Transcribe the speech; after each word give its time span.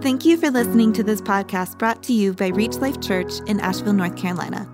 Thank 0.00 0.24
you 0.24 0.36
for 0.36 0.48
listening 0.48 0.92
to 0.92 1.02
this 1.02 1.20
podcast 1.20 1.76
brought 1.76 2.04
to 2.04 2.12
you 2.12 2.32
by 2.32 2.46
Reach 2.48 2.76
Life 2.76 3.00
Church 3.00 3.40
in 3.48 3.58
Asheville, 3.58 3.94
North 3.94 4.16
Carolina. 4.16 4.70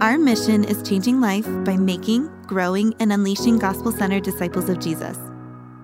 Our 0.00 0.16
mission 0.16 0.62
is 0.62 0.88
changing 0.88 1.20
life 1.20 1.44
by 1.64 1.76
making, 1.76 2.28
growing, 2.42 2.94
and 3.00 3.12
unleashing 3.12 3.58
gospel 3.58 3.90
centered 3.90 4.22
disciples 4.22 4.68
of 4.68 4.78
Jesus. 4.78 5.18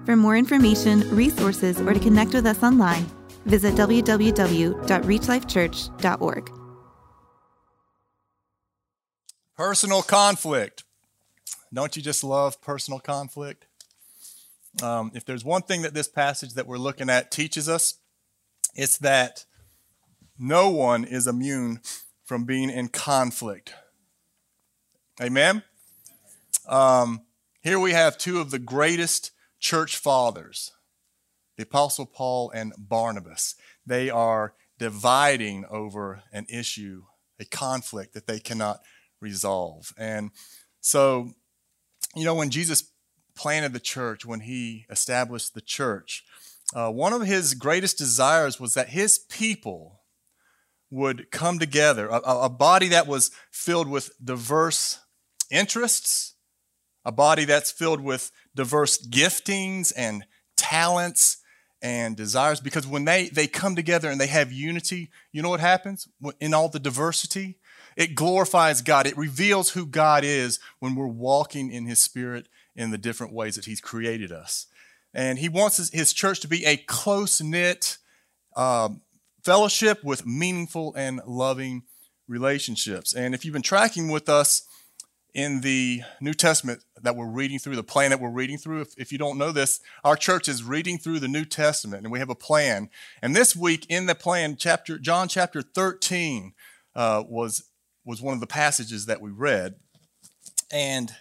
For 0.05 0.15
more 0.15 0.37
information, 0.37 1.01
resources, 1.11 1.81
or 1.81 1.95
to 1.95 1.99
connect 1.99 2.33
with 2.33 2.47
us 2.47 2.63
online, 2.63 3.07
visit 3.45 3.75
www.reachlifechurch.org. 3.75 6.51
Personal 9.57 10.03
conflict. 10.03 10.85
Don't 11.75 11.97
you 11.97 12.03
just 12.03 12.23
love 12.23 12.63
personal 12.63 13.01
conflict? 13.01 13.67
Um, 14.81 15.11
if 15.13 15.25
there's 15.25 15.45
one 15.45 15.63
thing 15.63 15.83
that 15.83 15.93
this 15.93 16.07
passage 16.07 16.55
that 16.55 16.69
we're 16.69 16.79
looking 16.79 17.11
at 17.11 17.33
teaches 17.33 17.69
us, 17.69 17.97
it's 18.77 18.99
that 18.99 19.45
no 20.39 20.71
one 20.71 21.05
is 21.05 21.27
immune 21.27 21.81
from 22.25 22.45
being 22.45 22.71
in 22.71 22.89
conflict. 22.89 23.75
Amen? 25.21 25.63
Um, 26.69 27.23
here 27.63 27.81
we 27.81 27.93
have 27.93 28.19
two 28.19 28.39
of 28.41 28.51
the 28.51 28.59
greatest 28.59 29.31
church 29.59 29.97
fathers, 29.97 30.73
the 31.57 31.63
Apostle 31.63 32.07
Paul 32.07 32.51
and 32.51 32.75
Barnabas. 32.77 33.55
They 33.87 34.11
are 34.11 34.55
dividing 34.79 35.65
over 35.71 36.23
an 36.33 36.47
issue, 36.51 37.05
a 37.41 37.45
conflict 37.45 38.13
that 38.13 38.27
they 38.27 38.39
cannot 38.39 38.81
resolve. 39.21 39.95
And 39.97 40.33
so, 40.81 41.31
you 42.15 42.25
know, 42.25 42.35
when 42.35 42.51
Jesus 42.51 42.91
planted 43.35 43.73
the 43.73 43.81
church, 43.81 44.27
when 44.27 44.41
he 44.41 44.85
established 44.91 45.55
the 45.55 45.61
church, 45.61 46.25
uh, 46.75 46.91
one 46.91 47.13
of 47.13 47.23
his 47.23 47.55
greatest 47.55 47.99
desires 47.99 48.59
was 48.59 48.75
that 48.75 48.89
his 48.89 49.19
people 49.19 50.01
would 50.91 51.31
come 51.31 51.59
together, 51.59 52.09
a, 52.09 52.19
a 52.19 52.49
body 52.49 52.89
that 52.89 53.07
was 53.07 53.31
filled 53.51 53.89
with 53.89 54.11
diverse 54.25 55.01
interests, 55.51 56.35
a 57.05 57.13
body 57.13 57.45
that's 57.45 57.71
filled 57.71 58.01
with 58.01 58.31
diverse 58.55 59.05
giftings 59.07 59.93
and 59.97 60.25
talents 60.57 61.39
and 61.83 62.17
desires. 62.17 62.61
Because 62.61 62.87
when 62.87 63.05
they, 63.05 63.29
they 63.29 63.47
come 63.47 63.77
together 63.77 64.11
and 64.11 64.21
they 64.21 64.27
have 64.27 64.53
unity, 64.53 65.11
you 65.33 65.43
know 65.43 65.51
what 65.51 65.61
happens 65.61 66.09
in 66.41 66.55
all 66.55 66.69
the 66.69 66.81
diversity? 66.81 67.59
It 67.97 68.15
glorifies 68.15 68.83
God. 68.83 69.07
It 69.07 69.17
reveals 69.17 69.71
who 69.71 69.87
God 69.87 70.25
is 70.25 70.61
when 70.81 70.95
we're 70.95 71.07
walking 71.07 71.71
in 71.71 71.87
His 71.87 72.01
Spirit 72.01 72.49
in 72.75 72.91
the 72.91 72.99
different 72.99 73.33
ways 73.33 73.57
that 73.57 73.65
He's 73.65 73.81
created 73.81 74.33
us. 74.33 74.67
And 75.15 75.39
He 75.39 75.49
wants 75.49 75.77
His, 75.79 75.91
his 75.91 76.13
church 76.13 76.41
to 76.41 76.49
be 76.49 76.65
a 76.65 76.77
close 76.77 77.41
knit 77.41 77.99
um, 78.57 79.03
fellowship 79.45 80.03
with 80.03 80.27
meaningful 80.27 80.95
and 80.97 81.21
loving 81.27 81.83
relationships. 82.29 83.15
And 83.15 83.35
if 83.35 83.45
you've 83.45 83.53
been 83.53 83.63
tracking 83.63 84.09
with 84.11 84.29
us 84.29 84.67
in 85.35 85.61
the 85.61 86.03
New 86.21 86.33
Testament 86.33 86.83
that 87.03 87.15
we're 87.15 87.29
reading 87.29 87.59
through, 87.59 87.77
the 87.77 87.83
plan 87.83 88.11
that 88.11 88.21
we're 88.21 88.31
reading 88.31 88.59
through, 88.59 88.81
if, 88.81 88.95
if 88.97 89.13
you 89.13 89.19
don't 89.19 89.39
know 89.39 89.53
this, 89.53 89.81
our 90.03 90.17
church 90.17 90.49
is 90.49 90.65
reading 90.65 90.99
through 90.99 91.21
the 91.21 91.29
New 91.29 91.45
Testament 91.45 92.03
and 92.03 92.11
we 92.11 92.19
have 92.19 92.31
a 92.31 92.35
plan. 92.35 92.89
And 93.23 93.37
this 93.37 93.55
week 93.55 93.87
in 93.89 94.07
the 94.07 94.15
plan, 94.15 94.57
chapter 94.59 94.99
John 94.99 95.29
chapter 95.29 95.63
13 95.63 96.55
uh, 96.95 97.23
was 97.29 97.69
was 98.05 98.23
one 98.23 98.35
of 98.35 98.41
the 98.41 98.47
passages 98.47 99.07
that 99.07 99.21
we 99.21 99.31
read. 99.31 99.75
And 100.73 101.13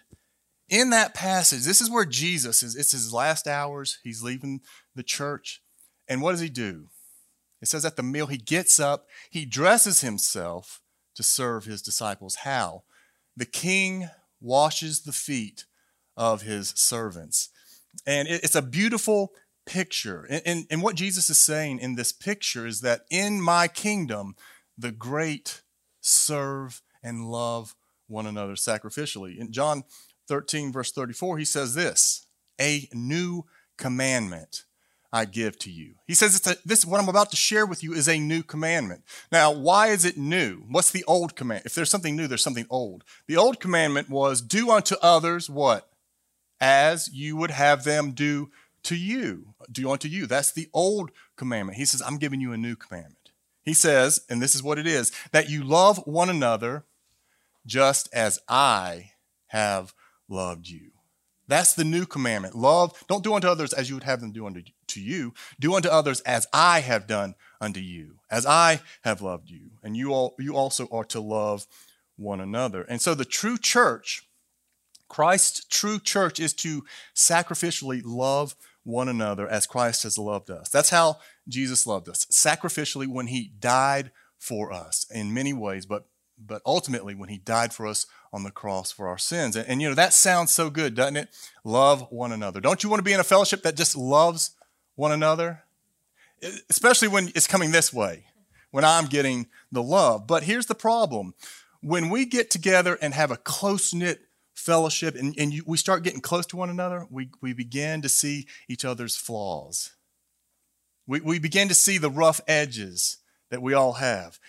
in 0.69 0.89
that 0.91 1.13
passage, 1.13 1.63
this 1.63 1.81
is 1.81 1.89
where 1.89 2.05
Jesus 2.05 2.63
is. 2.63 2.75
It's 2.75 2.91
his 2.91 3.13
last 3.13 3.47
hours. 3.47 3.99
He's 4.03 4.23
leaving 4.23 4.61
the 4.95 5.03
church. 5.03 5.61
And 6.07 6.21
what 6.21 6.31
does 6.31 6.41
he 6.41 6.49
do? 6.49 6.87
It 7.61 7.67
says 7.67 7.85
at 7.85 7.95
the 7.95 8.03
meal, 8.03 8.27
he 8.27 8.37
gets 8.37 8.79
up, 8.79 9.07
he 9.29 9.45
dresses 9.45 10.01
himself 10.01 10.81
to 11.15 11.23
serve 11.23 11.65
his 11.65 11.81
disciples. 11.81 12.37
How? 12.43 12.83
The 13.35 13.45
king 13.45 14.09
washes 14.41 15.01
the 15.01 15.11
feet 15.11 15.65
of 16.17 16.43
his 16.43 16.69
servants. 16.69 17.49
And 18.05 18.27
it's 18.27 18.55
a 18.55 18.61
beautiful 18.61 19.31
picture. 19.65 20.27
And, 20.29 20.67
and, 20.69 20.81
what 20.81 20.95
Jesus 20.95 21.29
is 21.29 21.39
saying 21.39 21.79
in 21.79 21.95
this 21.95 22.11
picture 22.11 22.67
is 22.67 22.81
that 22.81 23.01
in 23.09 23.41
my 23.41 23.67
kingdom, 23.67 24.35
the 24.77 24.91
great 24.91 25.61
serve 26.01 26.81
and 27.01 27.31
love 27.31 27.75
one 28.07 28.27
another 28.27 28.53
sacrificially. 28.53 29.37
In 29.37 29.51
John 29.51 29.83
13, 30.27 30.71
verse 30.71 30.91
34, 30.91 31.37
he 31.37 31.45
says 31.45 31.73
this 31.73 32.27
A 32.59 32.89
new 32.93 33.45
commandment 33.77 34.63
I 35.15 35.23
give 35.23 35.57
to 35.59 35.71
you. 35.71 35.95
He 36.05 36.13
says, 36.13 36.35
it's 36.35 36.45
a, 36.45 36.57
This, 36.65 36.85
what 36.85 36.99
I'm 36.99 37.07
about 37.07 37.29
to 37.31 37.37
share 37.37 37.65
with 37.65 37.83
you, 37.83 37.93
is 37.93 38.09
a 38.09 38.19
new 38.19 38.43
commandment. 38.43 39.03
Now, 39.31 39.49
why 39.49 39.87
is 39.87 40.03
it 40.03 40.17
new? 40.17 40.63
What's 40.69 40.91
the 40.91 41.05
old 41.05 41.37
command? 41.37 41.61
If 41.65 41.73
there's 41.73 41.89
something 41.89 42.17
new, 42.17 42.27
there's 42.27 42.43
something 42.43 42.67
old. 42.69 43.05
The 43.27 43.37
old 43.37 43.61
commandment 43.61 44.09
was 44.09 44.41
do 44.41 44.71
unto 44.71 44.95
others 45.01 45.49
what? 45.49 45.89
As 46.59 47.09
you 47.13 47.37
would 47.37 47.51
have 47.51 47.85
them 47.85 48.11
do 48.11 48.49
to 48.83 48.95
you. 48.95 49.53
Do 49.71 49.89
unto 49.89 50.09
you. 50.09 50.25
That's 50.25 50.51
the 50.51 50.67
old 50.73 51.11
commandment. 51.37 51.77
He 51.77 51.85
says, 51.85 52.01
I'm 52.05 52.17
giving 52.17 52.41
you 52.41 52.51
a 52.51 52.57
new 52.57 52.75
commandment. 52.75 53.31
He 53.63 53.73
says, 53.73 54.19
and 54.29 54.41
this 54.41 54.53
is 54.53 54.61
what 54.61 54.77
it 54.77 54.85
is, 54.85 55.13
that 55.31 55.49
you 55.49 55.63
love 55.63 56.05
one 56.05 56.29
another 56.29 56.83
just 57.65 58.09
as 58.13 58.37
I 58.49 59.11
have 59.47 59.93
loved 60.29 60.67
you. 60.67 60.91
That's 61.47 61.73
the 61.73 61.83
new 61.83 62.05
commandment. 62.05 62.55
Love, 62.55 63.03
don't 63.07 63.23
do 63.23 63.35
unto 63.35 63.47
others 63.47 63.73
as 63.73 63.87
you 63.87 63.95
would 63.95 64.03
have 64.03 64.19
them 64.19 64.31
do 64.31 64.47
unto 64.47 64.63
to 64.87 65.01
you. 65.01 65.33
Do 65.59 65.75
unto 65.75 65.89
others 65.89 66.21
as 66.21 66.47
I 66.51 66.79
have 66.79 67.05
done 67.05 67.35
unto 67.61 67.79
you, 67.79 68.15
as 68.31 68.45
I 68.45 68.81
have 69.03 69.21
loved 69.21 69.49
you. 69.49 69.71
And 69.83 69.95
you 69.95 70.11
all 70.11 70.35
you 70.39 70.55
also 70.55 70.87
are 70.91 71.03
to 71.05 71.19
love 71.19 71.67
one 72.15 72.39
another. 72.39 72.81
And 72.83 72.99
so 72.99 73.13
the 73.13 73.25
true 73.25 73.57
church, 73.57 74.27
Christ's 75.07 75.65
true 75.65 75.99
church 75.99 76.39
is 76.39 76.53
to 76.53 76.83
sacrificially 77.15 78.01
love 78.03 78.55
one 78.83 79.09
another 79.09 79.47
as 79.47 79.67
Christ 79.67 80.03
has 80.03 80.17
loved 80.17 80.49
us. 80.49 80.69
That's 80.69 80.89
how 80.89 81.17
Jesus 81.47 81.85
loved 81.85 82.09
us, 82.09 82.25
sacrificially 82.25 83.07
when 83.07 83.27
he 83.27 83.51
died 83.59 84.11
for 84.37 84.71
us 84.71 85.05
in 85.11 85.33
many 85.33 85.53
ways, 85.53 85.85
but 85.85 86.05
but 86.37 86.61
ultimately 86.65 87.15
when 87.15 87.29
he 87.29 87.37
died 87.37 87.73
for 87.73 87.87
us 87.87 88.05
on 88.33 88.43
the 88.43 88.51
cross 88.51 88.91
for 88.91 89.07
our 89.07 89.17
sins. 89.17 89.55
And, 89.55 89.67
and, 89.67 89.81
you 89.81 89.89
know, 89.89 89.95
that 89.95 90.13
sounds 90.13 90.51
so 90.51 90.69
good, 90.69 90.95
doesn't 90.95 91.15
it? 91.15 91.29
Love 91.63 92.07
one 92.11 92.31
another. 92.31 92.59
Don't 92.59 92.83
you 92.83 92.89
want 92.89 92.99
to 92.99 93.03
be 93.03 93.13
in 93.13 93.19
a 93.19 93.23
fellowship 93.23 93.63
that 93.63 93.77
just 93.77 93.95
loves 93.95 94.51
one 94.95 95.11
another? 95.11 95.63
Especially 96.69 97.07
when 97.07 97.29
it's 97.29 97.47
coming 97.47 97.71
this 97.71 97.93
way, 97.93 98.25
when 98.71 98.83
I'm 98.83 99.05
getting 99.05 99.47
the 99.71 99.81
love. 99.81 100.27
But 100.27 100.43
here's 100.43 100.65
the 100.65 100.75
problem 100.75 101.33
when 101.81 102.09
we 102.09 102.25
get 102.25 102.49
together 102.49 102.97
and 103.01 103.13
have 103.13 103.31
a 103.31 103.37
close 103.37 103.93
knit 103.93 104.21
fellowship 104.55 105.15
and, 105.15 105.35
and 105.37 105.53
you, 105.53 105.63
we 105.67 105.77
start 105.77 106.03
getting 106.03 106.21
close 106.21 106.45
to 106.47 106.57
one 106.57 106.69
another, 106.69 107.05
we, 107.11 107.29
we 107.41 107.53
begin 107.53 108.01
to 108.01 108.09
see 108.09 108.47
each 108.67 108.83
other's 108.83 109.15
flaws. 109.15 109.91
We, 111.05 111.21
we 111.21 111.39
begin 111.39 111.67
to 111.67 111.75
see 111.75 111.97
the 111.97 112.09
rough 112.09 112.41
edges 112.47 113.17
that 113.51 113.61
we 113.61 113.73
all 113.73 113.93
have. 113.93 114.39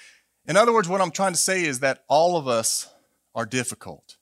In 0.49 0.57
other 0.57 0.73
words, 0.73 0.89
what 0.89 1.01
I'm 1.01 1.11
trying 1.11 1.33
to 1.33 1.39
say 1.39 1.65
is 1.65 1.81
that 1.81 2.05
all 2.09 2.37
of 2.37 2.47
us 2.47 2.89
are 3.34 3.47
difficult. 3.47 4.17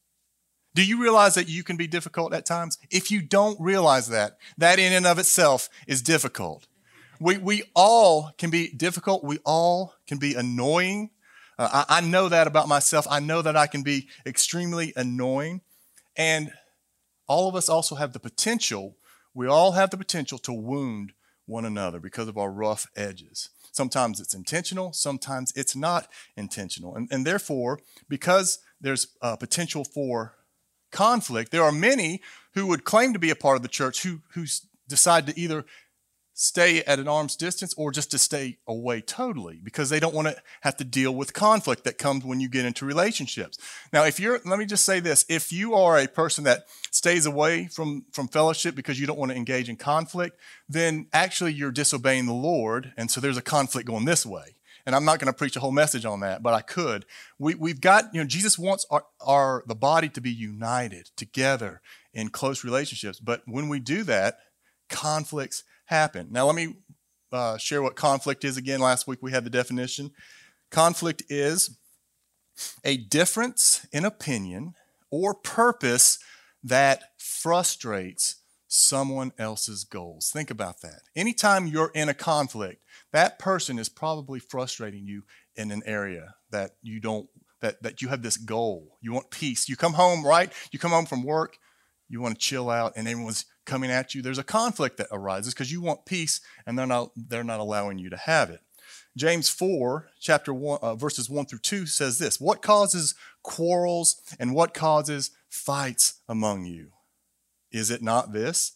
Do 0.75 0.85
you 0.85 1.01
realize 1.01 1.35
that 1.35 1.49
you 1.49 1.63
can 1.63 1.77
be 1.77 1.87
difficult 1.87 2.35
at 2.35 2.47
times? 2.47 2.79
If 2.91 3.11
you 3.11 3.23
don't 3.23 3.61
realize 3.61 4.09
that, 4.09 4.39
that 4.59 4.79
in 4.79 4.93
and 4.93 5.07
of 5.07 5.19
itself 5.19 5.69
is 5.87 6.03
difficult. 6.03 6.67
We, 7.21 7.39
we 7.39 7.63
all 7.77 8.33
can 8.39 8.51
be 8.51 8.71
difficult. 8.71 9.23
We 9.23 9.39
all 9.45 9.95
can 10.09 10.19
be 10.19 10.35
annoying. 10.35 11.11
Uh, 11.59 11.85
I, 11.89 11.99
I 11.99 12.01
know 12.01 12.29
that 12.29 12.49
about 12.49 12.67
myself. 12.67 13.07
I 13.09 13.21
know 13.21 13.41
that 13.43 13.57
I 13.57 13.69
can 13.69 13.83
be 13.83 14.09
extremely 14.27 14.93
annoying. 14.97 15.61
And 16.17 16.53
all 17.29 17.49
of 17.49 17.55
us 17.55 17.69
also 17.69 17.95
have 17.95 18.13
the 18.13 18.21
potential, 18.21 18.97
we 19.33 19.47
all 19.47 19.73
have 19.73 19.91
the 19.91 19.97
potential 19.97 20.39
to 20.39 20.53
wound 20.53 21.13
one 21.47 21.65
another 21.65 22.01
because 22.01 22.29
of 22.29 22.39
our 22.39 22.51
rough 22.51 22.87
edges. 22.97 23.51
Sometimes 23.73 24.21
it's 24.21 24.35
intentional, 24.35 24.93
sometimes 24.93 25.53
it's 25.57 25.75
not 25.75 26.09
intentional. 26.37 26.95
And, 26.95 27.09
and 27.11 27.27
therefore, 27.27 27.81
because 28.09 28.61
there's 28.81 29.09
uh, 29.21 29.37
potential 29.37 29.85
for 29.85 30.35
conflict, 30.93 31.51
there 31.51 31.65
are 31.65 31.73
many 31.73 32.21
who 32.55 32.67
would 32.69 32.85
claim 32.85 33.13
to 33.13 33.19
be 33.19 33.31
a 33.31 33.37
part 33.37 33.57
of 33.57 33.63
the 33.63 33.69
church 33.69 34.03
who, 34.05 34.21
who 34.35 34.45
decide 34.89 35.27
to 35.27 35.39
either 35.39 35.65
stay 36.37 36.83
at 36.83 36.99
an 36.99 37.07
arm's 37.07 37.37
distance 37.37 37.73
or 37.75 37.93
just 37.93 38.11
to 38.11 38.19
stay 38.19 38.59
away 38.67 39.01
totally 39.01 39.61
because 39.63 39.89
they 39.89 40.01
don't 40.01 40.15
want 40.15 40.27
to 40.27 40.37
have 40.63 40.77
to 40.77 40.85
deal 40.85 41.15
with 41.15 41.33
conflict 41.33 41.85
that 41.85 41.97
comes 41.97 42.25
when 42.25 42.41
you 42.41 42.49
get 42.49 42.65
into 42.65 42.85
relationships. 42.85 43.57
Now, 43.93 44.05
if 44.05 44.19
you're, 44.19 44.41
let 44.45 44.59
me 44.59 44.67
just 44.67 44.85
say 44.85 44.99
this 44.99 45.25
if 45.29 45.53
you 45.53 45.75
are 45.75 45.97
a 45.97 46.09
person 46.09 46.43
that 46.45 46.67
stays 46.91 47.25
away 47.25 47.69
from, 47.69 48.05
from 48.11 48.27
fellowship 48.27 48.75
because 48.75 48.99
you 48.99 49.07
don't 49.07 49.19
want 49.19 49.31
to 49.31 49.37
engage 49.37 49.69
in 49.69 49.77
conflict, 49.77 50.39
then 50.69 51.07
actually 51.13 51.53
you're 51.53 51.71
disobeying 51.71 52.27
the 52.27 52.35
Lord. 52.35 52.93
And 52.97 53.11
so 53.11 53.21
there's 53.21 53.39
a 53.39 53.43
conflict 53.43 53.87
going 53.87 54.05
this 54.05 54.27
way. 54.27 54.57
And 54.87 54.95
I'm 54.95 55.05
not 55.05 55.19
going 55.19 55.33
to 55.33 55.39
preach 55.39 55.57
a 55.57 55.61
whole 55.61 55.73
message 55.73 56.05
on 56.05 56.21
that, 56.21 56.43
but 56.43 56.53
I 56.53 56.61
could. 56.61 57.07
We, 57.39 57.55
we've 57.55 57.81
got, 57.81 58.13
you 58.13 58.21
know, 58.21 58.27
Jesus 58.27 58.59
wants 58.59 58.85
our, 58.91 59.05
our, 59.21 59.63
the 59.67 59.75
body 59.75 60.09
to 60.11 60.21
be 60.21 60.31
united 60.31 61.11
together 61.17 61.81
in 62.13 62.29
close 62.29 62.65
relationships. 62.65 63.19
But 63.19 63.43
when 63.47 63.69
we 63.69 63.81
do 63.81 64.03
that, 64.03 64.39
conflicts 64.91 65.65
happen. 65.87 66.29
Now, 66.31 66.47
let 66.47 66.55
me 66.55 66.77
uh, 67.33 67.59
share 67.59 67.83
what 67.83 67.97
conflict 67.97 68.45
is 68.45 68.57
again. 68.57 68.81
Last 68.81 69.07
week 69.07 69.19
we 69.23 69.33
had 69.33 69.45
the 69.45 69.51
definition. 69.51 70.11
Conflict 70.71 71.23
is 71.29 71.77
a 72.85 72.97
difference 72.97 73.87
in 73.93 74.05
opinion 74.05 74.75
or 75.11 75.35
purpose 75.35 76.19
that 76.63 77.03
frustrates 77.19 78.37
someone 78.67 79.33
else's 79.39 79.85
goals. 79.85 80.31
Think 80.31 80.51
about 80.51 80.81
that. 80.81 81.03
Anytime 81.15 81.67
you're 81.67 81.93
in 81.95 82.09
a 82.09 82.15
conflict, 82.15 82.83
that 83.13 83.39
person 83.39 83.79
is 83.79 83.89
probably 83.89 84.41
frustrating 84.41 85.07
you 85.07 85.23
in 85.57 85.71
an 85.71 85.83
area 85.87 86.35
that 86.51 86.73
you 86.83 87.01
don't 87.01 87.29
that 87.61 87.83
that 87.83 88.03
you 88.03 88.09
have 88.09 88.23
this 88.23 88.37
goal. 88.37 88.99
You 89.01 89.13
want 89.13 89.31
peace. 89.31 89.69
You 89.69 89.77
come 89.77 89.93
home, 89.93 90.27
right? 90.27 90.53
You 90.73 90.79
come 90.79 90.91
home 90.91 91.07
from 91.07 91.23
work, 91.23 91.57
you 92.09 92.21
want 92.21 92.39
to 92.39 92.45
chill 92.45 92.69
out 92.69 92.95
and 92.97 93.07
everyone's 93.07 93.45
coming 93.65 93.91
at 93.91 94.15
you. 94.15 94.23
There's 94.23 94.39
a 94.39 94.45
conflict 94.45 94.97
that 94.99 95.09
arises 95.11 95.55
because 95.55 95.73
you 95.73 95.81
want 95.81 96.07
peace 96.07 96.41
and 96.67 96.79
they're 96.79 96.87
not 96.87 97.11
they're 97.17 97.45
not 97.45 97.61
allowing 97.61 97.99
you 97.99 98.11
to 98.11 98.17
have 98.17 98.51
it. 98.51 98.61
James 99.17 99.49
4, 99.49 100.09
chapter 100.19 100.53
1, 100.53 100.79
uh, 100.83 100.95
verses 100.97 101.31
1 101.31 101.47
through 101.47 101.61
2 101.61 101.87
says 101.87 102.19
this 102.19 102.41
What 102.41 102.63
causes 102.63 103.15
quarrels 103.43 104.21
and 104.39 104.55
what 104.55 104.75
causes 104.75 105.31
fights 105.49 106.21
among 106.29 106.67
you? 106.67 106.91
Is 107.71 107.91
it 107.91 108.03
not 108.03 108.33
this? 108.33 108.73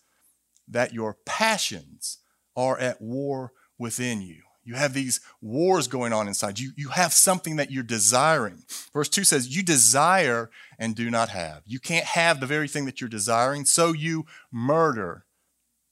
That 0.67 0.93
your 0.93 1.17
passions 1.25 2.19
are 2.56 2.79
at 2.79 3.00
war 3.00 3.52
within 3.79 4.20
you. 4.23 4.43
You 4.69 4.75
have 4.75 4.93
these 4.93 5.23
wars 5.41 5.88
going 5.88 6.12
on 6.12 6.29
inside. 6.29 6.59
You, 6.59 6.73
you 6.76 6.91
have 6.91 7.15
something 7.15 7.56
that 7.56 7.70
you're 7.70 7.82
desiring. 7.82 8.65
Verse 8.93 9.09
2 9.09 9.25
says, 9.25 9.56
You 9.56 9.62
desire 9.62 10.50
and 10.79 10.94
do 10.94 11.11
not 11.11 11.31
have. 11.31 11.62
You 11.65 11.81
can't 11.81 12.05
have 12.05 12.38
the 12.38 12.47
very 12.47 12.69
thing 12.69 12.85
that 12.85 13.00
you're 13.00 13.09
desiring, 13.09 13.65
so 13.65 13.94
you 13.94 14.26
murder. 14.53 15.25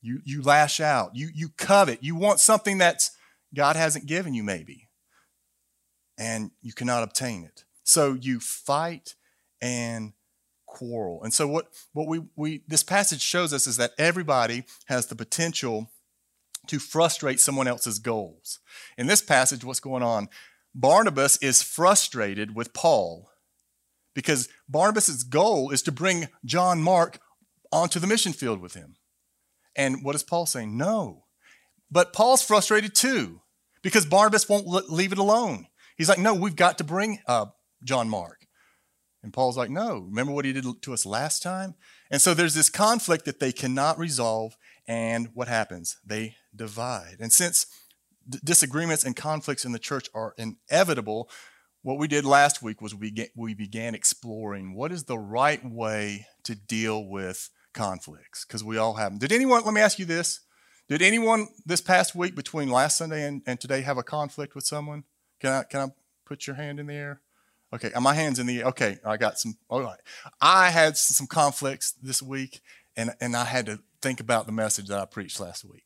You, 0.02 0.20
you 0.26 0.42
lash 0.42 0.78
out. 0.78 1.16
You, 1.16 1.30
you 1.34 1.48
covet. 1.56 2.04
You 2.04 2.16
want 2.16 2.38
something 2.38 2.76
that 2.76 3.08
God 3.54 3.76
hasn't 3.76 4.04
given 4.04 4.34
you, 4.34 4.42
maybe, 4.42 4.90
and 6.18 6.50
you 6.60 6.74
cannot 6.74 7.02
obtain 7.02 7.44
it. 7.44 7.64
So 7.82 8.12
you 8.12 8.40
fight 8.40 9.14
and 9.62 10.12
quarrel. 10.66 11.22
And 11.22 11.32
so 11.32 11.48
what, 11.48 11.68
what 11.94 12.08
we, 12.08 12.24
we 12.36 12.62
this 12.68 12.82
passage 12.82 13.22
shows 13.22 13.54
us 13.54 13.66
is 13.66 13.78
that 13.78 13.92
everybody 13.96 14.64
has 14.88 15.06
the 15.06 15.16
potential 15.16 15.90
to 16.68 16.78
frustrate 16.78 17.40
someone 17.40 17.68
else's 17.68 17.98
goals. 17.98 18.60
In 18.96 19.06
this 19.06 19.22
passage, 19.22 19.64
what's 19.64 19.80
going 19.80 20.02
on? 20.02 20.28
Barnabas 20.74 21.38
is 21.38 21.62
frustrated 21.62 22.54
with 22.54 22.74
Paul 22.74 23.30
because 24.14 24.48
Barnabas' 24.68 25.22
goal 25.22 25.70
is 25.70 25.82
to 25.82 25.92
bring 25.92 26.28
John 26.44 26.82
Mark 26.82 27.18
onto 27.72 27.98
the 27.98 28.06
mission 28.06 28.32
field 28.32 28.60
with 28.60 28.74
him. 28.74 28.96
And 29.74 30.02
what 30.02 30.14
is 30.14 30.22
Paul 30.22 30.46
saying? 30.46 30.76
No, 30.76 31.24
but 31.90 32.12
Paul's 32.12 32.42
frustrated 32.42 32.94
too 32.94 33.40
because 33.82 34.06
Barnabas 34.06 34.48
won't 34.48 34.66
leave 34.90 35.12
it 35.12 35.18
alone. 35.18 35.66
He's 35.96 36.08
like, 36.08 36.18
no, 36.18 36.34
we've 36.34 36.56
got 36.56 36.78
to 36.78 36.84
bring 36.84 37.20
uh, 37.26 37.46
John 37.84 38.08
Mark. 38.08 38.46
And 39.22 39.32
Paul's 39.32 39.56
like, 39.56 39.70
no, 39.70 40.00
remember 40.00 40.32
what 40.32 40.44
he 40.44 40.52
did 40.52 40.64
to 40.82 40.92
us 40.92 41.06
last 41.06 41.42
time? 41.42 41.74
And 42.10 42.20
so 42.20 42.34
there's 42.34 42.54
this 42.54 42.70
conflict 42.70 43.24
that 43.24 43.40
they 43.40 43.52
cannot 43.52 43.98
resolve. 43.98 44.56
And 44.88 45.28
what 45.34 45.48
happens? 45.48 45.96
They 46.04 46.36
divide. 46.54 47.16
And 47.20 47.32
since 47.32 47.66
d- 48.28 48.38
disagreements 48.44 49.04
and 49.04 49.16
conflicts 49.16 49.64
in 49.64 49.72
the 49.72 49.78
church 49.78 50.08
are 50.14 50.34
inevitable, 50.38 51.28
what 51.82 51.98
we 51.98 52.08
did 52.08 52.24
last 52.24 52.62
week 52.62 52.80
was 52.80 52.94
we, 52.94 53.10
get, 53.10 53.30
we 53.36 53.54
began 53.54 53.94
exploring 53.94 54.74
what 54.74 54.92
is 54.92 55.04
the 55.04 55.18
right 55.18 55.64
way 55.64 56.26
to 56.44 56.54
deal 56.54 57.04
with 57.04 57.50
conflicts, 57.74 58.44
because 58.44 58.64
we 58.64 58.78
all 58.78 58.94
have 58.94 59.12
them. 59.12 59.18
Did 59.18 59.32
anyone, 59.32 59.64
let 59.64 59.74
me 59.74 59.80
ask 59.80 59.98
you 59.98 60.04
this, 60.04 60.40
did 60.88 61.02
anyone 61.02 61.48
this 61.64 61.80
past 61.80 62.14
week 62.14 62.36
between 62.36 62.70
last 62.70 62.96
Sunday 62.96 63.26
and, 63.26 63.42
and 63.44 63.60
today 63.60 63.80
have 63.80 63.98
a 63.98 64.04
conflict 64.04 64.54
with 64.54 64.64
someone? 64.64 65.02
Can 65.40 65.52
I 65.52 65.62
can 65.64 65.80
I 65.80 65.92
put 66.24 66.46
your 66.46 66.54
hand 66.56 66.78
in 66.78 66.86
the 66.86 66.94
air? 66.94 67.20
Okay, 67.74 67.92
uh, 67.92 68.00
my 68.00 68.14
hand's 68.14 68.38
in 68.38 68.46
the 68.46 68.60
air. 68.60 68.66
Okay, 68.66 68.98
I 69.04 69.16
got 69.16 69.38
some. 69.38 69.56
All 69.68 69.82
right, 69.82 69.98
I 70.40 70.70
had 70.70 70.96
some 70.96 71.26
conflicts 71.26 71.90
this 71.90 72.22
week, 72.22 72.60
and 72.96 73.14
and 73.20 73.36
I 73.36 73.44
had 73.44 73.66
to 73.66 73.80
think 74.02 74.20
about 74.20 74.46
the 74.46 74.52
message 74.52 74.86
that 74.88 74.98
I 74.98 75.04
preached 75.04 75.40
last 75.40 75.64
week. 75.64 75.84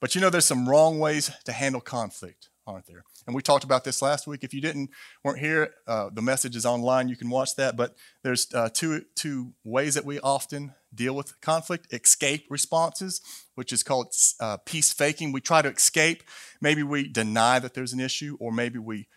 But 0.00 0.14
you 0.14 0.20
know, 0.20 0.30
there's 0.30 0.44
some 0.44 0.68
wrong 0.68 0.98
ways 0.98 1.30
to 1.44 1.52
handle 1.52 1.80
conflict, 1.80 2.50
aren't 2.66 2.86
there? 2.86 3.04
And 3.26 3.34
we 3.34 3.42
talked 3.42 3.64
about 3.64 3.84
this 3.84 4.00
last 4.00 4.26
week. 4.26 4.44
If 4.44 4.54
you 4.54 4.60
didn't 4.60 4.90
weren't 5.24 5.40
here, 5.40 5.74
uh, 5.86 6.10
the 6.12 6.22
message 6.22 6.56
is 6.56 6.64
online. 6.64 7.08
You 7.08 7.16
can 7.16 7.28
watch 7.28 7.56
that. 7.56 7.76
But 7.76 7.94
there's 8.22 8.46
uh, 8.54 8.70
two 8.72 9.02
two 9.16 9.54
ways 9.64 9.94
that 9.94 10.04
we 10.04 10.20
often 10.20 10.74
deal 10.94 11.14
with 11.14 11.40
conflict: 11.40 11.92
escape 11.92 12.46
responses, 12.48 13.20
which 13.54 13.72
is 13.72 13.82
called 13.82 14.14
uh, 14.40 14.58
peace 14.64 14.92
faking. 14.92 15.32
We 15.32 15.40
try 15.40 15.62
to 15.62 15.70
escape. 15.70 16.22
Maybe 16.60 16.82
we 16.82 17.08
deny 17.08 17.58
that 17.58 17.74
there's 17.74 17.92
an 17.92 18.00
issue, 18.00 18.36
or 18.40 18.52
maybe 18.52 18.78
we 18.78 19.08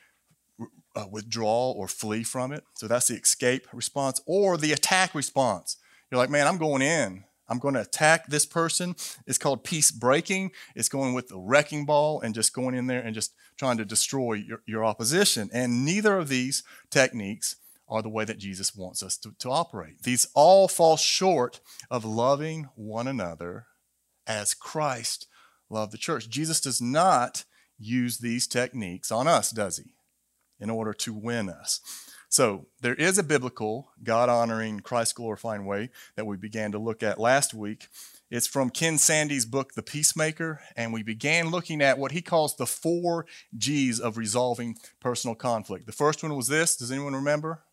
uh, 0.95 1.05
withdraw 1.09 1.71
or 1.71 1.87
flee 1.87 2.23
from 2.23 2.51
it. 2.51 2.63
So 2.73 2.87
that's 2.87 3.07
the 3.07 3.15
escape 3.15 3.67
response, 3.71 4.19
or 4.25 4.57
the 4.57 4.73
attack 4.73 5.13
response. 5.13 5.77
You're 6.11 6.19
like, 6.19 6.29
man, 6.29 6.47
I'm 6.47 6.57
going 6.57 6.81
in. 6.81 7.23
I'm 7.47 7.59
going 7.59 7.73
to 7.73 7.81
attack 7.81 8.27
this 8.27 8.45
person. 8.45 8.95
It's 9.27 9.37
called 9.37 9.63
peace 9.63 9.91
breaking. 9.91 10.51
It's 10.75 10.89
going 10.89 11.13
with 11.13 11.27
the 11.27 11.37
wrecking 11.37 11.85
ball 11.85 12.21
and 12.21 12.35
just 12.35 12.53
going 12.53 12.75
in 12.75 12.87
there 12.87 13.01
and 13.01 13.13
just 13.13 13.33
trying 13.57 13.77
to 13.77 13.85
destroy 13.85 14.33
your, 14.33 14.61
your 14.65 14.85
opposition. 14.85 15.49
And 15.53 15.83
neither 15.83 16.17
of 16.17 16.29
these 16.29 16.63
techniques 16.89 17.57
are 17.89 18.01
the 18.01 18.09
way 18.09 18.23
that 18.23 18.37
Jesus 18.37 18.73
wants 18.73 19.03
us 19.03 19.17
to, 19.17 19.35
to 19.39 19.49
operate. 19.49 20.03
These 20.03 20.27
all 20.33 20.69
fall 20.69 20.95
short 20.95 21.59
of 21.89 22.05
loving 22.05 22.69
one 22.75 23.07
another 23.07 23.65
as 24.25 24.53
Christ 24.53 25.27
loved 25.69 25.91
the 25.91 25.97
church. 25.97 26.29
Jesus 26.29 26.61
does 26.61 26.81
not 26.81 27.43
use 27.77 28.19
these 28.19 28.47
techniques 28.47 29.11
on 29.11 29.27
us, 29.27 29.51
does 29.51 29.77
he? 29.77 29.93
In 30.57 30.69
order 30.69 30.93
to 30.93 31.13
win 31.13 31.49
us. 31.49 31.81
So 32.31 32.67
there 32.79 32.95
is 32.95 33.17
a 33.17 33.23
biblical, 33.23 33.91
God 34.01 34.29
honoring, 34.29 34.79
Christ 34.79 35.15
glorifying 35.15 35.65
way 35.65 35.89
that 36.15 36.25
we 36.25 36.37
began 36.37 36.71
to 36.71 36.79
look 36.79 37.03
at 37.03 37.19
last 37.19 37.53
week. 37.53 37.89
It's 38.29 38.47
from 38.47 38.69
Ken 38.69 38.97
Sande's 38.97 39.45
book, 39.45 39.73
The 39.73 39.83
Peacemaker, 39.83 40.61
and 40.77 40.93
we 40.93 41.03
began 41.03 41.51
looking 41.51 41.81
at 41.81 41.97
what 41.97 42.13
he 42.13 42.21
calls 42.21 42.55
the 42.55 42.65
four 42.65 43.25
G's 43.57 43.99
of 43.99 44.15
resolving 44.15 44.77
personal 45.01 45.35
conflict. 45.35 45.85
The 45.85 45.91
first 45.91 46.23
one 46.23 46.33
was 46.33 46.47
this. 46.47 46.77
Does 46.77 46.89
anyone 46.89 47.15
remember? 47.15 47.63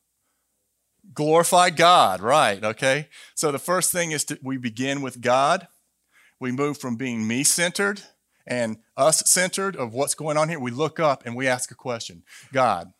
Glorify 1.14 1.70
God, 1.70 2.20
right? 2.20 2.62
Okay. 2.64 3.10
So 3.36 3.52
the 3.52 3.60
first 3.60 3.92
thing 3.92 4.10
is 4.10 4.24
to, 4.24 4.40
we 4.42 4.56
begin 4.56 5.02
with 5.02 5.20
God. 5.20 5.68
We 6.40 6.50
move 6.50 6.78
from 6.78 6.96
being 6.96 7.28
me 7.28 7.44
centered 7.44 8.02
and 8.44 8.78
us 8.96 9.22
centered 9.30 9.76
of 9.76 9.94
what's 9.94 10.16
going 10.16 10.36
on 10.36 10.48
here. 10.48 10.58
We 10.58 10.72
look 10.72 10.98
up 10.98 11.24
and 11.24 11.36
we 11.36 11.46
ask 11.46 11.70
a 11.70 11.76
question 11.76 12.24
God, 12.52 12.92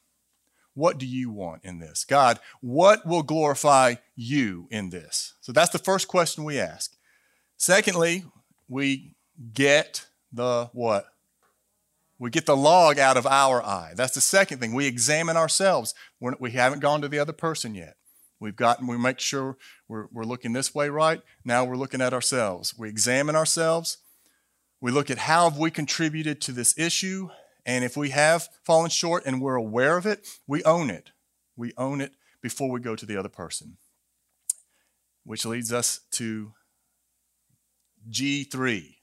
what 0.79 0.97
do 0.97 1.07
you 1.07 1.29
want 1.29 1.65
in 1.65 1.81
this? 1.81 2.05
God, 2.05 2.39
what 2.61 3.05
will 3.05 3.25
glorify 3.25 3.97
you 4.15 4.69
in 4.71 4.91
this? 4.91 5.35
So 5.41 5.51
that's 5.51 5.73
the 5.73 5.79
first 5.79 6.07
question 6.07 6.45
we 6.45 6.61
ask. 6.61 6.97
Secondly, 7.57 8.25
we 8.69 9.17
get 9.53 10.07
the 10.33 10.71
what? 10.73 11.07
We 12.21 12.31
get 12.31 12.47
the 12.47 12.57
log 12.57 12.97
out 12.97 13.17
of 13.17 13.27
our 13.27 13.61
eye. 13.61 13.95
That's 13.97 14.15
the 14.15 14.21
second 14.21 14.59
thing. 14.61 14.73
We 14.73 14.87
examine 14.87 15.37
ourselves. 15.37 15.95
We're, 16.21 16.35
we 16.39 16.53
have 16.53 16.73
not 16.73 16.81
gone 16.81 17.01
to 17.03 17.09
the 17.09 17.19
other 17.19 17.33
person 17.33 17.75
yet. 17.75 17.97
We've 18.39 18.55
gotten, 18.55 18.87
we 18.87 18.97
make 18.97 19.19
sure 19.19 19.57
we're, 19.89 20.07
we're 20.13 20.23
looking 20.23 20.53
this 20.53 20.77
way 20.77 20.89
right. 20.91 21.21
Now 21.45 21.65
we're 21.65 21.77
looking 21.77 22.01
at 22.01 22.15
ourselves. 22.15 22.79
We 22.79 22.89
examine 22.89 23.35
ourselves. 23.35 23.99
We 24.81 24.93
look 24.93 25.11
at 25.11 25.19
how 25.19 25.51
have 25.51 25.59
we 25.59 25.73
contributed 25.73 26.41
to 26.43 26.53
this 26.53 26.79
issue 26.79 27.31
and 27.67 27.85
if 27.85 27.97
we 27.97 28.11
have 28.11 28.49
fallen 28.65 28.91
short 28.91 29.25
and 29.27 29.41
we're 29.41 29.55
aware 29.55 29.97
of 29.97 30.07
it, 30.07 30.27
we 30.47 30.63
own 30.65 30.91
it. 30.91 31.11
We 31.57 31.73
own 31.77 32.01
it 32.01 32.13
before 32.41 32.71
we 32.71 32.81
go 32.81 32.97
to 32.97 33.07
the 33.07 33.17
other 33.17 33.29
person. 33.29 33.77
Which 35.25 35.45
leads 35.45 35.73
us 35.73 36.01
to 36.13 36.53
G3, 38.11 38.97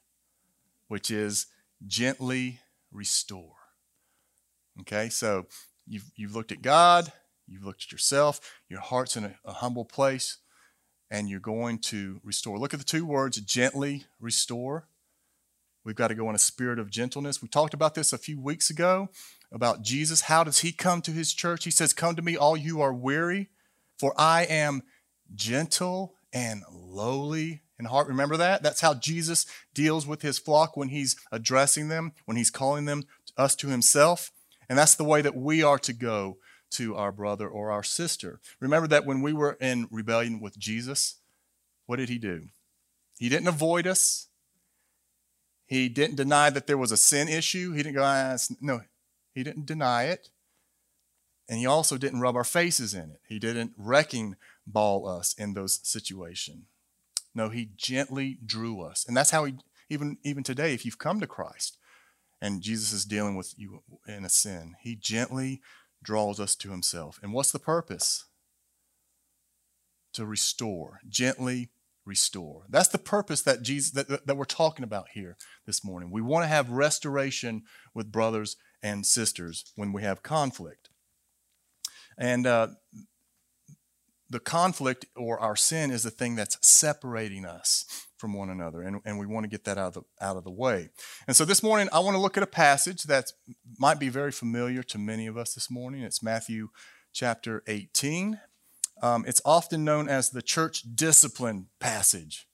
which 0.88 1.12
is 1.12 1.48
gently 1.86 2.60
restore. 2.92 3.56
Okay, 4.82 5.10
so 5.10 5.46
you've, 5.86 6.12
you've 6.16 6.36
looked 6.36 6.52
at 6.52 6.62
God, 6.62 7.12
you've 7.48 7.64
looked 7.64 7.84
at 7.84 7.92
yourself, 7.92 8.40
your 8.70 8.82
heart's 8.82 9.16
in 9.16 9.26
a, 9.26 9.36
a 9.46 9.54
humble 9.54 9.86
place, 9.86 10.40
and 11.12 11.30
you're 11.30 11.40
going 11.40 11.80
to 11.80 12.20
restore. 12.24 12.58
Look 12.58 12.74
at 12.74 12.80
the 12.80 12.86
two 12.86 13.06
words 13.06 13.40
gently 13.40 14.06
restore. 14.20 14.88
We've 15.86 15.96
got 15.96 16.08
to 16.08 16.16
go 16.16 16.28
in 16.30 16.36
a 16.36 16.40
spirit 16.40 16.80
of 16.80 16.90
gentleness. 16.90 17.42
We 17.42 17.48
talked 17.48 17.76
about 17.76 17.94
this 17.94 18.12
a 18.12 18.18
few 18.18 18.42
weeks 18.42 18.72
ago 18.72 19.10
about 19.52 19.84
Jesus. 19.84 20.22
How 20.22 20.44
does 20.44 20.60
he 20.60 20.72
come 20.72 21.02
to 21.04 21.12
his 21.12 21.32
church? 21.32 21.64
He 21.64 21.72
says, 21.72 21.94
Come 21.94 22.16
to 22.16 22.24
me, 22.24 22.36
all 22.36 22.58
you 22.58 22.82
are 22.82 22.94
weary, 22.94 23.50
for 24.00 24.14
I 24.18 24.44
am 24.46 24.82
gentle 25.36 26.16
and 26.34 26.64
lowly 26.72 27.62
in 27.80 27.86
heart. 27.86 28.08
Remember 28.08 28.36
that? 28.38 28.64
That's 28.64 28.82
how 28.82 28.96
Jesus 28.96 29.46
deals 29.74 30.08
with 30.08 30.24
his 30.24 30.40
flock 30.40 30.76
when 30.76 30.90
he's 30.90 31.16
addressing 31.32 31.88
them, 31.88 32.14
when 32.26 32.36
he's 32.36 32.50
calling 32.50 32.86
them, 32.86 33.04
us 33.38 33.56
to 33.58 33.68
himself. 33.68 34.32
And 34.68 34.78
that's 34.78 34.96
the 34.96 35.04
way 35.04 35.22
that 35.22 35.36
we 35.36 35.62
are 35.62 35.80
to 35.80 35.94
go 35.94 36.38
to 36.72 36.96
our 36.96 37.12
brother 37.12 37.48
or 37.48 37.72
our 37.72 37.84
sister. 37.84 38.40
Remember 38.60 38.88
that 38.88 39.06
when 39.06 39.22
we 39.22 39.34
were 39.34 39.58
in 39.62 39.88
rebellion 39.92 40.40
with 40.42 40.58
Jesus, 40.58 41.20
what 41.86 41.98
did 41.98 42.10
he 42.10 42.18
do? 42.18 42.48
He 43.20 43.30
didn't 43.30 43.48
avoid 43.48 43.86
us. 43.86 44.28
He 45.66 45.90
didn't 45.90 46.18
deny 46.18 46.50
that 46.50 46.68
there 46.68 46.78
was 46.78 46.92
a 46.92 46.98
sin 46.98 47.28
issue. 47.28 47.74
He 47.74 47.84
didn't 47.84 47.96
go, 47.96 48.04
ah, 48.04 48.38
no, 48.62 48.82
he 49.34 49.44
didn't 49.44 49.66
deny 49.66 50.04
it. 50.04 50.30
And 51.50 51.60
he 51.60 51.66
also 51.66 51.98
didn't 51.98 52.22
rub 52.22 52.36
our 52.36 52.44
faces 52.44 52.94
in 52.94 53.12
it. 53.12 53.20
He 53.28 53.40
didn't 53.40 53.74
wrecking 53.78 54.36
ball 54.66 55.08
us 55.08 55.34
in 55.38 55.54
those 55.54 55.80
situations. 55.84 56.66
No, 57.34 57.50
he 57.50 57.70
gently 57.76 58.40
drew 58.46 58.82
us. 58.82 59.06
And 59.08 59.16
that's 59.16 59.32
how 59.32 59.46
he, 59.46 59.56
even, 59.90 60.18
even 60.24 60.44
today, 60.44 60.74
if 60.74 60.86
you've 60.86 60.98
come 60.98 61.20
to 61.20 61.28
Christ 61.28 61.78
and 62.42 62.62
Jesus 62.62 62.92
is 62.94 63.06
dealing 63.06 63.36
with 63.36 63.54
you 63.58 63.84
in 64.08 64.26
a 64.26 64.30
sin, 64.30 64.76
he 64.82 64.96
gently 64.96 65.62
draws 66.02 66.40
us 66.40 66.56
to 66.56 66.72
himself. 66.72 67.20
And 67.22 67.34
what's 67.34 67.52
the 67.52 67.60
purpose? 67.60 68.26
To 70.14 70.26
restore, 70.26 71.02
gently 71.10 71.70
restore. 72.06 72.64
That's 72.70 72.90
the 72.90 72.98
purpose 72.98 73.42
that 73.44 73.62
Jesus 73.62 73.92
that, 73.92 74.28
that 74.28 74.38
we're 74.38 74.46
talking 74.46 74.84
about 74.84 75.08
here 75.14 75.38
this 75.66 75.84
morning. 75.84 76.12
We 76.12 76.22
want 76.22 76.44
to 76.44 76.48
have 76.48 76.70
restoration 76.70 77.64
with 77.94 78.12
brothers 78.12 78.58
and 78.84 79.06
sisters 79.06 79.66
when 79.76 79.92
we 79.92 80.04
have 80.04 80.24
conflict. 80.24 80.90
And 82.18 82.48
uh, 82.48 82.68
the 84.30 84.40
conflict 84.40 85.06
or 85.16 85.40
our 85.40 85.56
sin 85.56 85.92
is 85.92 86.04
the 86.04 86.12
thing 86.12 86.36
that's 86.36 86.58
separating 86.62 87.46
us 87.46 88.08
from 88.18 88.34
one 88.34 88.50
another 88.50 88.82
and, 88.82 89.02
and 89.06 89.20
we 89.20 89.26
want 89.26 89.44
to 89.44 89.50
get 89.50 89.66
that 89.66 89.78
out 89.78 89.90
of, 89.90 89.94
the, 89.94 90.26
out 90.26 90.38
of 90.38 90.44
the 90.44 90.52
way 90.52 90.90
and 91.28 91.36
so 91.36 91.46
this 91.46 91.62
morning 91.62 91.88
i 91.92 92.00
want 92.00 92.16
to 92.16 92.20
look 92.20 92.38
at 92.38 92.44
a 92.44 92.48
passage 92.48 93.04
that 93.04 93.32
might 93.78 94.00
be 94.00 94.10
very 94.10 94.32
familiar 94.32 94.82
to 94.82 94.98
many 94.98 95.28
of 95.28 95.38
us 95.38 95.54
this 95.54 95.70
morning 95.70 96.02
it's 96.02 96.24
matthew 96.24 96.70
chapter 97.14 97.62
18 97.68 98.40
um, 99.02 99.26
it's 99.28 99.42
often 99.46 99.84
known 99.84 100.08
as 100.10 100.30
the 100.30 100.42
church 100.42 100.84
discipline 100.96 101.68
passage 101.80 102.48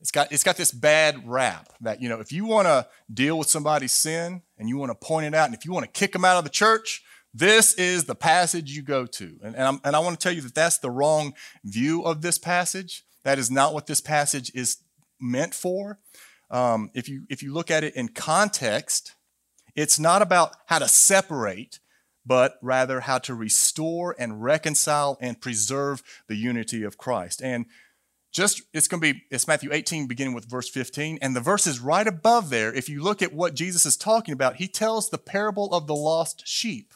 it's 0.00 0.10
got, 0.10 0.32
it's 0.32 0.42
got 0.42 0.56
this 0.56 0.72
bad 0.72 1.28
rap 1.28 1.68
that 1.80 2.02
you 2.02 2.08
know 2.08 2.20
if 2.20 2.32
you 2.32 2.44
want 2.44 2.66
to 2.66 2.86
deal 3.12 3.38
with 3.38 3.48
somebody's 3.48 3.92
sin 3.92 4.42
and 4.58 4.68
you 4.68 4.76
want 4.76 4.90
to 4.90 5.06
point 5.06 5.26
it 5.26 5.34
out 5.34 5.46
and 5.46 5.54
if 5.54 5.64
you 5.64 5.72
want 5.72 5.84
to 5.84 5.92
kick 5.92 6.12
them 6.12 6.24
out 6.24 6.38
of 6.38 6.44
the 6.44 6.50
church 6.50 7.02
this 7.34 7.74
is 7.74 8.04
the 8.04 8.14
passage 8.14 8.70
you 8.72 8.82
go 8.82 9.06
to. 9.06 9.38
And, 9.42 9.56
and, 9.56 9.80
and, 9.84 9.96
i 9.96 9.98
want 9.98 10.18
to 10.18 10.22
tell 10.22 10.34
you 10.34 10.42
that 10.42 10.54
that's 10.54 10.78
the 10.78 10.90
wrong 10.90 11.34
view 11.64 12.02
of 12.02 12.20
this 12.20 12.38
passage. 12.38 13.04
That 13.24 13.38
is 13.38 13.50
not 13.50 13.72
what 13.72 13.86
this 13.86 14.00
passage 14.00 14.50
is 14.54 14.78
meant 15.20 15.54
for. 15.54 15.98
Um, 16.50 16.90
if, 16.94 17.08
you, 17.08 17.24
if 17.30 17.42
you 17.42 17.54
look 17.54 17.70
at 17.70 17.84
it 17.84 17.96
in 17.96 18.08
context, 18.08 19.14
it's 19.74 19.98
not 19.98 20.20
about 20.20 20.54
how 20.66 20.78
to 20.80 20.88
separate, 20.88 21.78
but 22.24 22.58
rather 22.62 23.00
how 23.00 23.18
to 23.18 23.34
restore 23.34 24.14
and 24.18 24.42
reconcile 24.42 25.18
and 25.20 25.40
preserve 25.40 26.02
the 26.28 26.36
unity 26.36 26.82
of 26.82 26.98
Christ. 26.98 27.42
And 27.42 27.66
just 28.32 28.62
it's 28.72 28.88
going 28.88 29.00
to 29.00 29.12
be 29.12 29.22
it's 29.30 29.48
Matthew 29.48 29.70
18 29.72 30.06
beginning 30.06 30.34
with 30.34 30.48
verse 30.48 30.70
15 30.70 31.18
and 31.20 31.36
the 31.36 31.40
verses 31.40 31.80
right 31.80 32.06
above 32.06 32.48
there 32.48 32.72
if 32.72 32.88
you 32.88 33.02
look 33.02 33.20
at 33.20 33.34
what 33.34 33.54
Jesus 33.54 33.84
is 33.84 33.94
talking 33.94 34.32
about 34.32 34.56
he 34.56 34.68
tells 34.68 35.10
the 35.10 35.18
parable 35.18 35.74
of 35.74 35.86
the 35.86 35.94
lost 35.94 36.48
sheep 36.48 36.94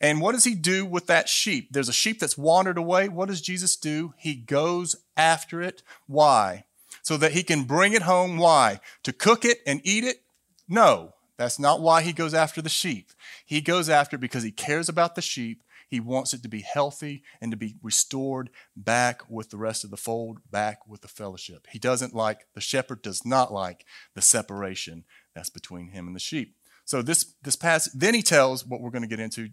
and 0.00 0.20
what 0.20 0.32
does 0.32 0.44
he 0.44 0.54
do 0.54 0.86
with 0.86 1.06
that 1.06 1.28
sheep? 1.28 1.68
There's 1.72 1.88
a 1.88 1.92
sheep 1.92 2.20
that's 2.20 2.38
wandered 2.38 2.78
away. 2.78 3.08
What 3.08 3.28
does 3.28 3.40
Jesus 3.40 3.76
do? 3.76 4.14
He 4.16 4.34
goes 4.34 4.96
after 5.16 5.60
it. 5.60 5.82
Why? 6.06 6.64
So 7.02 7.16
that 7.16 7.32
he 7.32 7.42
can 7.42 7.64
bring 7.64 7.94
it 7.94 8.02
home. 8.02 8.38
Why? 8.38 8.80
To 9.02 9.12
cook 9.12 9.44
it 9.44 9.60
and 9.66 9.80
eat 9.82 10.04
it? 10.04 10.22
No, 10.68 11.14
that's 11.38 11.58
not 11.58 11.80
why 11.80 12.02
he 12.02 12.12
goes 12.12 12.34
after 12.34 12.60
the 12.60 12.68
sheep. 12.68 13.12
He 13.46 13.60
goes 13.60 13.88
after 13.88 14.18
because 14.18 14.42
he 14.42 14.50
cares 14.50 14.88
about 14.88 15.14
the 15.14 15.22
sheep. 15.22 15.62
He 15.88 16.00
wants 16.00 16.34
it 16.34 16.42
to 16.42 16.48
be 16.48 16.60
healthy 16.60 17.22
and 17.40 17.50
to 17.52 17.56
be 17.56 17.76
restored 17.82 18.50
back 18.76 19.22
with 19.30 19.50
the 19.50 19.56
rest 19.56 19.84
of 19.84 19.90
the 19.90 19.96
fold, 19.96 20.40
back 20.50 20.86
with 20.86 21.00
the 21.00 21.08
fellowship. 21.08 21.68
He 21.70 21.78
doesn't 21.78 22.14
like, 22.14 22.46
the 22.54 22.60
shepherd 22.60 23.00
does 23.00 23.24
not 23.24 23.52
like 23.52 23.86
the 24.14 24.20
separation 24.20 25.04
that's 25.34 25.48
between 25.48 25.88
him 25.88 26.06
and 26.06 26.14
the 26.14 26.20
sheep. 26.20 26.56
So 26.84 27.00
this, 27.02 27.34
this 27.42 27.56
passage, 27.56 27.92
then 27.94 28.14
he 28.14 28.22
tells 28.22 28.66
what 28.66 28.80
we're 28.80 28.90
going 28.90 29.02
to 29.02 29.08
get 29.08 29.20
into 29.20 29.50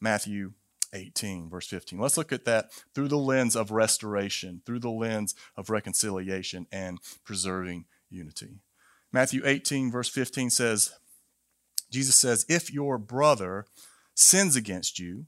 Matthew 0.00 0.52
18, 0.92 1.48
verse 1.48 1.68
15. 1.68 1.98
Let's 1.98 2.16
look 2.16 2.32
at 2.32 2.44
that 2.44 2.70
through 2.94 3.08
the 3.08 3.16
lens 3.16 3.54
of 3.54 3.70
restoration, 3.70 4.62
through 4.66 4.80
the 4.80 4.90
lens 4.90 5.34
of 5.56 5.70
reconciliation 5.70 6.66
and 6.72 6.98
preserving 7.24 7.84
unity. 8.10 8.60
Matthew 9.12 9.42
18, 9.44 9.90
verse 9.90 10.08
15 10.08 10.50
says, 10.50 10.92
Jesus 11.90 12.16
says, 12.16 12.46
If 12.48 12.72
your 12.72 12.98
brother 12.98 13.66
sins 14.14 14.56
against 14.56 14.98
you, 14.98 15.26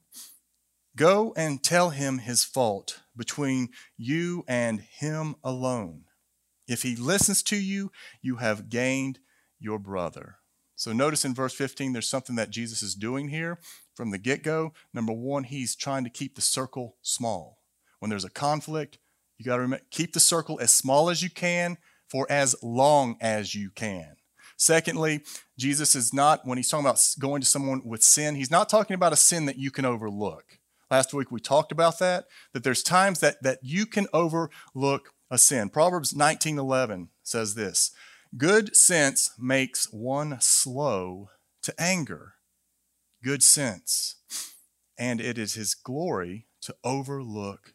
go 0.97 1.33
and 1.37 1.62
tell 1.62 1.90
him 1.90 2.19
his 2.19 2.45
fault 2.45 3.00
between 3.16 3.71
you 3.97 4.45
and 4.47 4.81
him 4.81 5.37
alone. 5.42 6.04
If 6.69 6.83
he 6.83 6.97
listens 6.97 7.42
to 7.45 7.57
you, 7.57 7.90
you 8.21 8.37
have 8.37 8.69
gained 8.69 9.19
your 9.59 9.78
brother. 9.78 10.37
So 10.75 10.92
notice 10.92 11.25
in 11.25 11.35
verse 11.35 11.54
15, 11.54 11.92
there's 11.92 12.09
something 12.09 12.37
that 12.37 12.50
Jesus 12.50 12.83
is 12.83 12.95
doing 12.95 13.28
here 13.28 13.59
from 13.95 14.11
the 14.11 14.19
get 14.19 14.42
go. 14.42 14.73
Number 14.92 15.12
one, 15.12 15.45
he's 15.45 15.76
trying 15.76 16.04
to 16.04 16.11
keep 16.11 16.35
the 16.35 16.40
circle 16.40 16.97
small. 17.02 17.59
When 18.00 18.11
there's 18.11 18.25
a 18.25 18.31
conflict, 18.31 18.99
you 19.38 19.45
got 19.45 19.59
to 19.59 19.81
keep 19.90 20.12
the 20.12 20.21
circle 20.21 20.59
as 20.61 20.73
small 20.73 21.09
as 21.09 21.23
you 21.23 21.31
can 21.31 21.78
for 22.09 22.26
as 22.31 22.57
long 22.62 23.16
as 23.21 23.54
you 23.54 23.71
can. 23.71 24.16
Secondly, 24.56 25.21
Jesus 25.59 25.94
is 25.94 26.12
not, 26.12 26.47
when 26.47 26.59
he's 26.59 26.68
talking 26.68 26.87
about 26.87 27.00
going 27.18 27.40
to 27.40 27.47
someone 27.47 27.82
with 27.85 28.02
sin, 28.02 28.35
he's 28.35 28.50
not 28.50 28.68
talking 28.68 28.94
about 28.94 29.12
a 29.12 29.16
sin 29.16 29.47
that 29.47 29.59
you 29.59 29.71
can 29.71 29.85
overlook. 29.85 30.59
Last 30.90 31.14
week 31.14 31.30
we 31.30 31.40
talked 31.40 31.73
about 31.73 31.99
that, 32.00 32.26
that 32.52 32.64
there's 32.64 32.82
times 32.82 33.21
that, 33.21 33.42
that 33.42 33.61
you 33.62 33.87
can 33.87 34.06
overlook 34.12 35.14
a 35.30 35.38
sin. 35.38 35.71
Proverbs 35.71 36.12
19:11 36.12 37.09
says 37.23 37.54
this: 37.54 37.92
Good 38.37 38.76
sense 38.76 39.30
makes 39.38 39.90
one 39.90 40.37
slow 40.40 41.30
to 41.62 41.75
anger, 41.80 42.35
good 43.25 43.42
sense. 43.42 44.16
And 44.99 45.21
it 45.21 45.38
is 45.38 45.54
his 45.54 45.75
glory 45.75 46.47
to 46.61 46.76
overlook 46.85 47.75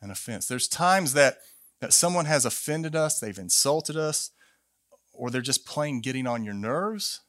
an 0.00 0.10
offense. 0.10 0.46
There's 0.46 0.68
times 0.68 1.12
that, 1.12 1.38
that 1.80 1.92
someone 1.92 2.24
has 2.24 2.44
offended 2.44 2.96
us, 2.96 3.20
they've 3.20 3.38
insulted 3.38 3.96
us, 3.96 4.30
or 5.20 5.28
they're 5.28 5.42
just 5.42 5.66
plain 5.66 6.00
getting 6.00 6.26
on 6.26 6.44
your 6.44 6.54
nerves. 6.54 7.20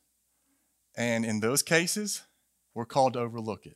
And 0.96 1.26
in 1.26 1.42
those 1.42 1.62
cases, 1.62 2.22
we're 2.74 2.86
called 2.86 3.14
to 3.14 3.20
overlook 3.20 3.66
it. 3.66 3.76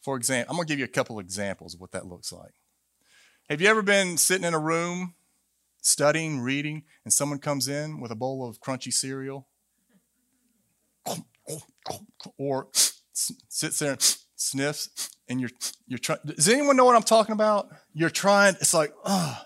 For 0.00 0.16
example, 0.16 0.50
I'm 0.50 0.56
going 0.56 0.66
to 0.66 0.72
give 0.72 0.78
you 0.78 0.86
a 0.86 0.88
couple 0.88 1.18
examples 1.18 1.74
of 1.74 1.80
what 1.80 1.92
that 1.92 2.06
looks 2.06 2.32
like. 2.32 2.54
Have 3.50 3.60
you 3.60 3.68
ever 3.68 3.82
been 3.82 4.16
sitting 4.16 4.46
in 4.46 4.54
a 4.54 4.58
room 4.58 5.12
studying, 5.82 6.40
reading, 6.40 6.84
and 7.04 7.12
someone 7.12 7.38
comes 7.38 7.68
in 7.68 8.00
with 8.00 8.10
a 8.10 8.14
bowl 8.14 8.48
of 8.48 8.60
crunchy 8.60 8.92
cereal 8.92 9.46
or 12.38 12.68
sits 12.72 13.78
there 13.78 13.92
and 13.92 14.16
sniffs 14.36 15.10
and 15.28 15.38
you're 15.38 15.50
you're 15.86 15.98
trying 15.98 16.18
does 16.24 16.48
anyone 16.48 16.76
know 16.76 16.84
what 16.84 16.96
i'm 16.96 17.02
talking 17.02 17.32
about 17.32 17.68
you're 17.92 18.08
trying 18.08 18.54
it's 18.60 18.72
like 18.72 18.92
oh 19.04 19.38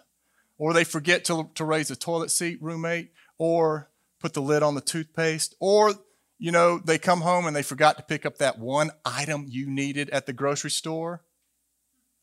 or 0.58 0.72
they 0.72 0.84
forget 0.84 1.24
to, 1.24 1.48
to 1.54 1.64
raise 1.64 1.88
the 1.88 1.96
toilet 1.96 2.30
seat 2.30 2.58
roommate 2.60 3.10
or 3.38 3.88
put 4.24 4.32
the 4.32 4.40
lid 4.40 4.62
on 4.62 4.74
the 4.74 4.80
toothpaste 4.80 5.54
or 5.60 5.92
you 6.38 6.50
know 6.50 6.78
they 6.78 6.96
come 6.96 7.20
home 7.20 7.44
and 7.44 7.54
they 7.54 7.62
forgot 7.62 7.98
to 7.98 8.02
pick 8.02 8.24
up 8.24 8.38
that 8.38 8.58
one 8.58 8.90
item 9.04 9.44
you 9.46 9.66
needed 9.66 10.08
at 10.08 10.24
the 10.24 10.32
grocery 10.32 10.70
store 10.70 11.22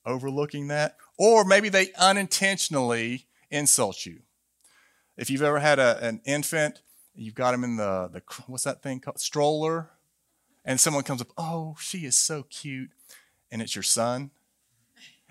overlooking 0.03 0.67
that. 0.70 0.98
Or 1.20 1.46
maybe 1.46 1.70
they 1.70 1.93
unintentionally 2.00 3.27
insult 3.51 4.03
you. 4.08 4.22
If 5.15 5.29
you've 5.29 5.43
ever 5.43 5.60
had 5.60 5.77
a, 5.77 6.03
an 6.03 6.22
infant 6.25 6.81
you've 7.13 7.36
got 7.36 7.51
them 7.51 7.63
in 7.63 7.75
the, 7.75 8.10
the 8.12 8.24
what's 8.48 8.63
that 8.63 8.81
thing 8.81 9.00
called? 9.00 9.20
Stroller. 9.20 9.91
And 10.65 10.79
someone 10.79 11.03
comes 11.03 11.22
up 11.22 11.27
oh 11.38 11.75
she 11.79 12.00
is 12.00 12.17
so 12.17 12.41
cute. 12.50 12.89
And 13.51 13.62
it's 13.62 13.75
your 13.75 13.84
son. 13.84 14.31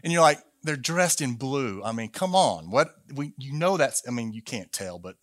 And 0.05 0.13
you're 0.13 0.23
like 0.23 0.39
they're 0.63 0.77
dressed 0.77 1.21
in 1.21 1.35
blue. 1.35 1.83
I 1.83 1.91
mean 1.91 2.11
come 2.11 2.37
on. 2.37 2.71
What 2.71 2.95
we 3.13 3.33
you 3.39 3.55
know 3.55 3.77
that's 3.77 4.07
i 4.07 4.13
mean 4.13 4.33
you 4.33 4.43
can't 4.43 4.71
tell 4.71 5.01
but 5.01 5.17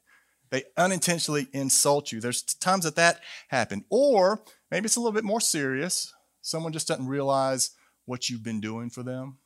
they 0.50 0.64
unintentionally 0.78 1.48
insult 1.54 2.12
you. 2.12 2.22
There's 2.22 2.42
times 2.42 2.86
that 2.86 2.96
that 2.96 3.22
happened. 3.50 3.84
Or 3.90 4.42
maybe 4.72 4.86
it's 4.86 4.96
a 4.96 5.00
little 5.00 5.14
bit 5.14 5.24
more 5.24 5.42
serious. 5.42 6.14
Someone 6.42 6.74
just 6.74 6.88
doesn't 6.88 7.08
realize 7.08 7.72
what 8.06 8.30
you've 8.30 8.44
been 8.44 8.62
doing 8.62 8.90
for 8.90 9.04
them 9.04 9.38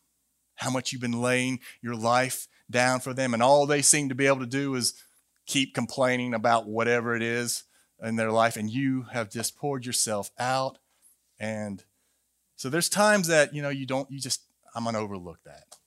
how 0.61 0.69
much 0.69 0.91
you've 0.91 1.01
been 1.01 1.21
laying 1.21 1.59
your 1.81 1.95
life 1.95 2.47
down 2.69 2.99
for 2.99 3.13
them 3.13 3.33
and 3.33 3.41
all 3.41 3.65
they 3.65 3.81
seem 3.81 4.09
to 4.09 4.15
be 4.15 4.27
able 4.27 4.39
to 4.39 4.45
do 4.45 4.75
is 4.75 4.93
keep 5.47 5.73
complaining 5.73 6.33
about 6.33 6.67
whatever 6.67 7.15
it 7.15 7.23
is 7.23 7.63
in 8.03 8.15
their 8.15 8.31
life 8.31 8.55
and 8.55 8.69
you 8.69 9.03
have 9.11 9.29
just 9.29 9.57
poured 9.57 9.85
yourself 9.85 10.29
out. 10.37 10.77
And 11.39 11.83
so 12.55 12.69
there's 12.69 12.89
times 12.89 13.27
that 13.27 13.55
you 13.55 13.61
know 13.61 13.69
you 13.69 13.87
don't 13.87 14.09
you 14.11 14.19
just 14.19 14.43
i'm 14.75 14.83
going 14.83 14.93
to 14.93 15.01
overlook 15.01 15.39
that. 15.45 15.77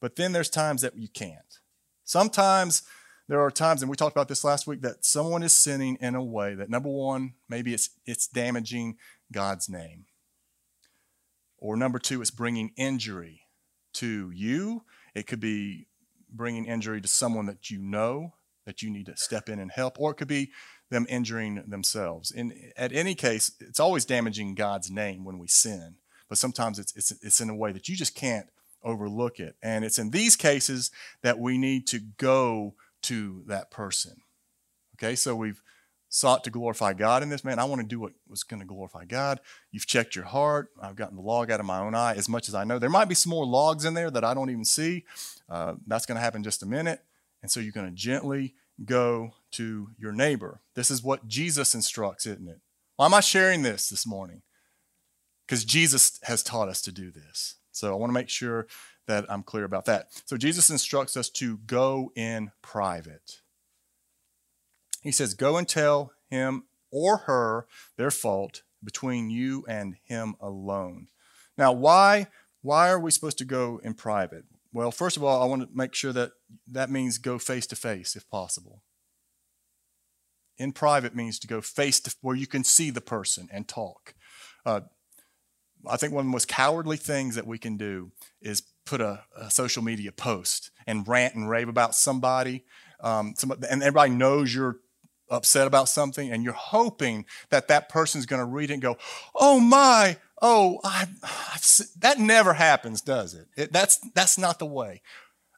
But 0.00 0.16
then 0.16 0.32
there's 0.32 0.50
times 0.50 0.80
that 0.82 0.96
you 0.96 1.08
can't. 1.08 1.60
Sometimes 2.04 2.82
there 3.28 3.40
are 3.40 3.50
times 3.50 3.82
and 3.82 3.90
we 3.90 3.96
talked 3.96 4.16
about 4.16 4.28
this 4.28 4.44
last 4.44 4.66
week 4.66 4.82
that 4.82 5.04
someone 5.04 5.42
is 5.42 5.52
sinning 5.52 5.96
in 6.00 6.14
a 6.14 6.22
way 6.22 6.54
that 6.54 6.70
number 6.70 6.88
one 6.88 7.34
maybe 7.48 7.74
it's 7.74 7.90
it's 8.06 8.26
damaging 8.26 8.96
god's 9.32 9.68
name 9.68 10.04
or 11.58 11.76
number 11.76 11.98
two 11.98 12.20
it's 12.20 12.30
bringing 12.30 12.72
injury 12.76 13.42
to 13.92 14.30
you 14.34 14.82
it 15.14 15.26
could 15.26 15.40
be 15.40 15.86
bringing 16.30 16.66
injury 16.66 17.00
to 17.00 17.08
someone 17.08 17.46
that 17.46 17.70
you 17.70 17.78
know 17.78 18.34
that 18.66 18.82
you 18.82 18.90
need 18.90 19.06
to 19.06 19.16
step 19.16 19.48
in 19.48 19.58
and 19.58 19.70
help, 19.70 19.98
or 19.98 20.10
it 20.10 20.16
could 20.16 20.28
be 20.28 20.50
them 20.90 21.06
injuring 21.08 21.64
themselves. 21.66 22.30
In 22.30 22.72
at 22.76 22.92
any 22.92 23.14
case, 23.14 23.52
it's 23.60 23.80
always 23.80 24.04
damaging 24.04 24.54
God's 24.54 24.90
name 24.90 25.24
when 25.24 25.38
we 25.38 25.48
sin, 25.48 25.96
but 26.28 26.38
sometimes 26.38 26.78
it's 26.78 26.94
it's 26.94 27.12
it's 27.22 27.40
in 27.40 27.48
a 27.48 27.56
way 27.56 27.72
that 27.72 27.88
you 27.88 27.96
just 27.96 28.14
can't 28.14 28.48
overlook 28.82 29.40
it. 29.40 29.56
And 29.62 29.84
it's 29.84 29.98
in 29.98 30.10
these 30.10 30.36
cases 30.36 30.90
that 31.22 31.38
we 31.38 31.58
need 31.58 31.86
to 31.88 31.98
go 31.98 32.74
to 33.06 33.42
that 33.46 33.70
person. 33.70 34.22
Okay, 34.96 35.14
so 35.14 35.34
we've 35.34 35.62
sought 36.08 36.44
to 36.44 36.50
glorify 36.50 36.92
God 36.92 37.22
in 37.22 37.28
this. 37.28 37.44
Man, 37.44 37.58
I 37.58 37.64
want 37.64 37.80
to 37.82 37.86
do 37.86 38.00
what 38.00 38.12
was 38.28 38.42
going 38.42 38.60
to 38.60 38.66
glorify 38.66 39.04
God. 39.04 39.40
You've 39.70 39.86
checked 39.86 40.16
your 40.16 40.24
heart. 40.24 40.70
I've 40.80 40.96
gotten 40.96 41.16
the 41.16 41.22
log 41.22 41.50
out 41.50 41.60
of 41.60 41.66
my 41.66 41.78
own 41.78 41.94
eye 41.94 42.14
as 42.14 42.28
much 42.28 42.48
as 42.48 42.54
I 42.54 42.64
know. 42.64 42.78
There 42.78 42.88
might 42.88 43.08
be 43.08 43.14
some 43.14 43.30
more 43.30 43.44
logs 43.44 43.84
in 43.84 43.94
there 43.94 44.10
that 44.10 44.24
I 44.24 44.32
don't 44.32 44.50
even 44.50 44.64
see. 44.64 45.04
Uh, 45.48 45.74
that's 45.86 46.06
going 46.06 46.16
to 46.16 46.22
happen 46.22 46.42
just 46.42 46.62
a 46.62 46.66
minute. 46.66 47.02
And 47.42 47.50
so 47.50 47.60
you're 47.60 47.72
going 47.72 47.88
to 47.88 47.92
gently 47.92 48.54
go 48.84 49.32
to 49.52 49.90
your 49.98 50.12
neighbor. 50.12 50.60
This 50.74 50.90
is 50.90 51.02
what 51.02 51.28
Jesus 51.28 51.74
instructs, 51.74 52.26
isn't 52.26 52.48
it? 52.48 52.60
Why 52.96 53.06
am 53.06 53.14
I 53.14 53.20
sharing 53.20 53.62
this 53.62 53.88
this 53.88 54.06
morning? 54.06 54.42
Because 55.46 55.64
Jesus 55.64 56.18
has 56.22 56.42
taught 56.42 56.68
us 56.68 56.80
to 56.82 56.92
do 56.92 57.10
this. 57.10 57.56
So 57.72 57.92
I 57.92 57.96
want 57.96 58.10
to 58.10 58.14
make 58.14 58.28
sure 58.28 58.66
that 59.06 59.24
I'm 59.28 59.42
clear 59.42 59.64
about 59.64 59.84
that. 59.86 60.08
So 60.24 60.36
Jesus 60.36 60.70
instructs 60.70 61.16
us 61.16 61.30
to 61.30 61.58
go 61.58 62.12
in 62.14 62.50
private. 62.62 63.40
He 65.02 65.12
says, 65.12 65.34
Go 65.34 65.56
and 65.56 65.68
tell 65.68 66.12
him 66.28 66.64
or 66.90 67.18
her 67.18 67.66
their 67.96 68.10
fault 68.10 68.62
between 68.82 69.30
you 69.30 69.64
and 69.68 69.96
him 70.04 70.34
alone. 70.40 71.08
Now, 71.56 71.72
why, 71.72 72.26
why 72.62 72.90
are 72.90 72.98
we 72.98 73.10
supposed 73.10 73.38
to 73.38 73.44
go 73.44 73.80
in 73.82 73.94
private? 73.94 74.44
Well, 74.72 74.90
first 74.90 75.16
of 75.16 75.24
all, 75.24 75.42
I 75.42 75.46
want 75.46 75.62
to 75.62 75.68
make 75.74 75.94
sure 75.94 76.12
that 76.12 76.32
that 76.70 76.90
means 76.90 77.18
go 77.18 77.38
face 77.38 77.66
to 77.68 77.76
face 77.76 78.14
if 78.16 78.28
possible. 78.28 78.82
In 80.58 80.72
private 80.72 81.14
means 81.14 81.38
to 81.40 81.46
go 81.46 81.60
face 81.60 82.00
to 82.00 82.14
where 82.20 82.36
you 82.36 82.46
can 82.46 82.64
see 82.64 82.90
the 82.90 83.00
person 83.00 83.48
and 83.52 83.68
talk. 83.68 84.14
Uh, 84.64 84.80
I 85.86 85.96
think 85.96 86.12
one 86.12 86.22
of 86.22 86.26
the 86.26 86.32
most 86.32 86.48
cowardly 86.48 86.96
things 86.96 87.36
that 87.36 87.46
we 87.46 87.58
can 87.58 87.76
do 87.76 88.10
is 88.40 88.62
put 88.86 89.00
a, 89.00 89.24
a 89.36 89.50
social 89.50 89.82
media 89.82 90.12
post 90.12 90.70
and 90.86 91.06
rant 91.06 91.34
and 91.34 91.50
rave 91.50 91.68
about 91.68 91.94
somebody, 91.94 92.64
um, 93.00 93.34
and 93.68 93.82
everybody 93.82 94.10
knows 94.10 94.54
you're 94.54 94.78
upset 95.28 95.66
about 95.66 95.88
something, 95.88 96.30
and 96.30 96.42
you're 96.42 96.52
hoping 96.54 97.26
that 97.50 97.68
that 97.68 97.88
person's 97.88 98.24
going 98.24 98.40
to 98.40 98.46
read 98.46 98.70
it 98.70 98.74
and 98.74 98.82
go, 98.82 98.96
"Oh 99.34 99.60
my, 99.60 100.16
oh, 100.40 100.80
I, 100.84 101.08
that 101.98 102.18
never 102.18 102.54
happens, 102.54 103.02
does 103.02 103.34
it? 103.34 103.48
it? 103.56 103.72
That's 103.72 103.98
that's 104.14 104.38
not 104.38 104.58
the 104.58 104.66
way. 104.66 105.02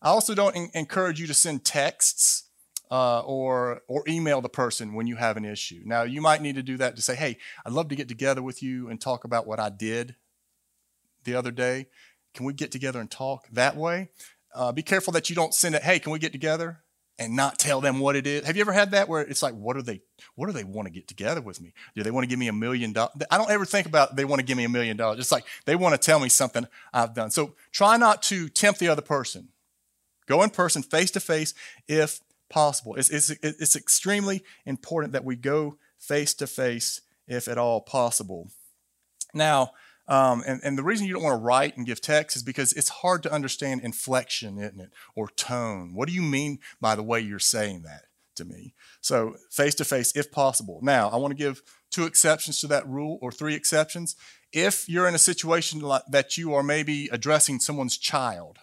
I 0.02 0.08
also 0.08 0.34
don't 0.34 0.56
in, 0.56 0.70
encourage 0.74 1.20
you 1.20 1.26
to 1.26 1.34
send 1.34 1.64
texts 1.64 2.44
uh, 2.90 3.20
or 3.20 3.82
or 3.86 4.02
email 4.08 4.40
the 4.40 4.48
person 4.48 4.94
when 4.94 5.06
you 5.06 5.16
have 5.16 5.36
an 5.36 5.44
issue. 5.44 5.82
Now 5.84 6.02
you 6.02 6.22
might 6.22 6.42
need 6.42 6.56
to 6.56 6.62
do 6.62 6.78
that 6.78 6.96
to 6.96 7.02
say, 7.02 7.14
"Hey, 7.14 7.38
I'd 7.64 7.72
love 7.72 7.88
to 7.88 7.96
get 7.96 8.08
together 8.08 8.42
with 8.42 8.62
you 8.62 8.88
and 8.88 9.00
talk 9.00 9.24
about 9.24 9.46
what 9.46 9.60
I 9.60 9.68
did 9.68 10.16
the 11.24 11.34
other 11.34 11.50
day. 11.50 11.86
Can 12.38 12.46
we 12.46 12.54
get 12.54 12.72
together 12.72 13.00
and 13.00 13.10
talk 13.10 13.46
that 13.52 13.76
way?" 13.76 14.08
Uh, 14.54 14.72
be 14.72 14.82
careful 14.82 15.12
that 15.12 15.28
you 15.28 15.36
don't 15.36 15.52
send 15.52 15.74
it. 15.74 15.82
Hey, 15.82 15.98
can 15.98 16.10
we 16.12 16.18
get 16.18 16.32
together? 16.32 16.82
and 17.18 17.34
not 17.34 17.58
tell 17.58 17.80
them 17.80 17.98
what 17.98 18.14
it 18.14 18.26
is. 18.26 18.46
Have 18.46 18.56
you 18.56 18.60
ever 18.60 18.72
had 18.72 18.92
that 18.92 19.08
where 19.08 19.22
it's 19.22 19.42
like, 19.42 19.54
what 19.54 19.76
are 19.76 19.82
they, 19.82 20.00
what 20.36 20.46
do 20.46 20.52
they 20.52 20.64
want 20.64 20.86
to 20.86 20.92
get 20.92 21.08
together 21.08 21.40
with 21.40 21.60
me? 21.60 21.72
Do 21.96 22.02
they 22.02 22.12
want 22.12 22.24
to 22.24 22.28
give 22.28 22.38
me 22.38 22.46
a 22.46 22.52
million 22.52 22.92
dollars? 22.92 23.12
I 23.30 23.38
don't 23.38 23.50
ever 23.50 23.64
think 23.64 23.86
about 23.86 24.14
they 24.14 24.24
want 24.24 24.38
to 24.38 24.46
give 24.46 24.56
me 24.56 24.64
a 24.64 24.68
million 24.68 24.96
dollars. 24.96 25.18
It's 25.18 25.32
like 25.32 25.44
they 25.66 25.74
want 25.74 25.94
to 25.94 25.98
tell 25.98 26.20
me 26.20 26.28
something 26.28 26.66
I've 26.92 27.14
done. 27.14 27.30
So 27.30 27.54
try 27.72 27.96
not 27.96 28.22
to 28.24 28.48
tempt 28.48 28.78
the 28.78 28.88
other 28.88 29.02
person. 29.02 29.48
Go 30.26 30.42
in 30.42 30.50
person, 30.50 30.82
face 30.82 31.10
to 31.12 31.20
face, 31.20 31.54
if 31.88 32.20
possible. 32.48 32.94
It's, 32.94 33.10
it's, 33.10 33.30
it's 33.30 33.74
extremely 33.74 34.44
important 34.64 35.12
that 35.12 35.24
we 35.24 35.36
go 35.36 35.76
face 35.98 36.34
to 36.34 36.46
face, 36.46 37.00
if 37.26 37.48
at 37.48 37.58
all 37.58 37.80
possible. 37.80 38.50
Now, 39.34 39.72
um, 40.08 40.42
and, 40.46 40.60
and 40.64 40.78
the 40.78 40.82
reason 40.82 41.06
you 41.06 41.12
don't 41.12 41.22
want 41.22 41.38
to 41.38 41.44
write 41.44 41.76
and 41.76 41.86
give 41.86 42.00
text 42.00 42.36
is 42.36 42.42
because 42.42 42.72
it's 42.72 42.88
hard 42.88 43.22
to 43.24 43.32
understand 43.32 43.82
inflection, 43.82 44.58
isn't 44.58 44.80
it? 44.80 44.90
Or 45.14 45.28
tone. 45.28 45.92
What 45.94 46.08
do 46.08 46.14
you 46.14 46.22
mean 46.22 46.60
by 46.80 46.94
the 46.94 47.02
way 47.02 47.20
you're 47.20 47.38
saying 47.38 47.82
that 47.82 48.06
to 48.36 48.46
me? 48.46 48.74
So, 49.02 49.36
face 49.50 49.74
to 49.76 49.84
face, 49.84 50.16
if 50.16 50.32
possible. 50.32 50.80
Now, 50.82 51.10
I 51.10 51.16
want 51.16 51.32
to 51.32 51.36
give 51.36 51.62
two 51.90 52.04
exceptions 52.04 52.60
to 52.60 52.66
that 52.68 52.88
rule 52.88 53.18
or 53.20 53.30
three 53.30 53.54
exceptions. 53.54 54.16
If 54.50 54.88
you're 54.88 55.06
in 55.06 55.14
a 55.14 55.18
situation 55.18 55.80
like 55.80 56.04
that 56.10 56.38
you 56.38 56.54
are 56.54 56.62
maybe 56.62 57.10
addressing 57.12 57.60
someone's 57.60 57.98
child, 57.98 58.58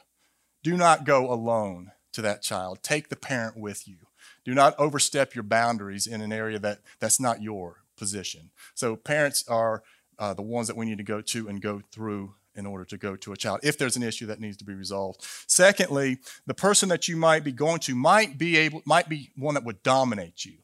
do 0.64 0.76
not 0.76 1.06
go 1.06 1.32
alone 1.32 1.92
to 2.14 2.24
that 2.24 2.42
child. 2.42 2.80
Take 2.82 3.10
the 3.10 3.16
parent 3.16 3.56
with 3.56 3.88
you. 3.88 3.98
Do 4.44 4.56
not 4.56 4.74
overstep 4.80 5.36
your 5.36 5.44
boundaries 5.44 6.08
in 6.08 6.22
an 6.22 6.34
area 6.34 6.58
that, 6.58 6.80
that's 7.00 7.20
not 7.20 7.44
your 7.44 7.84
position. 7.96 8.50
So, 8.74 8.96
parents 8.96 9.46
are 9.48 9.84
uh, 10.20 10.34
the 10.34 10.42
ones 10.42 10.68
that 10.68 10.78
we 10.78 10.86
need 10.86 10.98
to 10.98 11.04
go 11.04 11.22
to 11.22 11.48
and 11.48 11.62
go 11.62 11.82
through 11.92 12.34
in 12.56 12.66
order 12.66 12.86
to 12.86 12.98
go 12.98 13.16
to 13.18 13.34
a 13.34 13.38
child 13.38 13.60
if 13.64 13.78
there's 13.78 13.98
an 13.98 14.04
issue 14.04 14.26
that 14.28 14.40
needs 14.40 14.58
to 14.58 14.66
be 14.66 14.74
resolved. 14.74 15.26
Secondly, 15.48 16.20
the 16.46 16.54
person 16.54 16.90
that 16.90 17.08
you 17.08 17.18
might 17.18 17.44
be 17.44 17.52
going 17.52 17.80
to 17.80 17.96
might 17.96 18.38
be 18.38 18.58
able 18.58 18.82
might 18.86 19.10
be 19.10 19.32
one 19.36 19.56
that 19.56 19.64
would 19.64 19.84
dominate 19.84 20.46
you. 20.46 20.58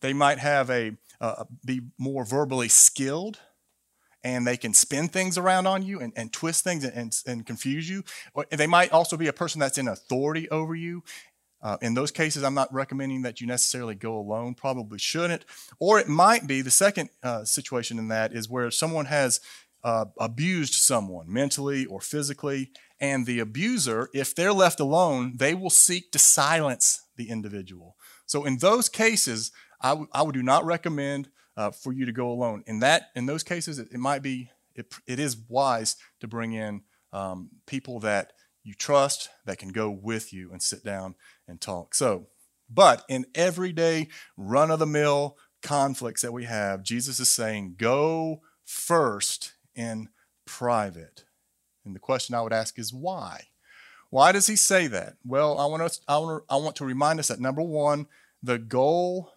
They 0.00 0.12
might 0.12 0.38
have 0.38 0.70
a 0.70 0.92
uh, 1.20 1.44
be 1.64 1.82
more 1.98 2.24
verbally 2.24 2.68
skilled 2.68 3.38
and 4.22 4.46
they 4.46 4.56
can 4.56 4.74
spin 4.74 5.08
things 5.08 5.38
around 5.38 5.66
on 5.66 5.82
you 5.82 6.00
and, 6.00 6.12
and 6.16 6.32
twist 6.32 6.64
things 6.64 6.84
and, 6.84 6.94
and, 6.94 7.22
and 7.26 7.46
confuse 7.46 7.88
you. 7.88 8.04
Or 8.34 8.46
they 8.50 8.66
might 8.66 8.92
also 8.92 9.16
be 9.16 9.28
a 9.28 9.32
person 9.32 9.60
that's 9.60 9.78
in 9.78 9.88
authority 9.88 10.48
over 10.50 10.74
you 10.74 11.02
uh, 11.62 11.76
in 11.82 11.94
those 11.94 12.10
cases, 12.10 12.42
I'm 12.42 12.54
not 12.54 12.72
recommending 12.72 13.22
that 13.22 13.40
you 13.40 13.46
necessarily 13.46 13.94
go 13.94 14.18
alone, 14.18 14.54
probably 14.54 14.98
shouldn't. 14.98 15.44
Or 15.78 15.98
it 15.98 16.08
might 16.08 16.46
be 16.46 16.62
the 16.62 16.70
second 16.70 17.10
uh, 17.22 17.44
situation 17.44 17.98
in 17.98 18.08
that 18.08 18.32
is 18.32 18.48
where 18.48 18.70
someone 18.70 19.06
has 19.06 19.40
uh, 19.84 20.06
abused 20.18 20.74
someone 20.74 21.32
mentally 21.32 21.86
or 21.86 22.00
physically, 22.00 22.70
and 23.00 23.24
the 23.24 23.40
abuser, 23.40 24.10
if 24.12 24.34
they're 24.34 24.52
left 24.52 24.80
alone, 24.80 25.34
they 25.36 25.54
will 25.54 25.70
seek 25.70 26.12
to 26.12 26.18
silence 26.18 27.06
the 27.16 27.30
individual. 27.30 27.96
So 28.26 28.44
in 28.44 28.58
those 28.58 28.88
cases, 28.88 29.52
I, 29.80 29.90
w- 29.90 30.08
I 30.12 30.22
would 30.22 30.34
do 30.34 30.42
not 30.42 30.66
recommend 30.66 31.30
uh, 31.56 31.70
for 31.70 31.92
you 31.92 32.04
to 32.04 32.12
go 32.12 32.30
alone. 32.30 32.62
In 32.66 32.80
that, 32.80 33.04
in 33.16 33.26
those 33.26 33.42
cases, 33.42 33.78
it, 33.78 33.88
it 33.90 33.98
might 33.98 34.22
be 34.22 34.50
it, 34.74 34.94
it 35.06 35.18
is 35.18 35.36
wise 35.48 35.96
to 36.20 36.28
bring 36.28 36.52
in 36.52 36.82
um, 37.12 37.50
people 37.66 38.00
that 38.00 38.32
you 38.62 38.74
trust 38.74 39.30
that 39.46 39.58
can 39.58 39.70
go 39.70 39.90
with 39.90 40.32
you 40.32 40.52
and 40.52 40.62
sit 40.62 40.84
down 40.84 41.14
and 41.50 41.60
talk. 41.60 41.94
So, 41.94 42.28
but 42.72 43.04
in 43.08 43.26
everyday 43.34 44.08
run 44.36 44.70
of 44.70 44.78
the 44.78 44.86
mill 44.86 45.36
conflicts 45.62 46.22
that 46.22 46.32
we 46.32 46.44
have, 46.44 46.82
Jesus 46.82 47.20
is 47.20 47.28
saying, 47.28 47.74
go 47.76 48.40
first 48.64 49.54
in 49.74 50.08
private. 50.46 51.24
And 51.84 51.94
the 51.94 52.00
question 52.00 52.34
I 52.34 52.42
would 52.42 52.52
ask 52.52 52.78
is 52.78 52.94
why? 52.94 53.48
Why 54.10 54.32
does 54.32 54.46
he 54.46 54.56
say 54.56 54.86
that? 54.88 55.16
Well, 55.24 55.58
I 55.58 55.66
want, 55.66 55.92
to, 55.92 56.00
I, 56.08 56.18
want 56.18 56.42
to, 56.48 56.54
I 56.54 56.56
want 56.56 56.76
to 56.76 56.84
remind 56.84 57.18
us 57.18 57.28
that 57.28 57.40
number 57.40 57.62
one, 57.62 58.06
the 58.42 58.58
goal 58.58 59.32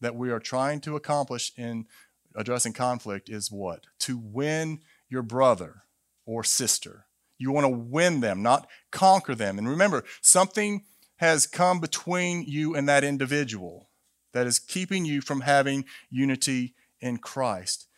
that 0.00 0.16
we 0.16 0.30
are 0.30 0.40
trying 0.40 0.80
to 0.82 0.96
accomplish 0.96 1.52
in 1.56 1.86
addressing 2.34 2.72
conflict 2.72 3.28
is 3.28 3.52
what? 3.52 3.86
To 4.00 4.18
win 4.18 4.80
your 5.08 5.22
brother 5.22 5.82
or 6.26 6.42
sister. 6.42 7.06
You 7.38 7.52
want 7.52 7.64
to 7.64 7.70
win 7.70 8.20
them, 8.20 8.42
not 8.42 8.68
conquer 8.90 9.34
them. 9.34 9.58
And 9.58 9.68
remember, 9.68 10.04
something 10.20 10.84
has 11.20 11.46
come 11.46 11.80
between 11.80 12.42
you 12.46 12.74
and 12.74 12.88
that 12.88 13.04
individual 13.04 13.90
that 14.32 14.46
is 14.46 14.58
keeping 14.58 15.04
you 15.04 15.20
from 15.20 15.42
having 15.42 15.84
unity 16.08 16.74
in 16.98 17.18
Christ. 17.18 17.88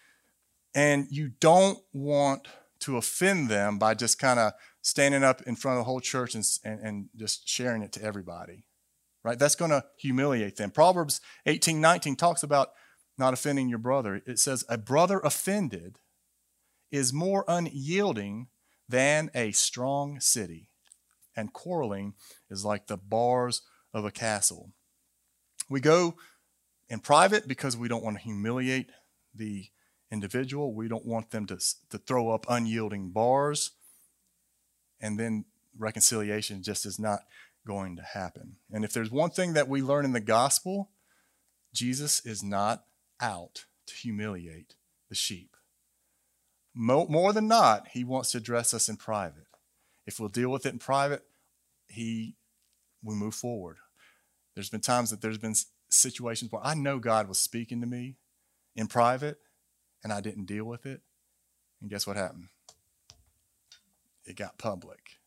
And 0.75 1.07
you 1.09 1.31
don't 1.39 1.79
want 1.93 2.49
to 2.81 2.97
offend 2.97 3.49
them 3.49 3.79
by 3.79 3.95
just 3.95 4.19
kind 4.19 4.41
of 4.41 4.55
standing 4.81 5.23
up 5.23 5.41
in 5.43 5.55
front 5.55 5.79
of 5.79 5.83
the 5.83 5.89
whole 5.89 6.01
church 6.01 6.35
and, 6.35 6.45
and, 6.65 6.81
and 6.81 7.09
just 7.15 7.49
sharing 7.49 7.83
it 7.83 7.93
to 7.93 8.03
everybody. 8.03 8.65
Right? 9.23 9.39
That's 9.39 9.55
going 9.55 9.71
to 9.71 9.85
humiliate 9.97 10.57
them. 10.57 10.73
Proverbs 10.73 11.21
18 11.47 11.81
19 11.81 12.17
talks 12.17 12.43
about 12.43 12.71
not 13.17 13.35
offending 13.35 13.69
your 13.69 13.79
brother. 13.79 14.21
It 14.27 14.41
says, 14.41 14.65
A 14.69 14.77
brother 14.77 15.21
offended 15.21 16.01
is 16.91 17.13
more 17.13 17.45
unyielding 17.47 18.49
than 18.89 19.31
a 19.33 19.53
strong 19.53 20.19
city 20.19 20.72
and 21.37 21.53
quarreling 21.53 22.15
is 22.51 22.65
like 22.65 22.87
the 22.87 22.97
bars 22.97 23.63
of 23.95 24.05
a 24.05 24.11
castle. 24.11 24.71
We 25.69 25.81
go 25.81 26.17
in 26.89 27.01
private 27.01 27.49
because 27.49 27.77
we 27.77 27.89
don't 27.89 28.05
want 28.05 28.19
to 28.19 28.23
humiliate 28.23 28.91
the 29.35 29.67
individual. 30.11 30.75
We 30.75 30.89
don't 30.89 31.07
want 31.07 31.31
them 31.31 31.47
to, 31.47 31.59
to 31.91 31.99
throw 31.99 32.31
up 32.31 32.47
unyielding 32.49 33.11
bars. 33.11 33.71
And 35.01 35.19
then 35.19 35.47
reconciliation 35.79 36.63
just 36.63 36.85
is 36.85 36.99
not 36.99 37.21
going 37.67 37.97
to 37.97 38.03
happen. 38.03 38.57
And 38.71 38.85
if 38.85 38.93
there's 38.93 39.11
one 39.11 39.31
thing 39.31 39.55
that 39.55 39.69
we 39.69 39.83
learn 39.83 40.05
in 40.05 40.13
the 40.13 40.21
gospel, 40.21 40.91
Jesus 41.73 42.25
is 42.27 42.43
not 42.43 42.85
out 43.21 43.65
to 43.87 43.95
humiliate 43.95 44.75
the 45.09 45.15
sheep. 45.15 45.57
More 46.75 47.33
than 47.33 47.49
not, 47.49 47.89
he 47.93 48.05
wants 48.05 48.33
to 48.33 48.39
address 48.39 48.73
us 48.73 48.89
in 48.89 48.97
private. 48.97 49.47
If 50.07 50.19
we'll 50.19 50.29
deal 50.29 50.51
with 50.51 50.67
it 50.67 50.73
in 50.73 50.79
private, 50.79 51.25
he 51.89 52.37
we 53.03 53.15
move 53.15 53.35
forward. 53.35 53.79
There's 54.55 54.71
been 54.71 54.81
times 54.81 55.11
that 55.11 55.21
there's 55.21 55.39
been 55.39 55.55
situations 55.89 56.51
where 56.51 56.65
I 56.65 56.75
know 56.75 56.99
God 56.99 57.29
was 57.29 57.39
speaking 57.39 57.81
to 57.81 57.87
me 57.87 58.17
in 58.77 58.87
private 58.87 59.39
and 60.03 60.13
I 60.13 60.21
didn't 60.21 60.47
deal 60.47 60.65
with 60.65 60.87
it. 60.87 61.01
And 61.81 61.91
guess 61.91 62.07
what 62.07 62.17
happened? 62.17 62.49
It 64.25 64.37
got 64.37 64.59
public. 64.59 65.19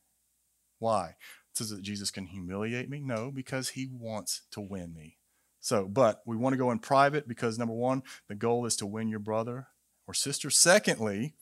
Why? 0.79 1.15
So 1.53 1.63
that 1.63 1.81
Jesus 1.81 2.11
can 2.11 2.27
humiliate 2.27 2.89
me? 2.89 2.99
No, 2.99 3.31
because 3.31 3.69
he 3.69 3.87
wants 3.87 4.41
to 4.51 4.61
win 4.61 4.93
me. 4.93 5.17
So, 5.59 5.87
but 5.87 6.21
we 6.25 6.35
want 6.35 6.53
to 6.53 6.57
go 6.57 6.71
in 6.71 6.79
private 6.79 7.27
because 7.27 7.57
number 7.57 7.73
one, 7.73 8.03
the 8.27 8.35
goal 8.35 8.65
is 8.65 8.75
to 8.77 8.85
win 8.85 9.07
your 9.07 9.19
brother 9.19 9.67
or 10.05 10.13
sister. 10.13 10.49
Secondly, 10.49 11.33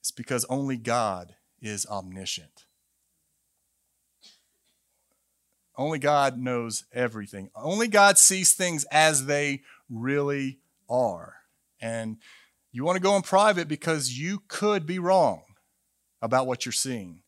it's 0.00 0.10
because 0.10 0.44
only 0.48 0.76
God 0.76 1.34
is 1.60 1.86
omniscient. 1.86 2.64
Only 5.76 6.00
God 6.00 6.38
knows 6.38 6.84
everything. 6.92 7.50
Only 7.54 7.86
God 7.86 8.18
sees 8.18 8.52
things 8.52 8.84
as 8.90 9.26
they 9.26 9.62
really 9.88 10.58
are. 10.90 11.34
And 11.80 12.18
you 12.72 12.84
want 12.84 12.96
to 12.96 13.02
go 13.02 13.14
in 13.14 13.22
private 13.22 13.68
because 13.68 14.18
you 14.18 14.42
could 14.48 14.86
be 14.86 14.98
wrong 14.98 15.42
about 16.20 16.48
what 16.48 16.66
you're 16.66 16.72
seeing. 16.72 17.22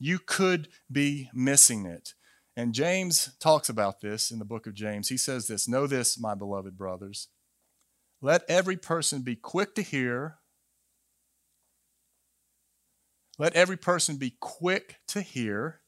You 0.00 0.18
could 0.18 0.68
be 0.90 1.30
missing 1.32 1.86
it. 1.86 2.14
And 2.56 2.74
James 2.74 3.34
talks 3.38 3.68
about 3.68 4.00
this 4.00 4.30
in 4.30 4.38
the 4.40 4.44
book 4.44 4.66
of 4.66 4.74
James. 4.74 5.08
He 5.08 5.16
says 5.16 5.46
this 5.46 5.68
Know 5.68 5.86
this, 5.86 6.18
my 6.18 6.34
beloved 6.34 6.76
brothers. 6.76 7.28
Let 8.20 8.42
every 8.48 8.76
person 8.76 9.22
be 9.22 9.36
quick 9.36 9.74
to 9.76 9.82
hear. 9.82 10.38
Let 13.38 13.54
every 13.54 13.76
person 13.76 14.16
be 14.16 14.36
quick 14.40 14.96
to 15.08 15.22
hear 15.22 15.80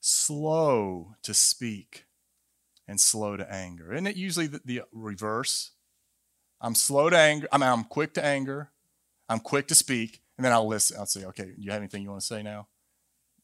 slow 0.00 1.14
to 1.22 1.34
speak 1.34 2.06
and 2.88 3.00
slow 3.00 3.36
to 3.36 3.52
anger. 3.52 3.92
Isn't 3.92 4.06
it 4.06 4.16
usually 4.16 4.46
the, 4.46 4.60
the 4.64 4.82
reverse? 4.92 5.72
I'm 6.60 6.74
slow 6.74 7.08
to 7.08 7.18
anger. 7.18 7.48
I 7.52 7.58
mean, 7.58 7.68
I'm 7.68 7.84
quick 7.84 8.14
to 8.14 8.24
anger. 8.24 8.72
I'm 9.28 9.38
quick 9.38 9.68
to 9.68 9.76
speak, 9.76 10.22
and 10.36 10.44
then 10.44 10.52
I'll 10.52 10.66
listen. 10.66 10.96
I'll 10.98 11.06
say, 11.06 11.24
okay, 11.26 11.52
you 11.56 11.70
have 11.70 11.80
anything 11.80 12.02
you 12.02 12.10
want 12.10 12.22
to 12.22 12.26
say 12.26 12.42
now? 12.42 12.66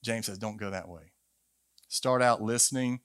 James 0.02 0.26
says, 0.26 0.38
don't 0.38 0.56
go 0.56 0.70
that 0.70 0.88
way. 0.88 1.12
Start 1.88 2.22
out 2.22 2.42
listening, 2.42 3.00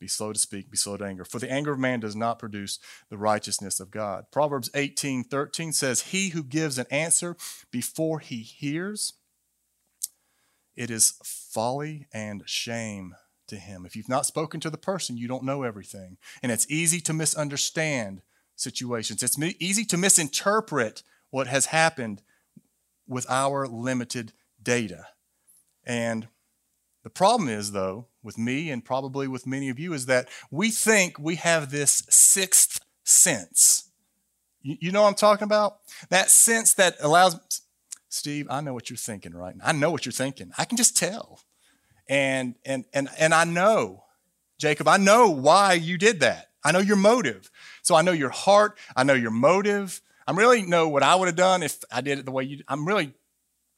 be 0.00 0.08
slow 0.08 0.32
to 0.32 0.38
speak, 0.38 0.70
be 0.70 0.78
slow 0.78 0.96
to 0.96 1.04
anger. 1.04 1.26
For 1.26 1.38
the 1.38 1.52
anger 1.52 1.72
of 1.72 1.78
man 1.78 2.00
does 2.00 2.16
not 2.16 2.38
produce 2.38 2.78
the 3.10 3.18
righteousness 3.18 3.80
of 3.80 3.90
God. 3.90 4.24
Proverbs 4.32 4.70
18 4.74 5.24
13 5.24 5.72
says, 5.72 6.00
He 6.02 6.30
who 6.30 6.42
gives 6.42 6.78
an 6.78 6.86
answer 6.90 7.36
before 7.70 8.20
he 8.20 8.38
hears 8.38 9.12
it 10.76 10.90
is 10.90 11.14
folly 11.22 12.06
and 12.12 12.42
shame 12.46 13.14
to 13.48 13.56
him. 13.56 13.84
If 13.84 13.96
you've 13.96 14.08
not 14.08 14.26
spoken 14.26 14.60
to 14.60 14.70
the 14.70 14.78
person, 14.78 15.16
you 15.16 15.28
don't 15.28 15.44
know 15.44 15.62
everything. 15.62 16.16
And 16.42 16.50
it's 16.50 16.70
easy 16.70 17.00
to 17.02 17.12
misunderstand 17.12 18.22
situations, 18.56 19.22
it's 19.22 19.38
easy 19.58 19.84
to 19.86 19.96
misinterpret 19.96 21.02
what 21.30 21.46
has 21.46 21.66
happened 21.66 22.22
with 23.08 23.26
our 23.28 23.66
limited 23.66 24.32
data. 24.62 25.06
And 25.84 26.28
the 27.02 27.10
problem 27.10 27.48
is, 27.48 27.72
though, 27.72 28.06
with 28.22 28.38
me 28.38 28.70
and 28.70 28.84
probably 28.84 29.26
with 29.26 29.46
many 29.46 29.68
of 29.68 29.78
you, 29.78 29.92
is 29.92 30.06
that 30.06 30.28
we 30.50 30.70
think 30.70 31.18
we 31.18 31.36
have 31.36 31.70
this 31.70 32.04
sixth 32.08 32.80
sense. 33.02 33.90
You, 34.62 34.92
know 34.92 35.02
what 35.02 35.08
I'm 35.08 35.14
talking 35.14 35.44
about? 35.44 35.78
That 36.08 36.30
sense 36.30 36.74
that 36.74 36.94
allows 37.00 37.36
Steve, 38.12 38.46
I 38.50 38.60
know 38.60 38.74
what 38.74 38.90
you're 38.90 38.98
thinking 38.98 39.34
right 39.34 39.56
now. 39.56 39.64
I 39.64 39.72
know 39.72 39.90
what 39.90 40.04
you're 40.04 40.12
thinking. 40.12 40.52
I 40.58 40.66
can 40.66 40.76
just 40.76 40.94
tell. 40.94 41.40
And 42.06 42.56
and 42.62 42.84
and 42.92 43.08
and 43.18 43.32
I 43.32 43.44
know, 43.44 44.04
Jacob, 44.58 44.86
I 44.86 44.98
know 44.98 45.30
why 45.30 45.72
you 45.72 45.96
did 45.96 46.20
that. 46.20 46.50
I 46.62 46.72
know 46.72 46.80
your 46.80 46.96
motive. 46.96 47.50
So 47.80 47.94
I 47.94 48.02
know 48.02 48.12
your 48.12 48.28
heart, 48.28 48.76
I 48.94 49.02
know 49.02 49.14
your 49.14 49.30
motive. 49.30 50.02
I 50.26 50.32
really 50.32 50.60
know 50.60 50.88
what 50.88 51.02
I 51.02 51.14
would 51.14 51.26
have 51.26 51.36
done 51.36 51.62
if 51.62 51.82
I 51.90 52.02
did 52.02 52.18
it 52.18 52.26
the 52.26 52.32
way 52.32 52.44
you 52.44 52.62
I'm 52.68 52.86
really 52.86 53.14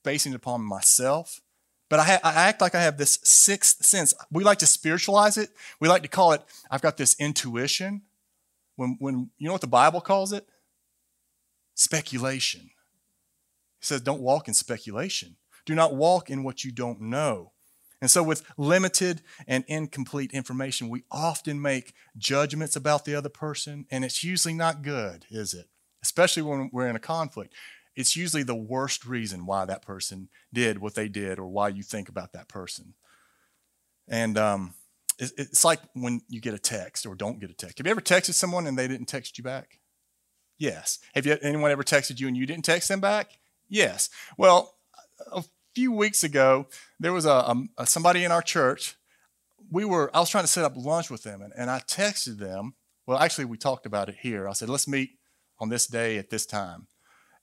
basing 0.02 0.32
it 0.32 0.36
upon 0.36 0.62
myself. 0.62 1.40
But 1.88 2.00
I, 2.00 2.04
ha- 2.04 2.20
I 2.24 2.32
act 2.48 2.60
like 2.60 2.74
I 2.74 2.82
have 2.82 2.98
this 2.98 3.20
sixth 3.22 3.84
sense. 3.84 4.14
We 4.32 4.42
like 4.42 4.58
to 4.58 4.66
spiritualize 4.66 5.36
it. 5.36 5.50
We 5.78 5.86
like 5.86 6.02
to 6.02 6.08
call 6.08 6.32
it, 6.32 6.42
I've 6.68 6.82
got 6.82 6.96
this 6.96 7.14
intuition. 7.20 8.02
When, 8.74 8.96
when 8.98 9.30
you 9.38 9.46
know 9.46 9.52
what 9.52 9.60
the 9.60 9.68
Bible 9.68 10.00
calls 10.00 10.32
it? 10.32 10.44
Speculation. 11.76 12.70
He 13.84 13.88
says, 13.88 14.00
don't 14.00 14.22
walk 14.22 14.48
in 14.48 14.54
speculation. 14.54 15.36
Do 15.66 15.74
not 15.74 15.94
walk 15.94 16.30
in 16.30 16.42
what 16.42 16.64
you 16.64 16.72
don't 16.72 17.02
know. 17.02 17.52
And 18.00 18.10
so, 18.10 18.22
with 18.22 18.42
limited 18.56 19.20
and 19.46 19.62
incomplete 19.68 20.30
information, 20.32 20.88
we 20.88 21.04
often 21.10 21.60
make 21.60 21.92
judgments 22.16 22.76
about 22.76 23.04
the 23.04 23.14
other 23.14 23.28
person, 23.28 23.84
and 23.90 24.02
it's 24.02 24.24
usually 24.24 24.54
not 24.54 24.80
good, 24.80 25.26
is 25.30 25.52
it? 25.52 25.66
Especially 26.02 26.42
when 26.42 26.70
we're 26.72 26.88
in 26.88 26.96
a 26.96 26.98
conflict. 26.98 27.52
It's 27.94 28.16
usually 28.16 28.42
the 28.42 28.54
worst 28.54 29.04
reason 29.04 29.44
why 29.44 29.66
that 29.66 29.82
person 29.82 30.30
did 30.50 30.78
what 30.78 30.94
they 30.94 31.08
did 31.08 31.38
or 31.38 31.46
why 31.46 31.68
you 31.68 31.82
think 31.82 32.08
about 32.08 32.32
that 32.32 32.48
person. 32.48 32.94
And 34.08 34.38
um, 34.38 34.72
it's 35.18 35.62
like 35.62 35.80
when 35.92 36.22
you 36.30 36.40
get 36.40 36.54
a 36.54 36.58
text 36.58 37.04
or 37.04 37.14
don't 37.14 37.38
get 37.38 37.50
a 37.50 37.54
text. 37.54 37.76
Have 37.76 37.86
you 37.86 37.90
ever 37.90 38.00
texted 38.00 38.32
someone 38.32 38.66
and 38.66 38.78
they 38.78 38.88
didn't 38.88 39.08
text 39.08 39.36
you 39.36 39.44
back? 39.44 39.80
Yes. 40.56 41.00
Have 41.14 41.26
you, 41.26 41.36
anyone 41.42 41.70
ever 41.70 41.84
texted 41.84 42.18
you 42.18 42.28
and 42.28 42.36
you 42.36 42.46
didn't 42.46 42.64
text 42.64 42.88
them 42.88 43.00
back? 43.00 43.38
Yes. 43.74 44.08
Well, 44.38 44.76
a 45.32 45.42
few 45.74 45.90
weeks 45.90 46.22
ago, 46.22 46.68
there 47.00 47.12
was 47.12 47.26
a, 47.26 47.56
a, 47.76 47.86
somebody 47.88 48.22
in 48.22 48.30
our 48.30 48.40
church. 48.40 48.94
We 49.68 49.84
were 49.84 50.14
I 50.14 50.20
was 50.20 50.30
trying 50.30 50.44
to 50.44 50.48
set 50.48 50.64
up 50.64 50.76
lunch 50.76 51.10
with 51.10 51.24
them, 51.24 51.42
and, 51.42 51.52
and 51.56 51.68
I 51.68 51.80
texted 51.80 52.38
them. 52.38 52.74
Well, 53.04 53.18
actually, 53.18 53.46
we 53.46 53.56
talked 53.56 53.84
about 53.84 54.08
it 54.08 54.14
here. 54.20 54.48
I 54.48 54.52
said, 54.52 54.68
let's 54.68 54.86
meet 54.86 55.18
on 55.58 55.70
this 55.70 55.88
day 55.88 56.18
at 56.18 56.30
this 56.30 56.46
time. 56.46 56.86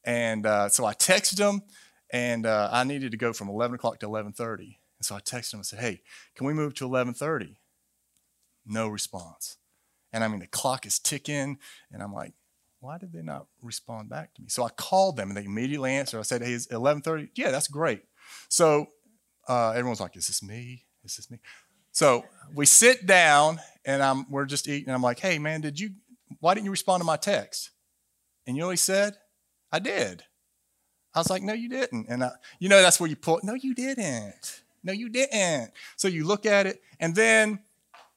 And 0.06 0.46
uh, 0.46 0.70
so 0.70 0.86
I 0.86 0.94
texted 0.94 1.36
them, 1.36 1.64
and 2.14 2.46
uh, 2.46 2.70
I 2.72 2.86
needed 2.86 3.12
to 3.12 3.18
go 3.18 3.34
from 3.34 3.50
11 3.50 3.76
o'clock 3.76 4.00
to 4.00 4.08
11:30. 4.08 4.78
And 5.00 5.06
so 5.06 5.16
I 5.16 5.20
texted 5.20 5.52
them 5.52 5.60
and 5.60 5.66
said, 5.66 5.80
"Hey, 5.80 6.02
can 6.38 6.48
we 6.48 6.54
move 6.54 6.76
to 6.76 6.88
11:30?" 6.88 7.58
No 8.66 8.88
response. 8.88 9.58
And 10.14 10.24
I 10.24 10.30
mean, 10.30 10.40
the 10.40 10.48
clock 10.48 10.86
is 10.86 10.98
ticking, 10.98 11.60
and 11.92 12.02
I'm 12.02 12.14
like, 12.14 12.32
why 12.82 12.98
did 12.98 13.14
they 13.14 13.22
not 13.22 13.46
respond 13.62 14.10
back 14.10 14.34
to 14.34 14.42
me? 14.42 14.50
So 14.50 14.64
I 14.64 14.70
called 14.70 15.16
them 15.16 15.30
and 15.30 15.38
they 15.38 15.46
immediately 15.46 15.92
answered. 15.92 16.18
I 16.18 16.24
said, 16.24 16.42
hey, 16.42 16.52
it's 16.52 16.66
1130. 16.66 17.30
Yeah, 17.36 17.52
that's 17.52 17.68
great. 17.68 18.02
So 18.50 18.88
uh, 19.48 19.70
everyone's 19.70 20.00
like, 20.00 20.18
is 20.18 20.28
this 20.28 20.42
me? 20.42 20.86
Is 21.04 21.16
this 21.16 21.30
me? 21.30 21.38
So 21.92 22.26
we 22.56 22.66
sit 22.66 23.06
down 23.06 23.60
and 23.86 24.02
I'm, 24.02 24.30
we're 24.32 24.46
just 24.46 24.68
eating. 24.68 24.88
And 24.88 24.96
I'm 24.96 25.04
like, 25.04 25.20
hey, 25.20 25.38
man, 25.38 25.62
did 25.62 25.80
you, 25.80 25.92
why 26.40 26.56
didn't 26.56 26.66
you 26.66 26.72
respond 26.72 27.02
to 27.02 27.06
my 27.06 27.18
text? 27.18 27.70
And 28.48 28.58
you 28.58 28.64
know 28.64 28.72
he 28.72 28.78
said? 28.78 29.16
I 29.72 29.78
did. 29.78 30.24
I 31.14 31.20
was 31.20 31.30
like, 31.30 31.44
no, 31.44 31.54
you 31.54 31.70
didn't. 31.70 32.08
And 32.10 32.24
I, 32.24 32.32
you 32.60 32.68
know, 32.68 32.82
that's 32.82 33.00
where 33.00 33.10
you 33.10 33.16
pull, 33.16 33.40
no, 33.44 33.54
you 33.54 33.76
didn't. 33.76 34.64
No, 34.84 34.92
you 34.92 35.08
didn't. 35.08 35.72
So 35.98 36.08
you 36.08 36.26
look 36.26 36.48
at 36.48 36.66
it 36.66 36.82
and 37.00 37.14
then 37.14 37.60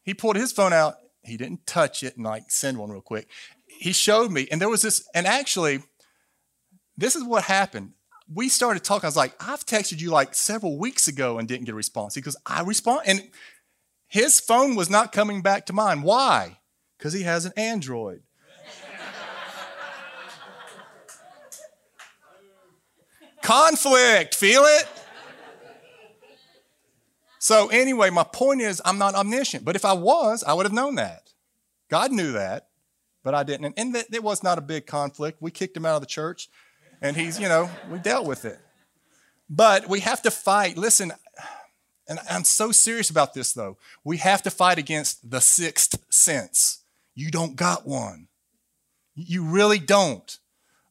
he 0.04 0.14
pulled 0.14 0.36
his 0.36 0.52
phone 0.52 0.72
out. 0.72 0.94
He 1.22 1.36
didn't 1.36 1.66
touch 1.66 2.02
it 2.02 2.16
and 2.16 2.24
like 2.24 2.50
send 2.50 2.78
one 2.78 2.90
real 2.90 3.02
quick 3.02 3.28
he 3.78 3.92
showed 3.92 4.30
me, 4.30 4.48
and 4.50 4.60
there 4.60 4.68
was 4.68 4.82
this, 4.82 5.08
and 5.14 5.26
actually, 5.26 5.82
this 6.96 7.16
is 7.16 7.24
what 7.24 7.44
happened. 7.44 7.92
We 8.32 8.48
started 8.48 8.82
talking. 8.84 9.04
I 9.04 9.08
was 9.08 9.16
like, 9.16 9.34
I've 9.40 9.66
texted 9.66 10.00
you 10.00 10.10
like 10.10 10.34
several 10.34 10.78
weeks 10.78 11.08
ago 11.08 11.38
and 11.38 11.46
didn't 11.46 11.66
get 11.66 11.72
a 11.72 11.76
response. 11.76 12.14
Because 12.14 12.36
I 12.46 12.62
respond, 12.62 13.02
and 13.06 13.28
his 14.06 14.40
phone 14.40 14.74
was 14.76 14.88
not 14.88 15.12
coming 15.12 15.42
back 15.42 15.66
to 15.66 15.72
mine. 15.72 16.02
Why? 16.02 16.58
Because 16.96 17.12
he 17.12 17.22
has 17.22 17.44
an 17.44 17.52
Android. 17.56 18.22
Conflict, 23.42 24.34
feel 24.34 24.62
it? 24.62 24.88
So, 27.38 27.68
anyway, 27.68 28.08
my 28.08 28.24
point 28.24 28.62
is, 28.62 28.80
I'm 28.86 28.96
not 28.96 29.14
omniscient, 29.14 29.66
but 29.66 29.76
if 29.76 29.84
I 29.84 29.92
was, 29.92 30.42
I 30.42 30.54
would 30.54 30.64
have 30.64 30.72
known 30.72 30.94
that. 30.94 31.30
God 31.90 32.10
knew 32.10 32.32
that 32.32 32.68
but 33.24 33.34
I 33.34 33.42
didn't. 33.42 33.64
And, 33.64 33.74
and 33.76 33.96
it 34.12 34.22
was 34.22 34.44
not 34.44 34.58
a 34.58 34.60
big 34.60 34.86
conflict. 34.86 35.42
We 35.42 35.50
kicked 35.50 35.76
him 35.76 35.84
out 35.84 35.96
of 35.96 36.02
the 36.02 36.06
church, 36.06 36.48
and 37.02 37.16
he's, 37.16 37.40
you 37.40 37.48
know, 37.48 37.68
we 37.90 37.98
dealt 37.98 38.26
with 38.26 38.44
it. 38.44 38.60
But 39.50 39.88
we 39.88 40.00
have 40.00 40.22
to 40.22 40.30
fight. 40.30 40.76
Listen, 40.76 41.12
and 42.08 42.18
I'm 42.30 42.44
so 42.44 42.70
serious 42.70 43.10
about 43.10 43.34
this 43.34 43.52
though. 43.52 43.78
We 44.04 44.18
have 44.18 44.42
to 44.42 44.50
fight 44.50 44.78
against 44.78 45.30
the 45.30 45.40
sixth 45.40 46.04
sense. 46.10 46.82
You 47.14 47.30
don't 47.30 47.56
got 47.56 47.86
one. 47.86 48.28
You 49.14 49.44
really 49.44 49.78
don't. 49.78 50.38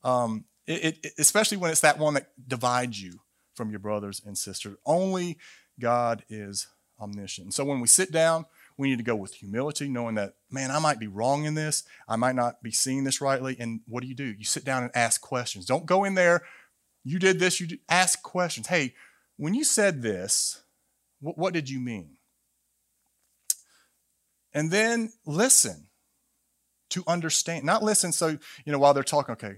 Um, 0.03 0.45
it, 0.65 0.97
it, 1.03 1.13
especially 1.17 1.57
when 1.57 1.71
it's 1.71 1.81
that 1.81 1.99
one 1.99 2.13
that 2.15 2.29
divides 2.47 3.01
you 3.01 3.19
from 3.55 3.69
your 3.69 3.79
brothers 3.79 4.21
and 4.25 4.37
sisters. 4.37 4.77
Only 4.85 5.37
God 5.79 6.23
is 6.29 6.67
omniscient. 6.99 7.53
So 7.53 7.65
when 7.65 7.79
we 7.79 7.87
sit 7.87 8.11
down, 8.11 8.45
we 8.77 8.89
need 8.89 8.97
to 8.97 9.03
go 9.03 9.15
with 9.15 9.33
humility, 9.33 9.87
knowing 9.87 10.15
that, 10.15 10.33
man, 10.49 10.71
I 10.71 10.79
might 10.79 10.99
be 10.99 11.07
wrong 11.07 11.45
in 11.45 11.53
this. 11.53 11.83
I 12.07 12.15
might 12.15 12.35
not 12.35 12.63
be 12.63 12.71
seeing 12.71 13.03
this 13.03 13.21
rightly. 13.21 13.55
And 13.59 13.81
what 13.87 14.01
do 14.01 14.07
you 14.07 14.15
do? 14.15 14.25
You 14.25 14.43
sit 14.43 14.65
down 14.65 14.83
and 14.83 14.91
ask 14.95 15.21
questions. 15.21 15.65
Don't 15.65 15.85
go 15.85 16.03
in 16.03 16.15
there, 16.15 16.43
you 17.03 17.19
did 17.19 17.39
this, 17.39 17.59
you 17.59 17.67
did, 17.67 17.79
ask 17.89 18.21
questions. 18.23 18.67
Hey, 18.67 18.93
when 19.37 19.53
you 19.53 19.63
said 19.63 20.01
this, 20.01 20.63
what, 21.19 21.37
what 21.37 21.53
did 21.53 21.69
you 21.69 21.79
mean? 21.79 22.17
And 24.53 24.71
then 24.71 25.11
listen 25.25 25.87
to 26.91 27.03
understand. 27.07 27.65
Not 27.65 27.83
listen 27.83 28.11
so, 28.11 28.37
you 28.65 28.71
know, 28.71 28.79
while 28.79 28.93
they're 28.93 29.03
talking, 29.03 29.33
okay, 29.33 29.55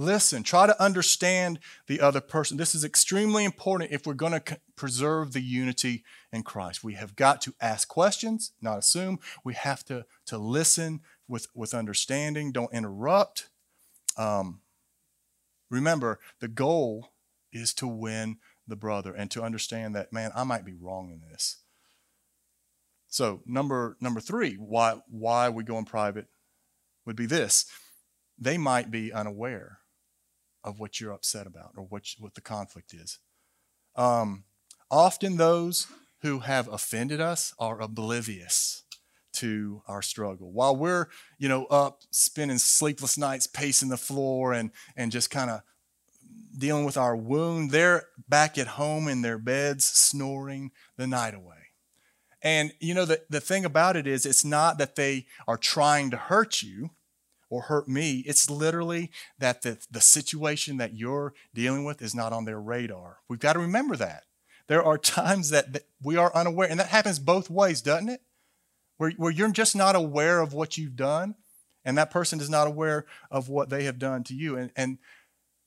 listen, 0.00 0.42
try 0.42 0.66
to 0.66 0.82
understand 0.82 1.58
the 1.86 2.00
other 2.00 2.20
person. 2.20 2.56
This 2.56 2.74
is 2.74 2.84
extremely 2.84 3.44
important 3.44 3.92
if 3.92 4.06
we're 4.06 4.14
going 4.14 4.40
to 4.40 4.58
preserve 4.74 5.32
the 5.32 5.42
unity 5.42 6.04
in 6.32 6.42
Christ. 6.42 6.82
We 6.82 6.94
have 6.94 7.16
got 7.16 7.42
to 7.42 7.54
ask 7.60 7.86
questions, 7.86 8.52
not 8.62 8.78
assume. 8.78 9.20
We 9.44 9.52
have 9.54 9.84
to, 9.84 10.06
to 10.26 10.38
listen 10.38 11.00
with, 11.28 11.48
with 11.54 11.74
understanding, 11.74 12.50
don't 12.50 12.72
interrupt. 12.72 13.50
Um, 14.16 14.60
remember, 15.68 16.18
the 16.40 16.48
goal 16.48 17.10
is 17.52 17.74
to 17.74 17.86
win 17.86 18.38
the 18.66 18.76
brother 18.76 19.12
and 19.12 19.30
to 19.32 19.42
understand 19.42 19.94
that, 19.94 20.12
man, 20.12 20.32
I 20.34 20.44
might 20.44 20.64
be 20.64 20.74
wrong 20.74 21.10
in 21.10 21.20
this. 21.30 21.58
So 23.08 23.42
number 23.44 23.96
number 24.00 24.20
three, 24.20 24.54
why 24.54 25.00
why 25.08 25.48
we 25.48 25.64
go 25.64 25.76
in 25.78 25.84
private 25.84 26.28
would 27.04 27.16
be 27.16 27.26
this. 27.26 27.66
They 28.38 28.56
might 28.56 28.92
be 28.92 29.12
unaware 29.12 29.79
of 30.62 30.78
what 30.78 31.00
you're 31.00 31.12
upset 31.12 31.46
about 31.46 31.72
or 31.76 31.84
what, 31.84 32.04
what 32.18 32.34
the 32.34 32.40
conflict 32.40 32.92
is. 32.92 33.18
Um, 33.96 34.44
often 34.90 35.36
those 35.36 35.86
who 36.22 36.40
have 36.40 36.68
offended 36.68 37.20
us 37.20 37.54
are 37.58 37.80
oblivious 37.80 38.84
to 39.32 39.82
our 39.86 40.02
struggle. 40.02 40.52
While 40.52 40.76
we're, 40.76 41.06
you 41.38 41.48
know, 41.48 41.66
up 41.66 42.00
spending 42.10 42.58
sleepless 42.58 43.16
nights 43.16 43.46
pacing 43.46 43.88
the 43.88 43.96
floor 43.96 44.52
and 44.52 44.70
and 44.96 45.12
just 45.12 45.30
kind 45.30 45.50
of 45.50 45.62
dealing 46.56 46.84
with 46.84 46.96
our 46.96 47.16
wound, 47.16 47.70
they're 47.70 48.04
back 48.28 48.58
at 48.58 48.66
home 48.66 49.08
in 49.08 49.22
their 49.22 49.38
beds 49.38 49.84
snoring 49.84 50.72
the 50.96 51.06
night 51.06 51.34
away. 51.34 51.56
And 52.42 52.72
you 52.80 52.94
know 52.94 53.04
the, 53.04 53.22
the 53.28 53.40
thing 53.40 53.64
about 53.64 53.96
it 53.96 54.06
is 54.06 54.26
it's 54.26 54.44
not 54.44 54.78
that 54.78 54.96
they 54.96 55.26
are 55.46 55.58
trying 55.58 56.10
to 56.10 56.16
hurt 56.16 56.62
you 56.62 56.90
or 57.50 57.62
hurt 57.62 57.88
me. 57.88 58.22
It's 58.26 58.48
literally 58.48 59.10
that 59.38 59.62
the, 59.62 59.78
the 59.90 60.00
situation 60.00 60.78
that 60.78 60.94
you're 60.96 61.34
dealing 61.52 61.84
with 61.84 62.00
is 62.00 62.14
not 62.14 62.32
on 62.32 62.44
their 62.44 62.60
radar. 62.60 63.18
We've 63.28 63.40
got 63.40 63.54
to 63.54 63.58
remember 63.58 63.96
that. 63.96 64.24
There 64.68 64.82
are 64.82 64.96
times 64.98 65.50
that, 65.50 65.72
that 65.74 65.82
we 66.02 66.16
are 66.16 66.34
unaware, 66.34 66.70
and 66.70 66.80
that 66.80 66.88
happens 66.88 67.18
both 67.18 67.50
ways, 67.50 67.82
doesn't 67.82 68.08
it? 68.08 68.22
Where, 68.96 69.10
where 69.12 69.32
you're 69.32 69.50
just 69.50 69.74
not 69.74 69.96
aware 69.96 70.40
of 70.40 70.54
what 70.54 70.78
you've 70.78 70.96
done, 70.96 71.34
and 71.84 71.98
that 71.98 72.10
person 72.10 72.40
is 72.40 72.50
not 72.50 72.66
aware 72.66 73.06
of 73.30 73.48
what 73.48 73.68
they 73.68 73.84
have 73.84 73.98
done 73.98 74.22
to 74.24 74.34
you. 74.34 74.56
And, 74.56 74.70
and 74.76 74.98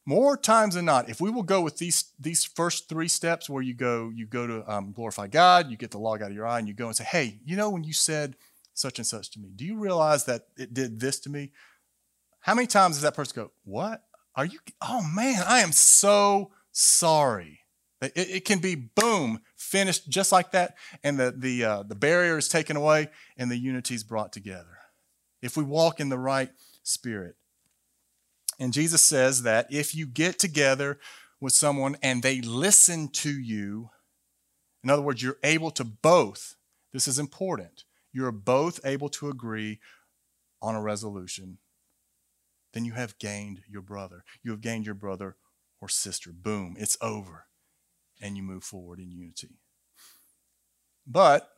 more 0.06 0.38
times 0.38 0.76
than 0.76 0.86
not, 0.86 1.10
if 1.10 1.20
we 1.20 1.32
will 1.32 1.44
go 1.44 1.62
with 1.62 1.78
these 1.78 2.06
these 2.20 2.44
first 2.44 2.90
three 2.90 3.08
steps, 3.08 3.50
where 3.50 3.64
you 3.64 3.74
go, 3.74 4.12
you 4.14 4.26
go 4.26 4.46
to 4.46 4.72
um, 4.72 4.92
glorify 4.92 5.28
God, 5.28 5.72
you 5.72 5.78
get 5.78 5.92
the 5.92 5.98
log 5.98 6.22
out 6.22 6.30
of 6.30 6.36
your 6.36 6.46
eye, 6.46 6.60
and 6.60 6.68
you 6.68 6.74
go 6.74 6.88
and 6.88 6.96
say, 6.96 7.06
"Hey, 7.06 7.40
you 7.46 7.56
know 7.56 7.70
when 7.70 7.84
you 7.84 7.94
said 7.94 8.36
such 8.74 9.00
and 9.00 9.08
such 9.08 9.32
to 9.32 9.40
me, 9.40 9.52
do 9.56 9.66
you 9.66 9.78
realize 9.78 10.26
that 10.26 10.48
it 10.58 10.74
did 10.74 11.00
this 11.00 11.20
to 11.22 11.30
me?" 11.30 11.52
How 12.44 12.54
many 12.54 12.68
times 12.68 12.98
does 12.98 13.04
that 13.04 13.16
person 13.16 13.42
go, 13.42 13.52
What? 13.64 14.04
Are 14.36 14.46
you? 14.46 14.60
Oh 14.82 15.02
man, 15.16 15.44
I 15.48 15.60
am 15.60 15.72
so 15.72 16.52
sorry. 16.72 17.62
It, 18.02 18.12
it 18.16 18.46
can 18.46 18.60
be 18.60 18.76
boom, 18.76 19.40
finished 19.56 20.10
just 20.10 20.32
like 20.32 20.52
that, 20.52 20.76
and 21.04 21.18
the, 21.18 21.34
the, 21.36 21.64
uh, 21.64 21.84
the 21.84 21.96
barrier 21.96 22.38
is 22.38 22.50
taken 22.50 22.76
away 22.76 23.08
and 23.38 23.50
the 23.50 23.58
unity 23.58 23.96
is 23.96 24.04
brought 24.04 24.34
together. 24.34 24.78
If 25.42 25.56
we 25.56 25.64
walk 25.64 26.00
in 26.00 26.10
the 26.10 26.18
right 26.18 26.50
spirit. 26.84 27.36
And 28.60 28.74
Jesus 28.74 29.02
says 29.02 29.44
that 29.44 29.68
if 29.72 29.96
you 29.96 30.06
get 30.06 30.38
together 30.38 31.00
with 31.40 31.54
someone 31.54 31.96
and 32.04 32.22
they 32.22 32.42
listen 32.42 33.08
to 33.10 33.32
you, 33.32 33.90
in 34.84 34.90
other 34.90 35.02
words, 35.02 35.24
you're 35.24 35.40
able 35.44 35.72
to 35.72 35.86
both, 35.86 36.56
this 36.92 37.08
is 37.08 37.20
important, 37.20 37.86
you're 38.12 38.32
both 38.32 38.80
able 38.86 39.10
to 39.10 39.30
agree 39.30 39.80
on 40.62 40.76
a 40.76 40.82
resolution 40.82 41.58
then 42.74 42.86
you 42.86 42.94
have 42.94 43.20
gained 43.20 43.62
your 43.70 43.82
brother. 43.82 44.24
You 44.44 44.52
have 44.52 44.62
gained 44.62 44.86
your 44.86 44.96
brother 44.96 45.38
or 45.80 45.88
sister. 45.88 46.32
Boom, 46.34 46.76
it's 46.78 46.98
over. 47.02 47.46
And 48.22 48.36
you 48.36 48.44
move 48.44 48.64
forward 48.64 49.00
in 49.00 49.12
unity. 49.12 49.60
But 51.06 51.50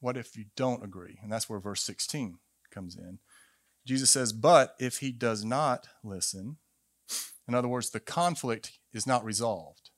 what 0.00 0.16
if 0.16 0.36
you 0.36 0.46
don't 0.56 0.84
agree? 0.84 1.18
And 1.22 1.30
that's 1.30 1.48
where 1.48 1.60
verse 1.60 1.82
16 1.82 2.38
comes 2.70 2.96
in. 2.96 3.18
Jesus 3.86 4.10
says, 4.10 4.32
But 4.32 4.74
if 4.78 4.98
he 4.98 5.12
does 5.12 5.44
not 5.44 5.88
listen, 6.02 6.56
in 7.46 7.54
other 7.54 7.68
words, 7.68 7.90
the 7.90 8.00
conflict 8.00 8.78
is 8.92 9.06
not 9.06 9.24
resolved. 9.24 9.90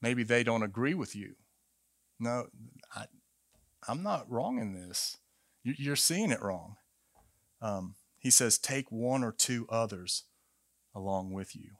Maybe 0.00 0.24
they 0.24 0.42
don't 0.42 0.64
agree 0.64 0.94
with 0.94 1.14
you. 1.14 1.34
No, 2.18 2.46
I, 2.94 3.06
am 3.88 4.02
not 4.02 4.30
wrong 4.30 4.58
in 4.58 4.72
this. 4.72 5.16
You're 5.62 5.96
seeing 5.96 6.32
it 6.32 6.42
wrong. 6.42 6.76
Um, 7.60 7.94
he 8.22 8.30
says, 8.30 8.56
Take 8.56 8.90
one 8.90 9.24
or 9.24 9.32
two 9.32 9.66
others 9.68 10.24
along 10.94 11.32
with 11.32 11.56
you, 11.56 11.72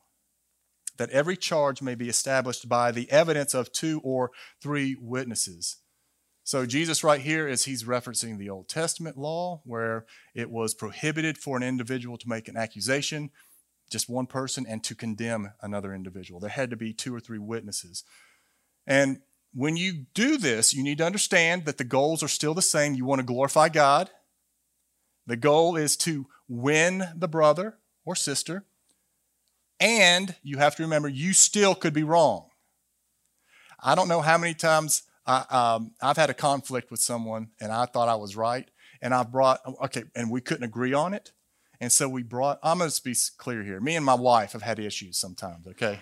that 0.97 1.11
every 1.11 1.37
charge 1.37 1.81
may 1.81 1.95
be 1.95 2.09
established 2.09 2.69
by 2.69 2.91
the 2.91 3.11
evidence 3.11 3.55
of 3.55 3.73
two 3.73 4.01
or 4.03 4.31
three 4.61 4.97
witnesses. 5.01 5.79
So, 6.45 6.67
Jesus, 6.67 7.05
right 7.05 7.21
here, 7.21 7.47
is 7.47 7.65
he's 7.65 7.85
referencing 7.85 8.37
the 8.37 8.51
Old 8.51 8.69
Testament 8.69 9.17
law 9.17 9.63
where 9.65 10.07
it 10.35 10.51
was 10.51 10.75
prohibited 10.75 11.39
for 11.39 11.57
an 11.57 11.63
individual 11.63 12.19
to 12.19 12.29
make 12.29 12.49
an 12.49 12.57
accusation, 12.57 13.31
just 13.89 14.09
one 14.09 14.27
person, 14.27 14.67
and 14.69 14.83
to 14.83 14.97
condemn 14.97 15.53
another 15.63 15.95
individual. 15.95 16.41
There 16.41 16.51
had 16.51 16.71
to 16.71 16.77
be 16.77 16.93
two 16.93 17.15
or 17.15 17.21
three 17.21 17.39
witnesses. 17.39 18.03
And 18.89 19.19
when 19.55 19.77
you 19.77 20.07
do 20.15 20.37
this, 20.37 20.75
you 20.75 20.83
need 20.83 20.99
to 20.99 21.07
understand 21.07 21.65
that 21.67 21.79
the 21.79 21.85
goals 21.85 22.25
are 22.25 22.29
still 22.29 22.55
the 22.55 22.63
same. 22.63 22.95
You 22.95 23.05
want 23.05 23.21
to 23.21 23.27
glorify 23.27 23.69
God, 23.69 24.11
the 25.27 25.37
goal 25.37 25.77
is 25.77 25.97
to 25.99 26.27
win 26.53 27.03
the 27.17 27.29
brother 27.29 27.79
or 28.05 28.15
sister, 28.15 28.65
and 29.81 30.35
you 30.43 30.59
have 30.59 30.77
to 30.77 30.83
remember 30.83 31.09
you 31.09 31.33
still 31.33 31.75
could 31.75 31.95
be 31.95 32.03
wrong. 32.03 32.51
I 33.81 33.95
don't 33.95 34.07
know 34.07 34.21
how 34.21 34.37
many 34.38 34.55
times 34.55 35.03
I, 35.27 35.45
um, 35.51 35.93
I've 36.01 36.17
had 36.17 36.31
a 36.31 36.35
conflict 36.35 36.91
with 36.91 37.01
someone 37.01 37.49
and 37.61 37.73
I 37.73 37.87
thought 37.87 38.09
I 38.09 38.17
was 38.17 38.37
right, 38.37 38.69
and 39.01 39.15
I 39.15 39.23
brought, 39.23 39.61
okay, 39.85 40.05
and 40.15 40.31
we 40.31 40.41
couldn't 40.41 40.65
agree 40.65 40.93
on 40.93 41.15
it. 41.15 41.33
And 41.81 41.91
so 41.91 42.09
we 42.09 42.23
brought, 42.23 42.61
I'm 42.62 42.79
going 42.79 42.91
to 42.91 43.03
be 43.03 43.17
clear 43.38 43.65
here. 43.65 43.81
Me 43.81 43.97
and 43.97 44.05
my 44.05 44.15
wife 44.15 44.53
have 44.53 44.62
had 44.62 44.79
issues 44.79 45.17
sometimes, 45.17 45.67
okay? 45.67 45.99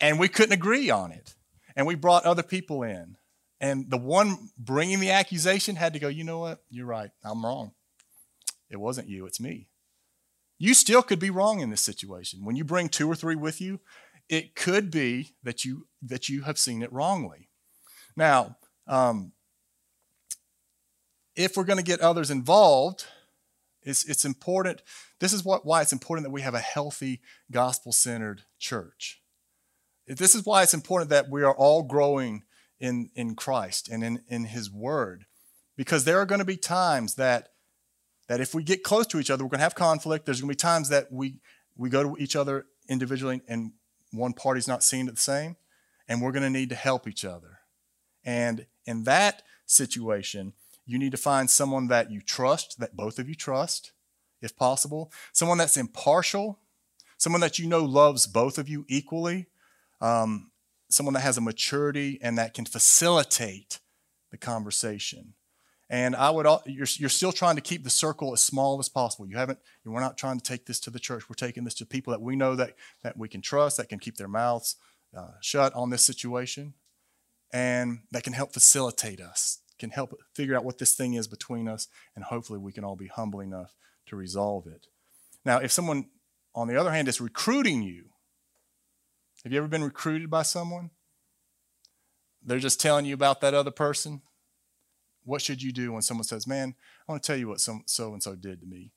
And 0.00 0.20
we 0.20 0.28
couldn't 0.28 0.52
agree 0.52 0.90
on 0.90 1.10
it. 1.10 1.34
And 1.74 1.86
we 1.86 1.96
brought 1.96 2.24
other 2.24 2.44
people 2.44 2.84
in. 2.84 3.16
And 3.60 3.90
the 3.90 3.96
one 3.96 4.50
bringing 4.56 5.00
the 5.00 5.10
accusation 5.10 5.74
had 5.74 5.94
to 5.94 5.98
go, 5.98 6.06
you 6.06 6.22
know 6.22 6.38
what? 6.38 6.62
You're 6.70 6.86
right. 6.86 7.10
I'm 7.24 7.44
wrong. 7.44 7.72
It 8.70 8.80
wasn't 8.80 9.08
you, 9.08 9.26
it's 9.26 9.40
me. 9.40 9.68
You 10.58 10.74
still 10.74 11.02
could 11.02 11.18
be 11.18 11.30
wrong 11.30 11.60
in 11.60 11.70
this 11.70 11.82
situation. 11.82 12.44
When 12.44 12.56
you 12.56 12.64
bring 12.64 12.88
two 12.88 13.10
or 13.10 13.14
three 13.14 13.36
with 13.36 13.60
you, 13.60 13.80
it 14.28 14.56
could 14.56 14.90
be 14.90 15.34
that 15.42 15.64
you 15.64 15.86
that 16.02 16.28
you 16.28 16.42
have 16.42 16.58
seen 16.58 16.82
it 16.82 16.92
wrongly. 16.92 17.48
Now, 18.16 18.56
um, 18.88 19.32
if 21.34 21.56
we're 21.56 21.64
going 21.64 21.78
to 21.78 21.84
get 21.84 22.00
others 22.00 22.30
involved, 22.30 23.04
it's 23.82 24.04
it's 24.08 24.24
important. 24.24 24.82
This 25.20 25.32
is 25.32 25.44
what 25.44 25.64
why 25.64 25.82
it's 25.82 25.92
important 25.92 26.24
that 26.26 26.32
we 26.32 26.42
have 26.42 26.54
a 26.54 26.58
healthy 26.60 27.20
gospel-centered 27.50 28.42
church. 28.58 29.20
This 30.08 30.34
is 30.34 30.46
why 30.46 30.62
it's 30.62 30.74
important 30.74 31.10
that 31.10 31.30
we 31.30 31.42
are 31.42 31.54
all 31.54 31.82
growing 31.82 32.44
in 32.80 33.10
in 33.14 33.36
Christ 33.36 33.88
and 33.88 34.02
in 34.02 34.22
in 34.28 34.46
His 34.46 34.70
Word, 34.70 35.26
because 35.76 36.04
there 36.04 36.18
are 36.18 36.26
going 36.26 36.40
to 36.40 36.44
be 36.44 36.56
times 36.56 37.14
that 37.14 37.50
that 38.28 38.40
if 38.40 38.54
we 38.54 38.62
get 38.62 38.82
close 38.82 39.06
to 39.08 39.18
each 39.18 39.30
other, 39.30 39.44
we're 39.44 39.50
going 39.50 39.58
to 39.58 39.64
have 39.64 39.74
conflict. 39.74 40.26
There's 40.26 40.40
going 40.40 40.48
to 40.48 40.52
be 40.52 40.56
times 40.56 40.88
that 40.88 41.12
we, 41.12 41.40
we 41.76 41.90
go 41.90 42.02
to 42.02 42.22
each 42.22 42.36
other 42.36 42.66
individually 42.88 43.40
and 43.48 43.72
one 44.12 44.32
party's 44.32 44.68
not 44.68 44.82
seeing 44.82 45.08
it 45.08 45.14
the 45.14 45.20
same, 45.20 45.56
and 46.08 46.22
we're 46.22 46.32
going 46.32 46.42
to 46.42 46.50
need 46.50 46.70
to 46.70 46.76
help 46.76 47.08
each 47.08 47.24
other. 47.24 47.58
And 48.24 48.66
in 48.84 49.04
that 49.04 49.42
situation, 49.66 50.52
you 50.84 50.98
need 50.98 51.12
to 51.12 51.18
find 51.18 51.50
someone 51.50 51.88
that 51.88 52.10
you 52.10 52.20
trust, 52.20 52.78
that 52.78 52.96
both 52.96 53.18
of 53.18 53.28
you 53.28 53.34
trust, 53.34 53.92
if 54.40 54.56
possible, 54.56 55.12
someone 55.32 55.58
that's 55.58 55.76
impartial, 55.76 56.60
someone 57.18 57.40
that 57.40 57.58
you 57.58 57.66
know 57.66 57.84
loves 57.84 58.26
both 58.26 58.58
of 58.58 58.68
you 58.68 58.84
equally, 58.88 59.46
um, 60.00 60.50
someone 60.88 61.14
that 61.14 61.20
has 61.20 61.36
a 61.36 61.40
maturity 61.40 62.18
and 62.22 62.38
that 62.38 62.54
can 62.54 62.64
facilitate 62.64 63.80
the 64.30 64.36
conversation. 64.36 65.34
And 65.88 66.16
I 66.16 66.30
would, 66.30 66.46
you're, 66.66 66.86
you're 66.96 67.08
still 67.08 67.30
trying 67.30 67.54
to 67.54 67.60
keep 67.60 67.84
the 67.84 67.90
circle 67.90 68.32
as 68.32 68.42
small 68.42 68.80
as 68.80 68.88
possible. 68.88 69.26
You 69.26 69.36
haven't, 69.36 69.60
we're 69.84 70.00
not 70.00 70.18
trying 70.18 70.38
to 70.38 70.44
take 70.44 70.66
this 70.66 70.80
to 70.80 70.90
the 70.90 70.98
church. 70.98 71.28
We're 71.28 71.34
taking 71.34 71.62
this 71.62 71.74
to 71.74 71.86
people 71.86 72.10
that 72.10 72.20
we 72.20 72.34
know 72.34 72.56
that, 72.56 72.74
that 73.02 73.16
we 73.16 73.28
can 73.28 73.40
trust, 73.40 73.76
that 73.76 73.88
can 73.88 74.00
keep 74.00 74.16
their 74.16 74.26
mouths 74.28 74.76
uh, 75.16 75.32
shut 75.40 75.72
on 75.74 75.90
this 75.90 76.04
situation, 76.04 76.74
and 77.52 78.00
that 78.10 78.24
can 78.24 78.32
help 78.32 78.52
facilitate 78.52 79.20
us, 79.20 79.60
can 79.78 79.90
help 79.90 80.18
figure 80.34 80.56
out 80.56 80.64
what 80.64 80.78
this 80.78 80.94
thing 80.94 81.14
is 81.14 81.28
between 81.28 81.68
us, 81.68 81.86
and 82.16 82.24
hopefully 82.24 82.58
we 82.58 82.72
can 82.72 82.82
all 82.82 82.96
be 82.96 83.06
humble 83.06 83.40
enough 83.40 83.76
to 84.06 84.16
resolve 84.16 84.66
it. 84.66 84.88
Now, 85.44 85.58
if 85.58 85.70
someone, 85.70 86.06
on 86.54 86.66
the 86.66 86.76
other 86.76 86.90
hand, 86.90 87.06
is 87.06 87.20
recruiting 87.20 87.82
you, 87.82 88.06
have 89.44 89.52
you 89.52 89.58
ever 89.58 89.68
been 89.68 89.84
recruited 89.84 90.28
by 90.28 90.42
someone? 90.42 90.90
They're 92.44 92.58
just 92.58 92.80
telling 92.80 93.04
you 93.04 93.14
about 93.14 93.40
that 93.40 93.54
other 93.54 93.70
person 93.70 94.22
what 95.26 95.42
should 95.42 95.62
you 95.62 95.72
do 95.72 95.92
when 95.92 96.02
someone 96.02 96.24
says, 96.24 96.46
Man, 96.46 96.74
I 97.06 97.12
want 97.12 97.22
to 97.22 97.26
tell 97.26 97.36
you 97.36 97.48
what 97.48 97.60
so 97.60 97.82
and 97.98 98.22
so 98.22 98.34
did 98.34 98.60
to 98.60 98.66
me? 98.66 98.92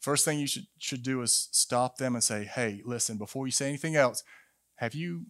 First 0.00 0.24
thing 0.24 0.38
you 0.38 0.46
should, 0.46 0.66
should 0.78 1.02
do 1.02 1.20
is 1.22 1.48
stop 1.52 1.98
them 1.98 2.14
and 2.14 2.24
say, 2.24 2.44
Hey, 2.44 2.80
listen, 2.84 3.18
before 3.18 3.46
you 3.46 3.52
say 3.52 3.68
anything 3.68 3.96
else, 3.96 4.22
have 4.76 4.94
you 4.94 5.26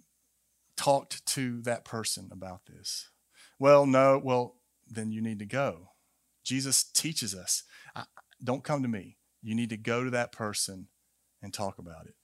talked 0.77 1.25
to 1.27 1.62
that 1.62 1.85
person 1.85 2.29
about 2.31 2.61
this? 2.66 3.11
Well, 3.59 3.87
no. 3.87 4.20
Well, 4.22 4.57
then 4.87 5.11
you 5.11 5.22
need 5.22 5.38
to 5.40 5.46
go. 5.46 5.88
Jesus 6.44 6.85
teaches 6.85 7.35
us 7.35 7.64
don't 8.42 8.64
come 8.64 8.83
to 8.83 8.88
me. 8.88 9.16
You 9.42 9.55
need 9.55 9.70
to 9.70 9.77
go 9.77 10.05
to 10.05 10.11
that 10.11 10.33
person 10.33 10.88
and 11.42 11.53
talk 11.53 11.79
about 11.79 12.07
it. 12.07 12.14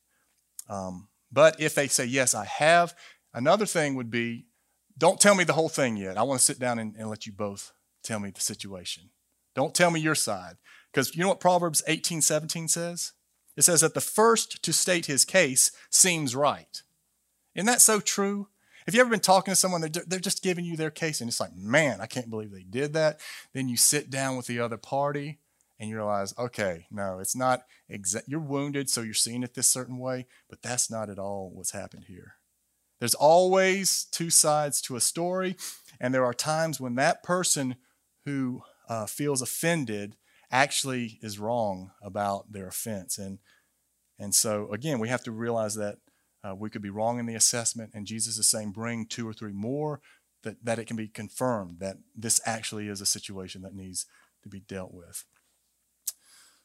Um, 0.68 1.09
but 1.31 1.61
if 1.61 1.75
they 1.75 1.88
say, 1.88 2.05
Yes, 2.05 2.35
I 2.35 2.44
have, 2.44 2.94
another 3.33 3.66
thing 3.66 3.94
would 3.94 4.11
be 4.11 4.46
don't 4.98 5.20
tell 5.20 5.35
me 5.35 5.44
the 5.44 5.55
whole 5.55 5.70
thing 5.70 5.96
yet. 5.96 6.18
I 6.18 6.22
want 6.22 6.38
to 6.38 6.44
sit 6.44 6.59
down 6.59 6.79
and, 6.79 6.94
and 6.96 7.09
let 7.09 7.25
you 7.25 7.33
both 7.33 7.72
tell 8.02 8.20
me 8.20 8.30
the 8.30 8.40
situation. 8.40 9.10
Don't 9.54 9.74
tell 9.74 9.90
me 9.90 10.00
your 10.00 10.14
side. 10.14 10.56
Because 10.92 11.14
you 11.14 11.22
know 11.22 11.28
what 11.28 11.40
Proverbs 11.40 11.82
18 11.86 12.20
17 12.20 12.68
says? 12.68 13.12
It 13.56 13.62
says 13.62 13.82
that 13.82 13.94
the 13.94 14.00
first 14.00 14.62
to 14.62 14.72
state 14.72 15.06
his 15.06 15.24
case 15.24 15.70
seems 15.90 16.34
right. 16.34 16.82
Isn't 17.54 17.66
that 17.66 17.82
so 17.82 18.00
true? 18.00 18.48
Have 18.86 18.94
you 18.94 19.00
ever 19.00 19.10
been 19.10 19.20
talking 19.20 19.52
to 19.52 19.56
someone, 19.56 19.80
they're, 19.80 20.04
they're 20.06 20.18
just 20.18 20.42
giving 20.42 20.64
you 20.64 20.76
their 20.76 20.90
case, 20.90 21.20
and 21.20 21.28
it's 21.28 21.38
like, 21.38 21.54
man, 21.54 22.00
I 22.00 22.06
can't 22.06 22.30
believe 22.30 22.50
they 22.50 22.64
did 22.64 22.94
that. 22.94 23.20
Then 23.52 23.68
you 23.68 23.76
sit 23.76 24.10
down 24.10 24.36
with 24.36 24.46
the 24.46 24.58
other 24.58 24.76
party 24.76 25.38
and 25.78 25.88
you 25.88 25.96
realize, 25.96 26.34
okay, 26.38 26.86
no, 26.90 27.18
it's 27.20 27.36
not 27.36 27.64
exact. 27.88 28.28
You're 28.28 28.40
wounded, 28.40 28.90
so 28.90 29.02
you're 29.02 29.14
seeing 29.14 29.42
it 29.42 29.54
this 29.54 29.68
certain 29.68 29.98
way, 29.98 30.26
but 30.48 30.62
that's 30.62 30.90
not 30.90 31.10
at 31.10 31.18
all 31.18 31.50
what's 31.54 31.72
happened 31.72 32.04
here. 32.08 32.34
There's 32.98 33.14
always 33.14 34.04
two 34.04 34.30
sides 34.30 34.80
to 34.82 34.96
a 34.96 35.00
story, 35.00 35.56
and 36.00 36.14
there 36.14 36.24
are 36.24 36.34
times 36.34 36.80
when 36.80 36.94
that 36.96 37.22
person 37.22 37.76
who 38.24 38.62
uh, 38.88 39.06
feels 39.06 39.42
offended 39.42 40.16
actually 40.50 41.18
is 41.22 41.38
wrong 41.38 41.90
about 42.02 42.52
their 42.52 42.68
offense. 42.68 43.18
And, 43.18 43.38
and 44.18 44.35
so, 44.35 44.70
again, 44.72 44.98
we 44.98 45.08
have 45.08 45.24
to 45.24 45.32
realize 45.32 45.74
that 45.76 45.96
uh, 46.44 46.54
we 46.54 46.70
could 46.70 46.82
be 46.82 46.90
wrong 46.90 47.18
in 47.18 47.26
the 47.26 47.35
assessment, 47.35 47.92
and 47.94 48.06
Jesus 48.06 48.37
is 48.37 48.48
saying, 48.48 48.72
bring 48.72 49.06
two 49.06 49.28
or 49.28 49.32
three 49.32 49.52
more, 49.52 50.00
that, 50.42 50.64
that 50.64 50.78
it 50.78 50.87
can 50.87 50.96
be 50.96 51.08
confirmed 51.08 51.78
that 51.78 51.98
this 52.16 52.40
actually 52.44 52.88
is 52.88 53.00
a 53.00 53.06
situation 53.06 53.62
that 53.62 53.74
needs 53.74 54.06
to 54.42 54.48
be 54.48 54.61
dealt 54.61 54.92
with. 54.92 55.24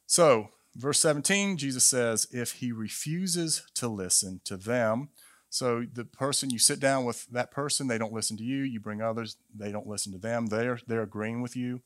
So, 0.06 0.48
verse 0.74 0.98
17, 0.98 1.56
Jesus 1.56 1.84
says, 1.84 2.26
if 2.32 2.52
he 2.54 2.72
refuses 2.72 3.62
to 3.74 3.88
listen 3.88 4.40
to 4.44 4.56
them, 4.56 5.10
so 5.50 5.86
the 5.92 6.04
person 6.04 6.50
you 6.50 6.58
sit 6.58 6.80
down 6.80 7.04
with 7.04 7.26
that 7.28 7.50
person, 7.50 7.86
they 7.86 7.98
don't 7.98 8.12
listen 8.12 8.36
to 8.36 8.44
you. 8.44 8.62
You 8.62 8.80
bring 8.80 9.00
others, 9.00 9.36
they 9.54 9.72
don't 9.72 9.86
listen 9.86 10.12
to 10.12 10.18
them. 10.18 10.46
They're 10.46 10.80
they're 10.86 11.02
agreeing 11.02 11.42
with 11.42 11.56
you. 11.56 11.80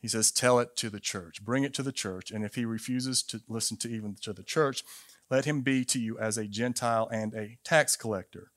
He 0.00 0.08
says, 0.08 0.32
tell 0.32 0.58
it 0.58 0.74
to 0.76 0.90
the 0.90 0.98
church. 0.98 1.44
Bring 1.44 1.62
it 1.62 1.72
to 1.74 1.82
the 1.82 1.92
church. 1.92 2.32
And 2.32 2.44
if 2.44 2.56
he 2.56 2.64
refuses 2.64 3.22
to 3.24 3.40
listen 3.48 3.76
to 3.78 3.88
even 3.88 4.16
to 4.22 4.32
the 4.32 4.42
church, 4.42 4.82
let 5.30 5.44
him 5.44 5.60
be 5.60 5.84
to 5.84 6.00
you 6.00 6.18
as 6.18 6.36
a 6.36 6.48
Gentile 6.48 7.08
and 7.12 7.32
a 7.34 7.56
tax 7.62 7.94
collector. 7.94 8.50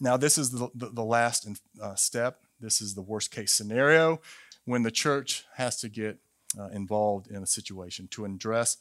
Now, 0.00 0.16
this 0.16 0.38
is 0.38 0.50
the, 0.50 0.70
the, 0.74 0.88
the 0.88 1.04
last 1.04 1.46
uh, 1.82 1.94
step. 1.94 2.40
This 2.58 2.80
is 2.80 2.94
the 2.94 3.02
worst 3.02 3.30
case 3.30 3.52
scenario 3.52 4.22
when 4.64 4.82
the 4.82 4.90
church 4.90 5.44
has 5.56 5.78
to 5.80 5.90
get 5.90 6.18
uh, 6.58 6.68
involved 6.68 7.26
in 7.30 7.42
a 7.42 7.46
situation 7.46 8.08
to 8.12 8.24
address 8.24 8.78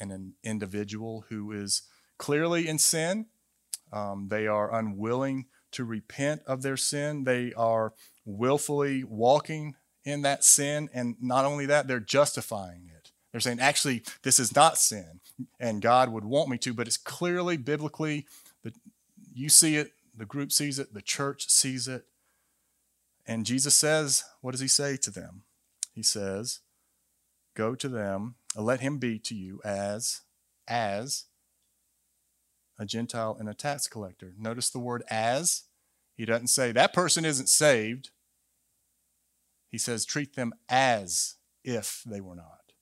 an, 0.00 0.10
an 0.10 0.34
individual 0.42 1.26
who 1.28 1.52
is 1.52 1.82
clearly 2.18 2.66
in 2.66 2.78
sin 2.78 3.26
um, 3.96 4.28
they 4.28 4.46
are 4.46 4.74
unwilling 4.74 5.46
to 5.72 5.84
repent 5.84 6.42
of 6.46 6.62
their 6.62 6.76
sin. 6.76 7.24
They 7.24 7.52
are 7.54 7.94
willfully 8.24 9.04
walking 9.04 9.74
in 10.04 10.22
that 10.22 10.44
sin. 10.44 10.90
And 10.92 11.16
not 11.20 11.44
only 11.44 11.66
that, 11.66 11.88
they're 11.88 12.00
justifying 12.00 12.90
it. 12.94 13.10
They're 13.32 13.40
saying, 13.40 13.60
actually, 13.60 14.02
this 14.22 14.38
is 14.38 14.54
not 14.54 14.78
sin, 14.78 15.20
and 15.60 15.82
God 15.82 16.10
would 16.10 16.24
want 16.24 16.48
me 16.48 16.56
to, 16.58 16.72
but 16.72 16.86
it's 16.86 16.96
clearly 16.96 17.58
biblically 17.58 18.26
that 18.62 18.72
you 19.34 19.50
see 19.50 19.76
it, 19.76 19.92
the 20.16 20.24
group 20.24 20.52
sees 20.52 20.78
it, 20.78 20.94
the 20.94 21.02
church 21.02 21.50
sees 21.50 21.86
it. 21.86 22.06
And 23.26 23.44
Jesus 23.44 23.74
says, 23.74 24.24
what 24.40 24.52
does 24.52 24.60
he 24.60 24.68
say 24.68 24.96
to 24.96 25.10
them? 25.10 25.42
He 25.92 26.02
says, 26.02 26.60
Go 27.54 27.74
to 27.74 27.88
them, 27.88 28.36
let 28.54 28.80
him 28.80 28.96
be 28.98 29.18
to 29.18 29.34
you 29.34 29.60
as, 29.64 30.22
as 30.66 31.24
a 32.78 32.86
Gentile, 32.86 33.36
and 33.38 33.48
a 33.48 33.54
tax 33.54 33.88
collector. 33.88 34.34
Notice 34.38 34.70
the 34.70 34.78
word 34.78 35.02
as. 35.10 35.64
He 36.14 36.24
doesn't 36.24 36.48
say 36.48 36.72
that 36.72 36.92
person 36.92 37.24
isn't 37.24 37.48
saved. 37.48 38.10
He 39.68 39.78
says 39.78 40.04
treat 40.04 40.36
them 40.36 40.52
as 40.68 41.34
if 41.64 42.02
they 42.06 42.20
were 42.20 42.36
not 42.36 42.72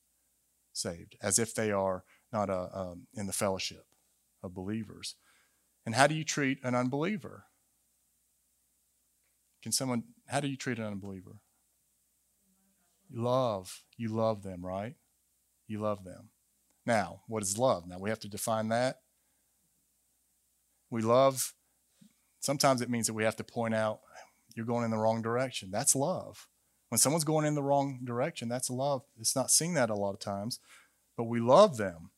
saved, 0.71 1.15
as 1.21 1.39
if 1.39 1.53
they 1.53 1.71
are 1.71 2.03
not 2.31 2.49
a, 2.49 2.69
um, 2.77 3.07
in 3.13 3.27
the 3.27 3.33
fellowship 3.33 3.85
of 4.43 4.53
believers. 4.53 5.15
And 5.85 5.95
how 5.95 6.07
do 6.07 6.15
you 6.15 6.23
treat 6.23 6.59
an 6.63 6.75
unbeliever? 6.75 7.45
Can 9.61 9.71
someone, 9.71 10.03
how 10.27 10.39
do 10.39 10.47
you 10.47 10.57
treat 10.57 10.77
an 10.77 10.85
unbeliever? 10.85 11.41
You 13.09 13.21
love. 13.21 13.83
You 13.97 14.09
love 14.09 14.43
them, 14.43 14.65
right? 14.65 14.95
You 15.67 15.79
love 15.79 16.03
them. 16.03 16.29
Now, 16.85 17.21
what 17.27 17.43
is 17.43 17.57
love? 17.57 17.87
Now, 17.87 17.97
we 17.97 18.09
have 18.09 18.19
to 18.19 18.29
define 18.29 18.69
that. 18.69 19.01
We 20.95 21.01
love, 21.01 21.53
sometimes 22.39 22.79
it 22.79 22.89
means 22.89 23.07
that 23.07 23.13
we 23.13 23.25
have 23.25 23.35
to 23.35 23.43
point 23.43 23.75
out 23.75 23.99
you're 24.55 24.65
going 24.65 24.85
in 24.85 24.91
the 24.91 24.97
wrong 24.97 25.21
direction. 25.21 25.69
That's 25.69 25.93
love. 25.93 26.47
When 26.87 26.99
someone's 26.99 27.25
going 27.25 27.45
in 27.45 27.53
the 27.53 27.61
wrong 27.61 27.99
direction, 28.05 28.47
that's 28.47 28.69
love. 28.69 29.01
It's 29.19 29.35
not 29.35 29.51
seen 29.51 29.73
that 29.73 29.89
a 29.89 29.93
lot 29.93 30.13
of 30.13 30.21
times, 30.21 30.61
but 31.17 31.25
we 31.25 31.41
love 31.41 31.75
them 31.75 32.11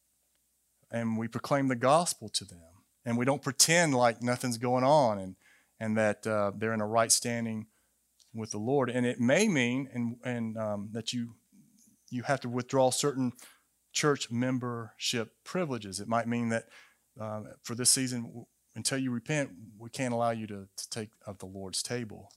and 0.91 1.17
we 1.17 1.27
proclaim 1.27 1.69
the 1.69 1.75
gospel 1.75 2.29
to 2.29 2.45
them. 2.45 2.83
And 3.03 3.17
we 3.17 3.25
don't 3.25 3.41
pretend 3.41 3.95
like 3.95 4.21
nothing's 4.21 4.59
going 4.59 4.83
on 4.83 5.17
and, 5.17 5.37
and 5.79 5.97
that 5.97 6.27
uh, 6.27 6.51
they're 6.55 6.75
in 6.75 6.79
a 6.79 6.85
right 6.85 7.11
standing 7.11 7.65
with 8.31 8.51
the 8.51 8.59
Lord. 8.59 8.91
And 8.91 9.07
it 9.07 9.19
may 9.19 9.47
mean 9.47 9.89
and, 9.91 10.17
and 10.23 10.55
um, 10.55 10.89
that 10.91 11.13
you, 11.13 11.33
you 12.11 12.21
have 12.21 12.41
to 12.41 12.49
withdraw 12.49 12.91
certain 12.91 13.31
church 13.91 14.29
membership 14.29 15.31
privileges. 15.43 15.99
It 15.99 16.07
might 16.07 16.27
mean 16.27 16.49
that 16.49 16.65
um, 17.19 17.47
for 17.63 17.73
this 17.73 17.89
season, 17.89 18.45
until 18.77 18.99
you 18.99 19.09
repent, 19.09 19.49
we 19.79 19.89
can't 19.89 20.13
allow 20.13 20.29
you 20.29 20.45
to, 20.47 20.67
to 20.77 20.89
take 20.89 21.09
of 21.25 21.39
the 21.39 21.47
Lord's 21.47 21.81
table. 21.81 22.31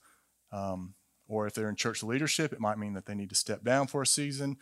Um, 0.51 0.95
or 1.27 1.45
if 1.45 1.53
they're 1.53 1.69
in 1.69 1.75
church 1.75 2.03
leadership, 2.03 2.51
it 2.51 2.59
might 2.59 2.79
mean 2.79 2.93
that 2.93 3.05
they 3.05 3.13
need 3.13 3.29
to 3.29 3.35
step 3.35 3.63
down 3.63 3.87
for 3.87 4.01
a 4.01 4.07
season. 4.07 4.57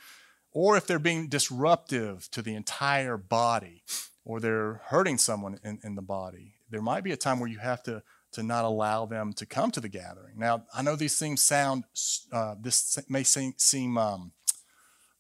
Or 0.51 0.75
if 0.75 0.85
they're 0.85 0.99
being 0.99 1.29
disruptive 1.29 2.29
to 2.31 2.41
the 2.41 2.53
entire 2.53 3.15
body, 3.17 3.83
or 4.25 4.39
they're 4.39 4.81
hurting 4.87 5.17
someone 5.17 5.57
in, 5.63 5.79
in 5.83 5.95
the 5.95 6.01
body, 6.01 6.55
there 6.69 6.81
might 6.81 7.03
be 7.03 7.13
a 7.13 7.17
time 7.17 7.39
where 7.39 7.49
you 7.49 7.59
have 7.59 7.81
to, 7.83 8.03
to 8.33 8.43
not 8.43 8.65
allow 8.65 9.05
them 9.05 9.31
to 9.33 9.45
come 9.45 9.71
to 9.71 9.79
the 9.79 9.89
gathering. 9.89 10.37
Now, 10.37 10.65
I 10.75 10.81
know 10.81 10.97
these 10.97 11.17
things 11.17 11.41
sound, 11.41 11.85
uh, 12.31 12.55
this 12.61 12.99
may 13.07 13.23
seem, 13.23 13.53
seem 13.57 13.97
um, 13.97 14.33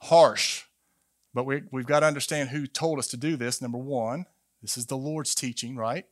harsh, 0.01 0.65
but 1.33 1.45
we, 1.45 1.61
we've 1.71 1.85
got 1.85 2.01
to 2.01 2.05
understand 2.05 2.49
who 2.49 2.67
told 2.67 2.99
us 2.99 3.07
to 3.07 3.17
do 3.17 3.37
this. 3.37 3.61
Number 3.61 3.77
one, 3.77 4.25
this 4.61 4.77
is 4.77 4.87
the 4.87 4.97
Lord's 4.97 5.33
teaching, 5.33 5.77
right? 5.77 6.05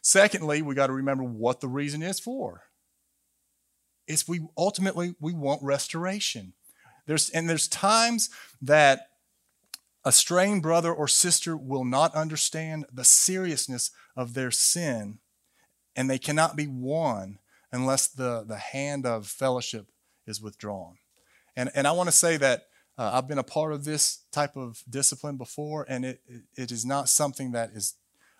Secondly, 0.00 0.62
we 0.62 0.74
got 0.74 0.88
to 0.88 0.92
remember 0.92 1.24
what 1.24 1.60
the 1.60 1.68
reason 1.68 2.02
is 2.02 2.20
for. 2.20 2.62
It's 4.06 4.26
we 4.26 4.40
ultimately 4.56 5.14
we 5.20 5.32
want 5.32 5.62
restoration. 5.62 6.54
There's 7.06 7.30
and 7.30 7.48
there's 7.48 7.68
times 7.68 8.30
that 8.60 9.08
a 10.04 10.12
strained 10.12 10.62
brother 10.62 10.92
or 10.92 11.06
sister 11.06 11.56
will 11.56 11.84
not 11.84 12.14
understand 12.14 12.86
the 12.92 13.04
seriousness 13.04 13.90
of 14.16 14.34
their 14.34 14.50
sin, 14.50 15.18
and 15.94 16.10
they 16.10 16.18
cannot 16.18 16.56
be 16.56 16.66
won 16.66 17.38
unless 17.70 18.06
the, 18.06 18.44
the 18.46 18.58
hand 18.58 19.06
of 19.06 19.26
fellowship 19.26 19.86
is 20.26 20.40
withdrawn. 20.40 20.96
And, 21.56 21.70
and 21.74 21.86
I 21.86 21.92
want 21.92 22.08
to 22.08 22.16
say 22.16 22.36
that 22.36 22.64
uh, 22.98 23.12
I've 23.14 23.28
been 23.28 23.38
a 23.38 23.44
part 23.44 23.72
of 23.72 23.84
this 23.84 24.24
type 24.32 24.56
of 24.56 24.82
discipline 24.88 25.36
before, 25.36 25.86
and 25.88 26.04
it, 26.04 26.20
it 26.56 26.70
is 26.70 26.84
not 26.84 27.08
something 27.08 27.52
that 27.52 27.70
is 27.70 27.94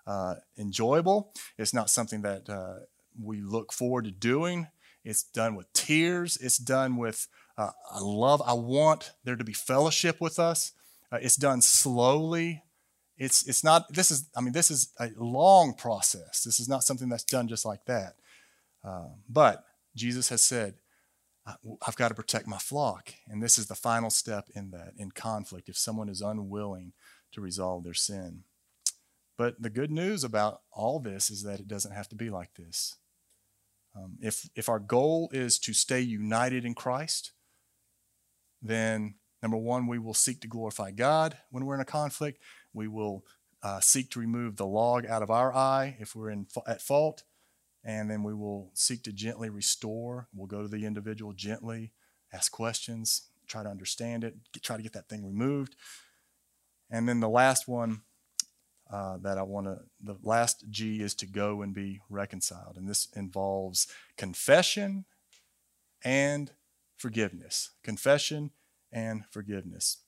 uh, 0.07 0.34
enjoyable. 0.59 1.32
It's 1.59 1.74
not 1.74 1.90
something 1.90 2.22
that 2.22 2.48
uh, 2.48 2.84
we 3.20 3.40
look 3.40 3.72
forward 3.72 4.05
to 4.05 4.11
doing. 4.11 4.68
It's 5.05 5.22
done 5.22 5.55
with 5.55 5.72
tears. 5.72 6.36
It's 6.36 6.59
done 6.59 6.96
with 6.96 7.28
uh, 7.59 7.70
I 7.90 8.00
love. 8.00 8.42
I 8.46 8.55
want 8.55 9.12
there 9.24 9.36
to 9.36 9.44
be 9.44 9.53
fellowship 9.53 10.20
with 10.20 10.38
us. 10.38 10.72
Uh, 11.11 11.18
it's 11.20 11.36
done 11.36 11.61
slowly. 11.61 12.62
It's 13.18 13.46
it's 13.46 13.62
not. 13.62 13.92
This 13.92 14.11
is. 14.11 14.28
I 14.36 14.40
mean, 14.40 14.53
this 14.53 14.70
is 14.70 14.92
a 14.98 15.11
long 15.16 15.74
process. 15.74 16.44
This 16.44 16.61
is 16.61 16.68
not 16.68 16.84
something 16.84 17.09
that's 17.09 17.24
done 17.24 17.48
just 17.48 17.64
like 17.64 17.84
that. 17.86 18.14
Uh, 18.84 19.09
but 19.28 19.64
Jesus 19.94 20.28
has 20.30 20.42
said, 20.42 20.74
I've 21.86 21.96
got 21.96 22.09
to 22.09 22.14
protect 22.14 22.46
my 22.46 22.59
flock. 22.59 23.12
And 23.28 23.42
this 23.42 23.59
is 23.59 23.66
the 23.66 23.74
final 23.74 24.11
step 24.11 24.48
in 24.55 24.70
that, 24.70 24.94
in 24.96 25.11
conflict, 25.11 25.68
if 25.68 25.76
someone 25.76 26.09
is 26.09 26.20
unwilling 26.20 26.92
to 27.32 27.40
resolve 27.40 27.84
their 27.84 27.94
sin. 27.94 28.44
But 29.43 29.61
the 29.61 29.70
good 29.70 29.90
news 29.90 30.22
about 30.22 30.61
all 30.70 31.01
this 31.01 31.28
is 31.28 31.43
that 31.43 31.59
it 31.59 31.66
doesn't 31.66 31.90
have 31.90 32.09
to 32.11 32.14
be 32.14 32.30
like 32.30 32.55
this. 32.55 32.95
Um, 33.97 34.16
if, 34.20 34.49
if 34.55 34.68
our 34.68 34.78
goal 34.78 35.30
is 35.32 35.59
to 35.59 35.72
stay 35.72 36.01
united 36.01 36.64
in 36.64 36.74
Christ, 36.74 37.32
then 38.62 39.16
number 39.43 39.57
one, 39.57 39.88
we 39.88 39.99
will 39.99 40.14
seek 40.14 40.40
to 40.43 40.47
glorify 40.47 40.93
God 40.93 41.38
when 41.51 41.66
we're 41.66 41.74
in 41.74 41.80
a 41.80 41.84
conflict. 41.84 42.40
We 42.72 42.86
will 42.86 43.24
uh, 43.64 43.80
seek 43.80 44.11
to 44.11 44.20
remove 44.20 44.59
the 44.59 44.64
log 44.64 45.07
out 45.07 45.24
of 45.24 45.30
our 45.32 45.53
eye 45.53 45.97
if 45.99 46.14
we're 46.14 46.30
in, 46.30 46.47
at 46.68 46.80
fault. 46.80 47.24
And 47.82 48.09
then 48.09 48.22
we 48.22 48.34
will 48.34 48.70
seek 48.74 49.03
to 49.03 49.12
gently 49.12 49.51
restore. 49.51 50.28
We'll 50.32 50.47
go 50.47 50.62
to 50.62 50.68
the 50.68 50.86
individual 50.86 51.32
gently, 51.32 51.90
ask 52.32 52.53
questions, 52.53 53.22
try 53.49 53.64
to 53.64 53.68
understand 53.68 54.22
it, 54.22 54.36
get, 54.53 54.62
try 54.62 54.76
to 54.76 54.84
get 54.84 54.93
that 54.93 55.09
thing 55.09 55.26
removed. 55.26 55.74
And 56.88 57.09
then 57.09 57.18
the 57.18 57.28
last 57.28 57.66
one 57.66 58.03
uh, 58.93 59.16
that 59.22 59.38
I 59.38 59.43
want 59.43 59.66
to, 59.66 59.78
the 60.03 60.18
last 60.22 60.64
G 60.68 61.01
is 61.01 61.14
to 61.16 61.26
go 61.26 61.62
and 61.62 61.74
be 61.74 62.01
reconciled. 62.11 62.76
And 62.76 62.86
this 62.88 63.09
involves 63.16 63.86
confession 64.18 65.07
and 66.05 66.51
forgiveness. 66.99 67.70
Confession 67.82 68.51
and 68.93 69.24
forgiveness. 69.30 69.99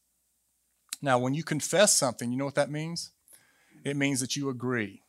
Now, 1.01 1.19
when 1.19 1.35
you 1.35 1.43
confess 1.43 1.95
something, 1.95 2.31
you 2.31 2.37
know 2.37 2.45
what 2.45 2.55
that 2.57 2.71
means? 2.71 3.13
It 3.85 3.97
means 3.97 4.21
that 4.21 4.37
you 4.37 4.51
agree. 4.51 5.03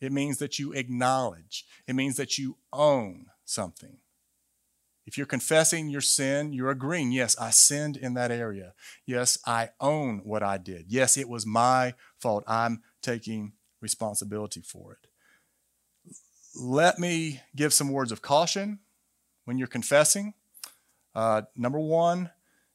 It 0.00 0.12
means 0.12 0.38
that 0.38 0.58
you 0.58 0.72
acknowledge. 0.72 1.64
It 1.86 1.94
means 1.94 2.16
that 2.16 2.38
you 2.38 2.56
own 2.72 3.26
something. 3.44 3.98
If 5.04 5.18
you're 5.18 5.26
confessing 5.26 5.88
your 5.88 6.00
sin, 6.00 6.52
you're 6.52 6.70
agreeing, 6.70 7.10
yes, 7.10 7.36
I 7.38 7.50
sinned 7.50 7.96
in 7.96 8.14
that 8.14 8.30
area. 8.30 8.74
Yes, 9.04 9.36
I 9.44 9.70
own 9.80 10.20
what 10.24 10.42
I 10.42 10.58
did. 10.58 10.86
Yes, 10.88 11.16
it 11.16 11.28
was 11.28 11.44
my 11.44 11.94
fault. 12.20 12.44
I'm 12.46 12.82
taking 13.02 13.52
responsibility 13.80 14.62
for 14.62 14.92
it. 14.92 15.08
Let 16.54 16.98
me 16.98 17.40
give 17.54 17.72
some 17.72 17.90
words 17.90 18.12
of 18.12 18.22
caution 18.22 18.78
when 19.44 19.58
you're 19.58 19.66
confessing. 19.66 20.34
Uh, 21.14 21.42
number 21.56 21.80
one, 21.80 22.30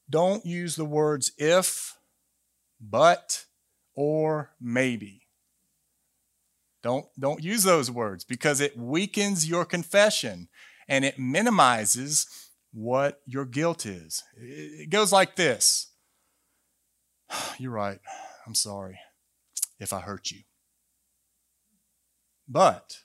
don't 0.10 0.46
use 0.46 0.76
the 0.76 0.86
words 0.86 1.32
if, 1.38 1.98
but, 2.80 3.46
or 3.96 4.52
maybe. 4.60 5.24
Don't, 6.84 7.08
don't 7.20 7.44
use 7.44 7.64
those 7.64 7.90
words 7.90 8.24
because 8.24 8.62
it 8.62 8.78
weakens 8.78 9.50
your 9.50 9.66
confession 9.66 10.50
and 10.88 11.04
it 11.04 11.20
minimizes 11.20 12.28
what 12.72 13.22
your 13.26 13.46
guilt 13.46 13.86
is. 13.86 14.24
It 14.36 14.90
goes 14.90 15.12
like 15.12 15.36
this 15.36 15.92
You're 17.58 17.72
right. 17.72 18.00
I'm 18.46 18.56
sorry 18.56 19.00
if 19.80 19.94
I 19.94 20.02
hurt 20.02 20.32
you. 20.32 20.42
But 22.48 23.00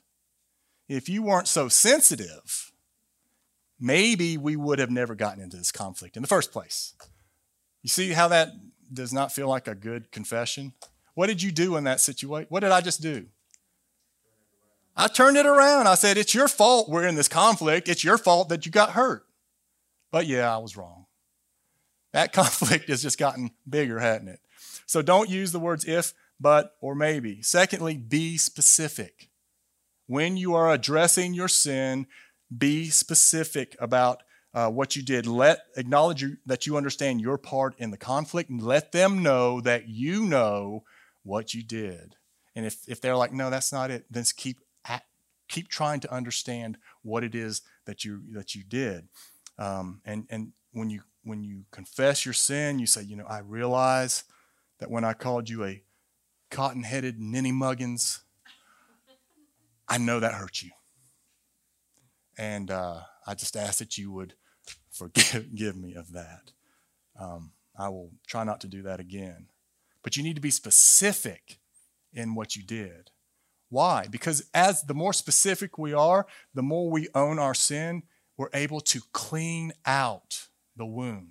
if 0.88 1.08
you 1.08 1.22
weren't 1.22 1.48
so 1.48 1.68
sensitive, 1.68 2.72
maybe 3.80 4.36
we 4.36 4.56
would 4.56 4.78
have 4.78 4.90
never 4.90 5.14
gotten 5.14 5.42
into 5.42 5.56
this 5.56 5.72
conflict 5.72 6.16
in 6.16 6.22
the 6.22 6.28
first 6.28 6.52
place. 6.52 6.94
You 7.82 7.88
see 7.88 8.12
how 8.12 8.28
that 8.28 8.50
does 8.92 9.12
not 9.12 9.32
feel 9.32 9.48
like 9.48 9.66
a 9.66 9.74
good 9.74 10.12
confession? 10.12 10.72
What 11.14 11.26
did 11.26 11.42
you 11.42 11.50
do 11.50 11.76
in 11.76 11.84
that 11.84 12.00
situation? 12.00 12.46
What 12.50 12.60
did 12.60 12.72
I 12.72 12.80
just 12.80 13.02
do? 13.02 13.26
I 14.96 15.08
turned 15.08 15.36
it 15.36 15.46
around. 15.46 15.88
I 15.88 15.94
said, 15.94 16.16
It's 16.16 16.34
your 16.34 16.48
fault 16.48 16.88
we're 16.88 17.06
in 17.06 17.14
this 17.14 17.28
conflict. 17.28 17.88
It's 17.88 18.04
your 18.04 18.18
fault 18.18 18.48
that 18.50 18.66
you 18.66 18.72
got 18.72 18.90
hurt. 18.90 19.24
But 20.10 20.26
yeah, 20.26 20.54
I 20.54 20.58
was 20.58 20.76
wrong. 20.76 21.06
That 22.12 22.32
conflict 22.34 22.88
has 22.88 23.02
just 23.02 23.18
gotten 23.18 23.50
bigger, 23.68 23.98
hasn't 23.98 24.28
it? 24.28 24.40
So 24.86 25.02
don't 25.02 25.30
use 25.30 25.52
the 25.52 25.58
words 25.58 25.84
if, 25.86 26.12
but, 26.42 26.74
or 26.80 26.94
maybe. 26.94 27.40
Secondly, 27.42 27.96
be 27.96 28.36
specific. 28.36 29.30
When 30.06 30.36
you 30.36 30.54
are 30.54 30.72
addressing 30.72 31.32
your 31.32 31.48
sin, 31.48 32.06
be 32.56 32.90
specific 32.90 33.76
about 33.78 34.22
uh, 34.52 34.68
what 34.68 34.96
you 34.96 35.02
did. 35.02 35.26
Let 35.26 35.60
acknowledge 35.76 36.20
you, 36.20 36.36
that 36.44 36.66
you 36.66 36.76
understand 36.76 37.20
your 37.20 37.38
part 37.38 37.74
in 37.78 37.90
the 37.90 37.96
conflict 37.96 38.50
and 38.50 38.60
let 38.60 38.92
them 38.92 39.22
know 39.22 39.60
that 39.60 39.88
you 39.88 40.24
know 40.24 40.82
what 41.22 41.54
you 41.54 41.62
did. 41.62 42.16
And 42.54 42.66
if, 42.66 42.76
if 42.88 43.00
they're 43.00 43.16
like, 43.16 43.32
no, 43.32 43.48
that's 43.48 43.72
not 43.72 43.90
it, 43.90 44.04
then 44.10 44.24
keep 44.36 44.58
keep 45.48 45.68
trying 45.68 46.00
to 46.00 46.12
understand 46.12 46.78
what 47.02 47.22
it 47.22 47.34
is 47.34 47.60
that 47.84 48.04
you 48.04 48.22
that 48.32 48.54
you 48.54 48.64
did. 48.64 49.06
Um, 49.58 50.00
and 50.04 50.26
and 50.30 50.52
when 50.72 50.90
you 50.90 51.02
when 51.22 51.44
you 51.44 51.64
confess 51.70 52.24
your 52.24 52.32
sin, 52.32 52.78
you 52.78 52.86
say, 52.86 53.02
you 53.02 53.16
know, 53.16 53.26
I 53.26 53.38
realize 53.38 54.24
that 54.80 54.90
when 54.90 55.04
I 55.04 55.12
called 55.12 55.48
you 55.48 55.64
a 55.64 55.82
cotton-headed 56.52 57.18
ninny 57.18 57.50
muggins, 57.50 58.20
I 59.88 59.98
know 59.98 60.20
that 60.20 60.34
hurt 60.34 60.62
you. 60.62 60.70
And 62.38 62.70
uh, 62.70 63.00
I 63.26 63.34
just 63.34 63.56
ask 63.56 63.78
that 63.78 63.98
you 63.98 64.12
would 64.12 64.34
forgive 64.90 65.52
give 65.56 65.76
me 65.76 65.94
of 65.94 66.12
that. 66.12 66.52
Um, 67.18 67.52
I 67.76 67.88
will 67.88 68.10
try 68.26 68.44
not 68.44 68.60
to 68.60 68.68
do 68.68 68.82
that 68.82 69.00
again. 69.00 69.46
But 70.02 70.16
you 70.16 70.22
need 70.22 70.36
to 70.36 70.42
be 70.42 70.50
specific 70.50 71.58
in 72.12 72.34
what 72.34 72.54
you 72.54 72.62
did. 72.62 73.10
Why? 73.70 74.06
Because 74.10 74.48
as 74.52 74.82
the 74.82 74.94
more 74.94 75.14
specific 75.14 75.78
we 75.78 75.94
are, 75.94 76.26
the 76.52 76.62
more 76.62 76.90
we 76.90 77.08
own 77.14 77.38
our 77.38 77.54
sin, 77.54 78.02
we're 78.36 78.50
able 78.52 78.80
to 78.80 79.00
clean 79.12 79.72
out 79.86 80.48
the 80.76 80.84
wound. 80.84 81.28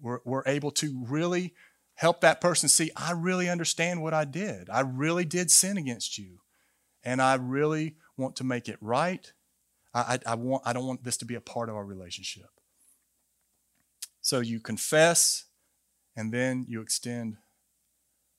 We're, 0.00 0.20
we're 0.24 0.44
able 0.46 0.70
to 0.72 1.04
really 1.08 1.54
help 1.98 2.20
that 2.20 2.40
person 2.40 2.68
see, 2.68 2.92
I 2.96 3.10
really 3.10 3.48
understand 3.48 4.00
what 4.00 4.14
I 4.14 4.24
did. 4.24 4.70
I 4.70 4.80
really 4.80 5.24
did 5.24 5.50
sin 5.50 5.76
against 5.76 6.16
you. 6.16 6.38
And 7.02 7.20
I 7.20 7.34
really 7.34 7.96
want 8.16 8.36
to 8.36 8.44
make 8.44 8.68
it 8.68 8.78
right. 8.80 9.32
I, 9.92 10.20
I, 10.26 10.32
I, 10.32 10.34
want, 10.36 10.62
I 10.64 10.72
don't 10.72 10.86
want 10.86 11.02
this 11.02 11.16
to 11.16 11.24
be 11.24 11.34
a 11.34 11.40
part 11.40 11.68
of 11.68 11.74
our 11.74 11.84
relationship. 11.84 12.50
So 14.20 14.38
you 14.38 14.60
confess, 14.60 15.46
and 16.14 16.32
then 16.32 16.66
you 16.68 16.80
extend, 16.82 17.38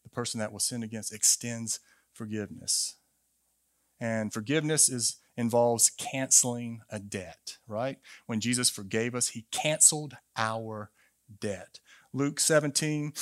the 0.03 0.09
person 0.09 0.39
that 0.39 0.53
was 0.53 0.63
sinned 0.63 0.85
against 0.85 1.13
extends 1.13 1.81
forgiveness. 2.13 2.95
And 3.99 4.31
forgiveness 4.31 4.87
is 4.87 5.17
involves 5.35 5.89
canceling 5.89 6.81
a 6.89 6.99
debt, 6.99 7.57
right? 7.67 7.97
When 8.25 8.39
Jesus 8.39 8.69
forgave 8.69 9.15
us, 9.15 9.29
he 9.29 9.47
canceled 9.51 10.15
our 10.37 10.91
debt. 11.41 11.81
Luke 12.13 12.39
17, 12.39 13.13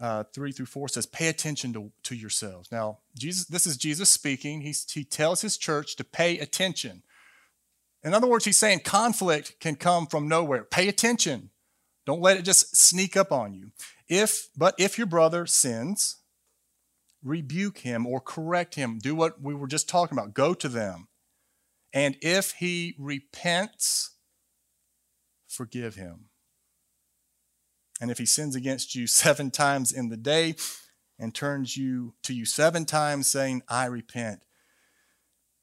uh, 0.00 0.24
3 0.32 0.52
through 0.52 0.66
4 0.66 0.88
says, 0.88 1.06
Pay 1.06 1.28
attention 1.28 1.72
to, 1.72 1.92
to 2.04 2.14
yourselves. 2.14 2.70
Now, 2.72 2.98
Jesus, 3.16 3.46
this 3.46 3.66
is 3.66 3.76
Jesus 3.76 4.10
speaking. 4.10 4.60
He's, 4.60 4.90
he 4.90 5.04
tells 5.04 5.40
his 5.40 5.56
church 5.56 5.96
to 5.96 6.04
pay 6.04 6.38
attention. 6.38 7.02
In 8.02 8.12
other 8.12 8.26
words, 8.26 8.44
he's 8.44 8.58
saying 8.58 8.80
conflict 8.80 9.60
can 9.60 9.76
come 9.76 10.06
from 10.06 10.28
nowhere. 10.28 10.64
Pay 10.64 10.88
attention. 10.88 11.50
Don't 12.06 12.20
let 12.20 12.36
it 12.36 12.42
just 12.42 12.76
sneak 12.76 13.16
up 13.16 13.32
on 13.32 13.54
you. 13.54 13.70
If, 14.08 14.48
but 14.56 14.74
if 14.78 14.98
your 14.98 15.06
brother 15.06 15.46
sins, 15.46 16.16
rebuke 17.22 17.78
him 17.78 18.06
or 18.06 18.20
correct 18.20 18.74
him. 18.74 18.98
Do 18.98 19.14
what 19.14 19.40
we 19.40 19.54
were 19.54 19.66
just 19.66 19.88
talking 19.88 20.16
about. 20.16 20.34
Go 20.34 20.52
to 20.54 20.68
them. 20.68 21.08
And 21.92 22.16
if 22.20 22.52
he 22.52 22.94
repents, 22.98 24.10
forgive 25.48 25.94
him. 25.94 26.26
And 28.04 28.10
if 28.10 28.18
he 28.18 28.26
sins 28.26 28.54
against 28.54 28.94
you 28.94 29.06
seven 29.06 29.50
times 29.50 29.90
in 29.90 30.10
the 30.10 30.18
day 30.18 30.56
and 31.18 31.34
turns 31.34 31.74
you 31.74 32.12
to 32.24 32.34
you 32.34 32.44
seven 32.44 32.84
times 32.84 33.28
saying, 33.28 33.62
I 33.66 33.86
repent, 33.86 34.40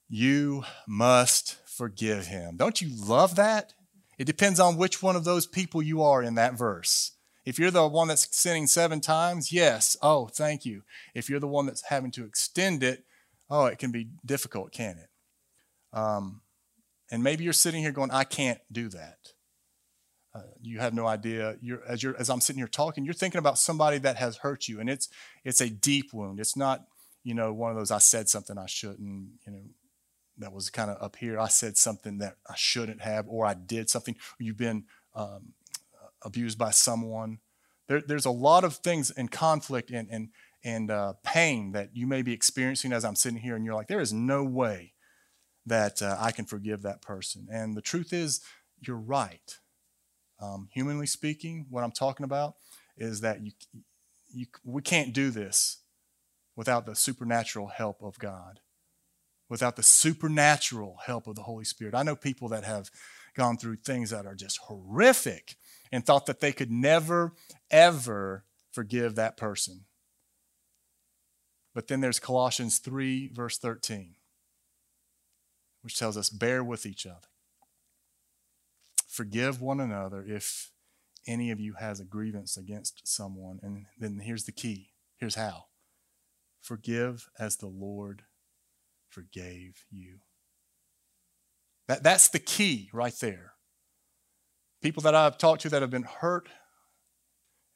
you 0.09 0.63
must 0.87 1.59
forgive 1.67 2.25
him. 2.25 2.57
Don't 2.57 2.81
you 2.81 2.89
love 2.97 3.35
that? 3.35 3.75
It 4.17 4.25
depends 4.25 4.59
on 4.59 4.75
which 4.75 5.03
one 5.03 5.15
of 5.15 5.23
those 5.23 5.45
people 5.45 5.83
you 5.83 6.01
are 6.01 6.23
in 6.23 6.33
that 6.33 6.55
verse. 6.55 7.11
If 7.45 7.59
you're 7.59 7.69
the 7.69 7.87
one 7.87 8.07
that's 8.07 8.35
sinning 8.35 8.65
seven 8.65 9.01
times, 9.01 9.53
yes. 9.53 9.95
Oh, 10.01 10.25
thank 10.25 10.65
you. 10.65 10.81
If 11.13 11.29
you're 11.29 11.39
the 11.39 11.47
one 11.47 11.67
that's 11.67 11.89
having 11.89 12.09
to 12.13 12.25
extend 12.25 12.81
it, 12.81 13.03
oh, 13.51 13.67
it 13.67 13.77
can 13.77 13.91
be 13.91 14.07
difficult, 14.25 14.71
can 14.71 14.97
it? 14.97 15.09
Um, 15.95 16.41
and 17.11 17.21
maybe 17.21 17.43
you're 17.43 17.53
sitting 17.53 17.83
here 17.83 17.91
going, 17.91 18.09
I 18.09 18.23
can't 18.23 18.61
do 18.71 18.89
that. 18.89 19.33
Uh, 20.33 20.43
you 20.61 20.79
have 20.79 20.93
no 20.93 21.07
idea. 21.07 21.57
You're, 21.61 21.83
as, 21.85 22.01
you're, 22.01 22.15
as 22.17 22.29
I'm 22.29 22.39
sitting 22.39 22.59
here 22.59 22.67
talking, 22.67 23.03
you're 23.03 23.13
thinking 23.13 23.39
about 23.39 23.57
somebody 23.57 23.97
that 23.99 24.15
has 24.15 24.37
hurt 24.37 24.67
you, 24.67 24.79
and 24.79 24.89
it's, 24.89 25.09
it's 25.43 25.59
a 25.59 25.69
deep 25.69 26.13
wound. 26.13 26.39
It's 26.39 26.55
not, 26.55 26.85
you 27.23 27.33
know, 27.33 27.51
one 27.51 27.71
of 27.71 27.77
those 27.77 27.91
I 27.91 27.97
said 27.97 28.29
something 28.29 28.57
I 28.57 28.65
shouldn't, 28.65 28.99
you 29.45 29.51
know, 29.51 29.61
that 30.37 30.53
was 30.53 30.69
kind 30.69 30.89
of 30.89 31.01
up 31.03 31.17
here. 31.17 31.37
I 31.37 31.49
said 31.49 31.77
something 31.77 32.17
that 32.19 32.37
I 32.49 32.55
shouldn't 32.55 33.01
have, 33.01 33.27
or 33.27 33.45
I 33.45 33.53
did 33.53 33.89
something. 33.89 34.15
You've 34.39 34.57
been 34.57 34.85
um, 35.13 35.53
abused 36.23 36.57
by 36.57 36.71
someone. 36.71 37.39
There, 37.87 38.01
there's 38.01 38.25
a 38.25 38.31
lot 38.31 38.63
of 38.63 38.75
things 38.75 39.11
in 39.11 39.27
conflict 39.27 39.91
and, 39.91 40.07
and, 40.09 40.29
and 40.63 40.89
uh, 40.89 41.13
pain 41.23 41.73
that 41.73 41.89
you 41.93 42.07
may 42.07 42.21
be 42.21 42.31
experiencing 42.31 42.93
as 42.93 43.03
I'm 43.03 43.15
sitting 43.15 43.39
here, 43.39 43.55
and 43.55 43.65
you're 43.65 43.75
like, 43.75 43.89
there 43.89 43.99
is 43.99 44.13
no 44.13 44.43
way 44.43 44.93
that 45.65 46.01
uh, 46.01 46.15
I 46.17 46.31
can 46.31 46.45
forgive 46.45 46.81
that 46.83 47.01
person. 47.01 47.47
And 47.51 47.75
the 47.75 47.81
truth 47.81 48.13
is, 48.13 48.39
you're 48.79 48.95
right. 48.95 49.59
Um, 50.41 50.69
humanly 50.73 51.05
speaking, 51.05 51.67
what 51.69 51.83
I'm 51.83 51.91
talking 51.91 52.23
about 52.23 52.55
is 52.97 53.21
that 53.21 53.41
you, 53.41 53.51
you, 54.29 54.47
we 54.63 54.81
can't 54.81 55.13
do 55.13 55.29
this 55.29 55.77
without 56.55 56.85
the 56.85 56.95
supernatural 56.95 57.67
help 57.67 58.01
of 58.01 58.17
God, 58.17 58.59
without 59.49 59.75
the 59.75 59.83
supernatural 59.83 60.97
help 61.05 61.27
of 61.27 61.35
the 61.35 61.43
Holy 61.43 61.65
Spirit. 61.65 61.93
I 61.93 62.03
know 62.03 62.15
people 62.15 62.49
that 62.49 62.63
have 62.63 62.89
gone 63.35 63.57
through 63.57 63.77
things 63.77 64.09
that 64.09 64.25
are 64.25 64.35
just 64.35 64.57
horrific 64.63 65.55
and 65.91 66.05
thought 66.05 66.25
that 66.25 66.39
they 66.39 66.51
could 66.51 66.71
never, 66.71 67.33
ever 67.69 68.45
forgive 68.71 69.15
that 69.15 69.37
person. 69.37 69.85
But 71.73 71.87
then 71.87 72.01
there's 72.01 72.19
Colossians 72.19 72.79
3, 72.79 73.29
verse 73.33 73.57
13, 73.57 74.15
which 75.81 75.97
tells 75.97 76.17
us, 76.17 76.29
bear 76.29 76.63
with 76.63 76.85
each 76.85 77.05
other. 77.05 77.30
Forgive 79.11 79.61
one 79.61 79.81
another 79.81 80.23
if 80.25 80.71
any 81.27 81.51
of 81.51 81.59
you 81.59 81.73
has 81.73 81.99
a 81.99 82.05
grievance 82.05 82.55
against 82.55 83.01
someone. 83.05 83.59
And 83.61 83.85
then 83.99 84.19
here's 84.23 84.45
the 84.45 84.53
key 84.53 84.91
here's 85.17 85.35
how 85.35 85.65
forgive 86.61 87.29
as 87.37 87.57
the 87.57 87.67
Lord 87.67 88.23
forgave 89.09 89.83
you. 89.91 90.19
That, 91.89 92.03
that's 92.03 92.29
the 92.29 92.39
key 92.39 92.89
right 92.93 93.13
there. 93.19 93.53
People 94.81 95.03
that 95.03 95.13
I've 95.13 95.37
talked 95.37 95.63
to 95.63 95.69
that 95.69 95.81
have 95.81 95.91
been 95.91 96.03
hurt 96.03 96.47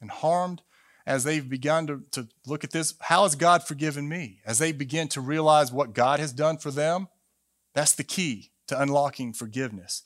and 0.00 0.10
harmed, 0.10 0.62
as 1.06 1.22
they've 1.22 1.48
begun 1.48 1.86
to, 1.86 2.02
to 2.12 2.28
look 2.46 2.64
at 2.64 2.70
this, 2.70 2.94
how 3.00 3.24
has 3.24 3.34
God 3.34 3.62
forgiven 3.62 4.08
me? 4.08 4.40
As 4.46 4.58
they 4.58 4.72
begin 4.72 5.08
to 5.08 5.20
realize 5.20 5.70
what 5.70 5.92
God 5.92 6.18
has 6.18 6.32
done 6.32 6.56
for 6.56 6.70
them, 6.70 7.08
that's 7.74 7.94
the 7.94 8.04
key 8.04 8.52
to 8.68 8.80
unlocking 8.80 9.32
forgiveness. 9.34 10.02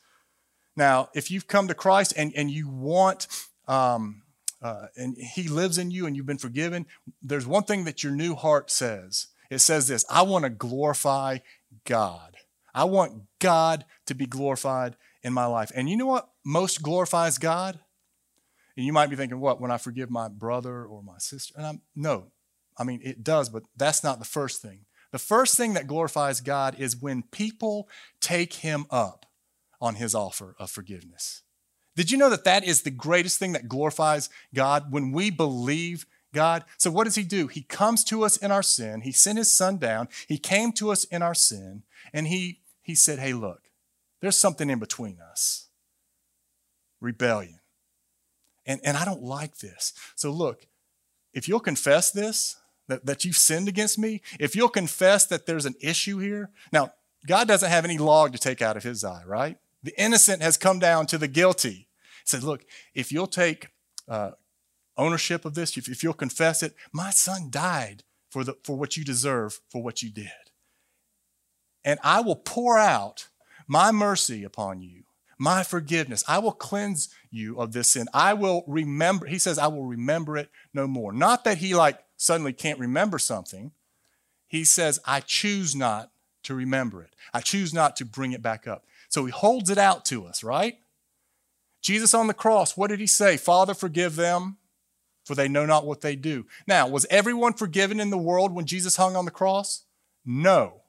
Now, 0.81 1.11
if 1.13 1.31
you've 1.31 1.47
come 1.47 1.69
to 1.69 1.75
Christ 1.75 2.15
and, 2.17 2.33
and 2.35 2.51
you 2.51 2.67
want, 2.67 3.27
um, 3.69 4.23
uh, 4.63 4.87
and 4.97 5.15
He 5.15 5.47
lives 5.47 5.77
in 5.77 5.91
you 5.91 6.07
and 6.07 6.17
you've 6.17 6.25
been 6.25 6.39
forgiven, 6.39 6.87
there's 7.21 7.47
one 7.47 7.65
thing 7.65 7.85
that 7.85 8.03
your 8.03 8.15
new 8.15 8.35
heart 8.35 8.71
says. 8.71 9.27
It 9.51 9.59
says 9.59 9.89
this 9.89 10.07
I 10.09 10.23
want 10.23 10.45
to 10.45 10.51
glorify 10.51 11.41
God. 11.85 12.39
I 12.75 12.85
want 12.85 13.25
God 13.41 13.85
to 14.07 14.15
be 14.15 14.25
glorified 14.25 14.97
in 15.23 15.35
my 15.35 15.45
life. 15.45 15.71
And 15.75 15.87
you 15.91 15.99
know 15.99 16.07
what 16.07 16.31
most 16.47 16.83
glorifies 16.83 17.37
God? 17.37 17.79
And 18.75 18.87
you 18.87 18.95
might 18.95 19.11
be 19.11 19.17
thinking, 19.17 19.39
what, 19.39 19.61
when 19.61 19.71
I 19.71 19.77
forgive 19.77 20.09
my 20.09 20.29
brother 20.29 20.87
or 20.87 21.03
my 21.03 21.19
sister? 21.19 21.53
And 21.59 21.67
I'm, 21.67 21.83
no, 21.95 22.29
I 22.79 22.85
mean, 22.85 23.03
it 23.05 23.23
does, 23.23 23.51
but 23.51 23.65
that's 23.77 24.03
not 24.03 24.19
the 24.19 24.25
first 24.25 24.63
thing. 24.63 24.87
The 25.13 25.19
first 25.19 25.59
thing 25.59 25.75
that 25.75 25.87
glorifies 25.87 26.41
God 26.41 26.77
is 26.79 26.97
when 26.97 27.25
people 27.25 27.87
take 28.19 28.55
him 28.55 28.87
up 28.91 29.27
on 29.81 29.97
his 29.97 30.15
offer 30.15 30.55
of 30.59 30.71
forgiveness. 30.71 31.43
Did 31.97 32.11
you 32.11 32.19
know 32.19 32.31
that 32.31 32.45
that 32.45 32.65
is 32.65 32.83
the 32.83 32.91
greatest 32.91 33.39
thing 33.39 33.53
that 33.53 33.69
glorifies 33.69 34.29
God 34.55 34.93
when 34.93 35.13
we 35.13 35.31
believe 35.31 36.07
God? 36.33 36.65
So, 36.79 36.91
what 36.91 37.05
does 37.05 37.17
he 37.17 37.25
do? 37.25 37.47
He 37.47 37.63
comes 37.63 38.05
to 38.05 38.25
us 38.25 38.37
in 38.37 38.51
our 38.51 38.63
sin. 38.63 39.01
He 39.03 39.13
sent 39.13 39.39
his 39.39 39.51
son 39.51 39.79
down. 39.79 40.09
He 40.29 40.39
came 40.39 40.73
to 40.73 40.91
us 40.91 41.05
in 41.05 41.23
our 41.23 41.35
sin, 41.35 41.83
and 42.13 42.29
he, 42.29 42.61
he 42.83 42.95
said, 42.95 43.19
Hey, 43.19 43.33
look, 43.33 43.63
there's 44.21 44.39
something 44.39 44.71
in 44.71 44.79
between 44.79 45.19
us 45.21 45.67
rebellion. 47.01 47.61
And, 48.67 48.81
and 48.85 48.97
I 48.97 49.05
don't 49.05 49.23
like 49.23 49.59
this. 49.59 49.93
So, 50.15 50.31
look, 50.31 50.67
if 51.33 51.49
you'll 51.49 51.61
confess 51.61 52.11
this, 52.11 52.57
that, 52.89 53.07
that 53.07 53.25
you've 53.25 53.37
sinned 53.37 53.69
against 53.69 53.99
me, 53.99 54.21
if 54.39 54.55
you'll 54.55 54.69
confess 54.69 55.27
that 55.27 55.47
there's 55.47 55.67
an 55.67 55.75
issue 55.81 56.19
here, 56.19 56.51
now, 56.73 56.93
God 57.27 57.49
doesn't 57.49 57.69
have 57.69 57.85
any 57.85 57.99
log 57.99 58.33
to 58.33 58.39
take 58.39 58.63
out 58.63 58.77
of 58.79 58.83
his 58.83 59.05
eye, 59.05 59.23
right? 59.27 59.59
The 59.83 59.99
innocent 60.01 60.43
has 60.43 60.57
come 60.57 60.79
down 60.79 61.07
to 61.07 61.19
the 61.19 61.29
guilty. 61.29 61.71
He 61.71 62.27
said, 62.27 62.43
Look, 62.43 62.65
if 62.95 63.11
you'll 63.13 63.27
take 63.27 63.69
uh, 64.09 64.33
ownership 64.97 65.45
of 65.45 65.55
this, 65.55 65.77
if, 65.77 65.89
if 65.89 66.03
you'll 66.03 66.13
confess 66.13 66.63
it, 66.63 66.75
my 66.93 67.11
son 67.11 67.49
died 67.51 68.05
for, 68.31 68.45
the, 68.45 68.57
for 68.65 68.77
what 68.77 68.97
you 68.97 69.05
deserve, 69.05 69.61
for 69.71 69.83
what 69.83 70.03
you 70.03 70.11
did. 70.11 70.31
And 71.85 71.99
I 72.03 72.21
will 72.21 72.37
pour 72.37 72.79
out 72.79 73.29
my 73.67 73.91
mercy 73.91 74.45
upon 74.45 74.83
you, 74.83 75.05
my 75.39 75.63
forgiveness. 75.63 76.23
I 76.29 76.39
will 76.39 76.53
cleanse 76.53 77.09
you 77.31 77.59
of 77.59 77.73
this 77.73 77.93
sin. 77.93 78.07
I 78.13 78.35
will 78.35 78.65
remember, 78.67 79.27
he 79.27 79.39
says, 79.39 79.59
I 79.59 79.69
will 79.69 79.87
remember 79.87 80.37
it 80.37 80.51
no 80.75 80.87
more. 80.87 81.13
Not 81.13 81.45
that 81.45 81.59
he 81.59 81.75
like 81.75 81.99
suddenly 82.17 82.53
can't 82.53 82.79
remember 82.79 83.19
something. 83.19 83.73
He 84.47 84.65
says, 84.65 84.99
I 85.07 85.21
choose 85.21 85.75
not 85.75 86.11
to 86.43 86.55
remember 86.55 87.03
it. 87.03 87.15
I 87.33 87.41
choose 87.41 87.73
not 87.73 87.97
to 87.97 88.05
bring 88.05 88.33
it 88.33 88.43
back 88.43 88.67
up. 88.67 88.85
So 89.11 89.27
he 89.27 89.33
holds 89.33 89.69
it 89.69 89.77
out 89.77 90.05
to 90.07 90.25
us, 90.25 90.43
right? 90.43 90.79
Jesus 91.83 92.15
on 92.15 92.27
the 92.27 92.35
cross, 92.35 92.77
what 92.77 92.89
did 92.89 93.01
he 93.01 93.07
say? 93.07 93.37
Father, 93.37 93.75
forgive 93.75 94.17
them, 94.17 94.57
for 95.25 95.35
they 95.35 95.49
know 95.49 95.67
not 95.67 95.87
what 95.87 96.01
they 96.01 96.17
do. 96.17 96.47
Now, 96.67 96.89
was 96.89 97.07
everyone 97.11 97.53
forgiven 97.55 98.01
in 98.01 98.11
the 98.11 98.19
world 98.19 98.53
when 98.53 98.67
Jesus 98.67 98.97
hung 98.97 99.17
on 99.17 99.25
the 99.25 99.31
cross? 99.31 99.85
No. 100.25 100.83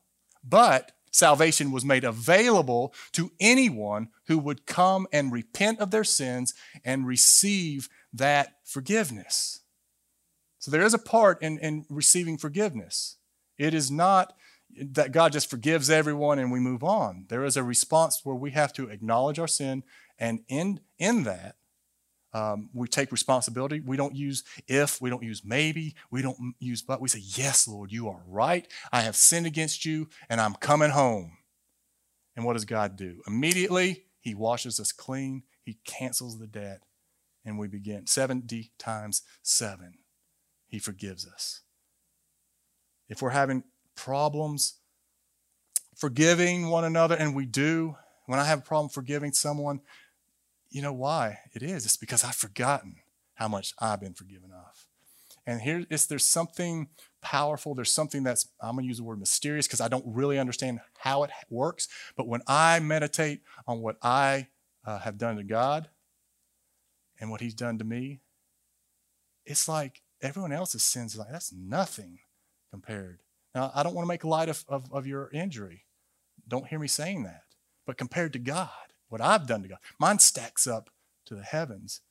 But 0.44 0.92
salvation 1.12 1.72
was 1.72 1.84
made 1.84 2.04
available 2.04 2.94
to 3.14 3.32
anyone 3.40 4.10
who 4.28 4.38
would 4.38 4.66
come 4.66 5.08
and 5.12 5.32
repent 5.32 5.80
of 5.80 5.92
their 5.92 6.04
sins 6.04 6.54
and 6.86 7.08
receive 7.08 7.90
that 8.14 8.56
forgiveness. 8.64 9.62
So 10.60 10.70
there 10.70 10.84
is 10.84 10.94
a 10.94 11.00
part 11.00 11.42
in, 11.42 11.58
in 11.60 11.86
receiving 11.90 12.38
forgiveness. 12.38 13.18
It 13.58 13.74
is 13.74 13.90
not 13.90 14.34
that 14.80 15.12
God 15.12 15.34
just 15.34 15.50
forgives 15.50 15.90
everyone 15.90 16.40
and 16.40 16.52
we 16.52 16.60
move 16.60 16.84
on. 16.84 17.26
There 17.30 17.44
is 17.44 17.58
a 17.58 17.64
response 17.64 18.22
where 18.24 18.36
we 18.36 18.52
have 18.52 18.74
to 18.74 18.90
acknowledge 18.90 19.40
our 19.40 19.48
sin, 19.48 19.84
and 20.18 20.42
in, 20.48 20.80
in 21.00 21.24
that, 21.24 21.56
um, 22.34 22.70
we 22.74 22.88
take 22.88 23.12
responsibility. 23.12 23.82
We 23.82 23.98
don't 23.98 24.16
use 24.16 24.44
if, 24.68 25.02
we 25.02 25.10
don't 25.10 25.24
use 25.24 25.42
maybe, 25.44 25.96
we 26.10 26.22
don't 26.22 26.56
use 26.60 26.82
but. 26.82 27.02
We 27.02 27.10
say, 27.10 27.22
Yes, 27.22 27.68
Lord, 27.68 27.92
you 27.92 28.08
are 28.08 28.22
right. 28.26 28.68
I 28.92 29.02
have 29.02 29.16
sinned 29.16 29.46
against 29.46 29.86
you, 29.86 30.08
and 30.30 30.40
I'm 30.40 30.56
coming 30.56 30.92
home. 30.92 31.38
And 32.36 32.46
what 32.46 32.54
does 32.54 32.66
God 32.66 32.96
do? 32.96 33.22
Immediately, 33.28 34.06
He 34.22 34.34
washes 34.34 34.80
us 34.80 34.92
clean, 34.92 35.44
He 35.64 35.80
cancels 35.84 36.40
the 36.40 36.48
debt, 36.48 36.84
and 37.44 37.60
we 37.60 37.68
begin 37.68 38.08
70 38.08 38.72
times 38.80 39.24
7. 39.42 39.94
He 40.68 40.80
forgives 40.80 41.28
us. 41.28 41.62
If 43.10 43.22
we're 43.22 43.32
having 43.32 43.64
problems 44.04 44.80
forgiving 45.96 46.70
one 46.70 46.84
another, 46.84 47.16
and 47.16 47.36
we 47.36 47.46
do. 47.46 47.96
When 48.26 48.40
I 48.40 48.46
have 48.46 48.60
a 48.60 48.64
problem 48.64 48.90
forgiving 48.90 49.32
someone, 49.32 49.82
you 50.72 50.82
know 50.82 50.94
why 50.94 51.40
it 51.54 51.62
is? 51.62 51.86
It's 51.86 51.98
because 51.98 52.24
I've 52.24 52.36
forgotten 52.36 52.96
how 53.36 53.48
much 53.48 53.74
I've 53.78 54.02
been 54.02 54.16
forgiven 54.16 54.52
of. 54.52 54.88
And 55.46 55.62
here 55.62 55.86
is 55.90 56.08
there's 56.08 56.26
something 56.26 56.88
powerful. 57.22 57.76
There's 57.76 57.92
something 57.92 58.24
that's 58.24 58.48
I'm 58.60 58.76
gonna 58.76 58.88
use 58.88 58.98
the 58.98 59.04
word 59.04 59.20
mysterious 59.20 59.68
because 59.68 59.82
I 59.82 59.88
don't 59.88 60.06
really 60.08 60.40
understand 60.40 60.80
how 60.98 61.24
it 61.24 61.32
works. 61.50 61.88
But 62.16 62.28
when 62.28 62.42
I 62.48 62.80
meditate 62.80 63.42
on 63.68 63.82
what 63.82 63.98
I 64.02 64.48
uh, 64.86 65.00
have 65.00 65.18
done 65.18 65.36
to 65.38 65.44
God 65.44 65.90
and 67.20 67.30
what 67.30 67.42
He's 67.42 67.54
done 67.54 67.78
to 67.78 67.84
me, 67.84 68.22
it's 69.46 69.68
like 69.68 70.02
everyone 70.22 70.54
else's 70.54 70.84
sins. 70.84 71.16
Like 71.16 71.32
that's 71.32 71.54
nothing 71.54 72.20
compared 72.72 73.20
now, 73.54 73.72
I 73.76 73.84
don't 73.84 73.94
want 73.94 74.06
to 74.06 74.10
make 74.10 74.24
light 74.24 74.50
of, 74.50 74.64
of, 74.68 74.92
of 74.92 75.06
your 75.06 75.30
injury. 75.34 75.86
Don't 76.48 76.68
hear 76.68 76.80
me 76.80 76.88
saying 76.88 77.24
that. 77.24 77.44
But 77.86 77.98
compared 77.98 78.34
to 78.34 78.40
God, 78.40 78.70
what 79.10 79.22
I've 79.22 79.48
done 79.48 79.62
to 79.64 79.68
God, 79.68 79.80
mine 80.00 80.20
stacks 80.20 80.68
up 80.68 80.90
to 81.26 81.36
the 81.36 81.44
heavens. 81.44 82.02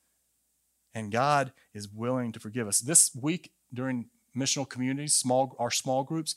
And 0.93 1.11
God 1.11 1.53
is 1.73 1.89
willing 1.89 2.31
to 2.33 2.39
forgive 2.39 2.67
us. 2.67 2.79
This 2.79 3.11
week 3.19 3.51
during 3.73 4.07
missional 4.35 4.67
communities, 4.67 5.15
small 5.15 5.55
our 5.57 5.71
small 5.71 6.03
groups, 6.03 6.35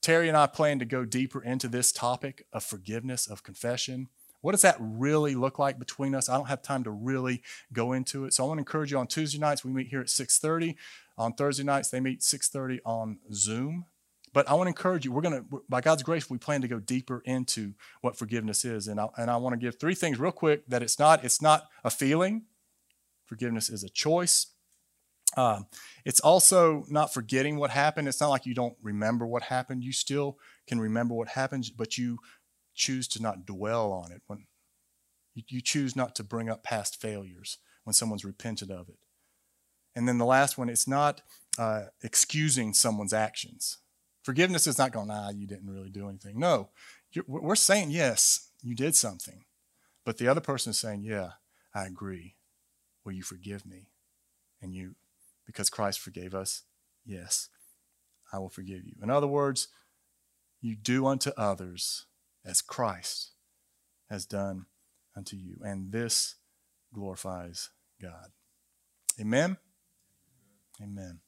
Terry 0.00 0.28
and 0.28 0.36
I 0.36 0.46
plan 0.46 0.78
to 0.80 0.84
go 0.84 1.04
deeper 1.04 1.42
into 1.42 1.66
this 1.66 1.90
topic 1.90 2.46
of 2.52 2.62
forgiveness, 2.62 3.26
of 3.26 3.42
confession. 3.42 4.08
What 4.42 4.52
does 4.52 4.60
that 4.60 4.76
really 4.78 5.34
look 5.34 5.58
like 5.58 5.78
between 5.78 6.14
us? 6.14 6.28
I 6.28 6.36
don't 6.36 6.48
have 6.48 6.60
time 6.60 6.84
to 6.84 6.90
really 6.90 7.42
go 7.72 7.92
into 7.92 8.26
it. 8.26 8.34
So 8.34 8.44
I 8.44 8.48
want 8.48 8.58
to 8.58 8.60
encourage 8.60 8.92
you 8.92 8.98
on 8.98 9.06
Tuesday 9.06 9.38
nights, 9.38 9.64
we 9.64 9.72
meet 9.72 9.88
here 9.88 10.02
at 10.02 10.08
6:30. 10.08 10.76
On 11.16 11.32
Thursday 11.32 11.64
nights, 11.64 11.88
they 11.88 12.00
meet 12.00 12.22
6:30 12.22 12.80
on 12.84 13.18
Zoom. 13.32 13.86
But 14.34 14.50
I 14.50 14.54
want 14.54 14.66
to 14.66 14.70
encourage 14.70 15.04
you. 15.04 15.12
We're 15.12 15.22
going 15.22 15.46
to, 15.48 15.62
by 15.68 15.80
God's 15.80 16.02
grace, 16.02 16.28
we 16.28 16.38
plan 16.38 16.60
to 16.60 16.68
go 16.68 16.80
deeper 16.80 17.22
into 17.24 17.72
what 18.02 18.18
forgiveness 18.18 18.64
is, 18.64 18.88
and 18.88 19.00
I, 19.00 19.06
and 19.16 19.30
I 19.30 19.36
want 19.36 19.54
to 19.54 19.64
give 19.64 19.78
three 19.78 19.94
things 19.94 20.18
real 20.18 20.32
quick. 20.32 20.66
That 20.66 20.82
it's 20.82 20.98
not, 20.98 21.24
it's 21.24 21.40
not 21.40 21.68
a 21.84 21.90
feeling. 21.90 22.42
Forgiveness 23.24 23.70
is 23.70 23.84
a 23.84 23.88
choice. 23.88 24.48
Uh, 25.36 25.62
it's 26.04 26.20
also 26.20 26.84
not 26.88 27.14
forgetting 27.14 27.56
what 27.56 27.70
happened. 27.70 28.08
It's 28.08 28.20
not 28.20 28.28
like 28.28 28.44
you 28.44 28.54
don't 28.54 28.76
remember 28.82 29.24
what 29.24 29.44
happened. 29.44 29.84
You 29.84 29.92
still 29.92 30.36
can 30.66 30.80
remember 30.80 31.14
what 31.14 31.28
happened, 31.28 31.70
but 31.76 31.96
you 31.96 32.18
choose 32.74 33.06
to 33.08 33.22
not 33.22 33.46
dwell 33.46 33.92
on 33.92 34.10
it. 34.12 34.20
When 34.26 34.46
you, 35.34 35.44
you 35.48 35.60
choose 35.60 35.94
not 35.94 36.14
to 36.16 36.24
bring 36.24 36.50
up 36.50 36.64
past 36.64 37.00
failures 37.00 37.58
when 37.84 37.94
someone's 37.94 38.24
repented 38.24 38.70
of 38.70 38.88
it. 38.88 38.98
And 39.94 40.08
then 40.08 40.18
the 40.18 40.26
last 40.26 40.58
one, 40.58 40.68
it's 40.68 40.88
not 40.88 41.22
uh, 41.56 41.84
excusing 42.02 42.74
someone's 42.74 43.12
actions. 43.12 43.78
Forgiveness 44.24 44.66
is 44.66 44.78
not 44.78 44.90
going, 44.90 45.10
ah, 45.10 45.28
you 45.28 45.46
didn't 45.46 45.70
really 45.70 45.90
do 45.90 46.08
anything. 46.08 46.38
No, 46.38 46.70
we're 47.26 47.54
saying, 47.54 47.90
yes, 47.90 48.50
you 48.62 48.74
did 48.74 48.96
something. 48.96 49.44
But 50.04 50.16
the 50.16 50.28
other 50.28 50.40
person 50.40 50.70
is 50.70 50.78
saying, 50.78 51.02
yeah, 51.02 51.32
I 51.74 51.84
agree. 51.84 52.36
Will 53.04 53.12
you 53.12 53.22
forgive 53.22 53.66
me? 53.66 53.90
And 54.62 54.74
you, 54.74 54.94
because 55.46 55.68
Christ 55.68 56.00
forgave 56.00 56.34
us, 56.34 56.62
yes, 57.04 57.50
I 58.32 58.38
will 58.38 58.48
forgive 58.48 58.86
you. 58.86 58.94
In 59.02 59.10
other 59.10 59.26
words, 59.26 59.68
you 60.62 60.74
do 60.74 61.06
unto 61.06 61.30
others 61.36 62.06
as 62.46 62.62
Christ 62.62 63.32
has 64.08 64.24
done 64.24 64.64
unto 65.14 65.36
you. 65.36 65.56
And 65.62 65.92
this 65.92 66.36
glorifies 66.94 67.68
God. 68.00 68.30
Amen? 69.20 69.58
Amen. 70.82 71.20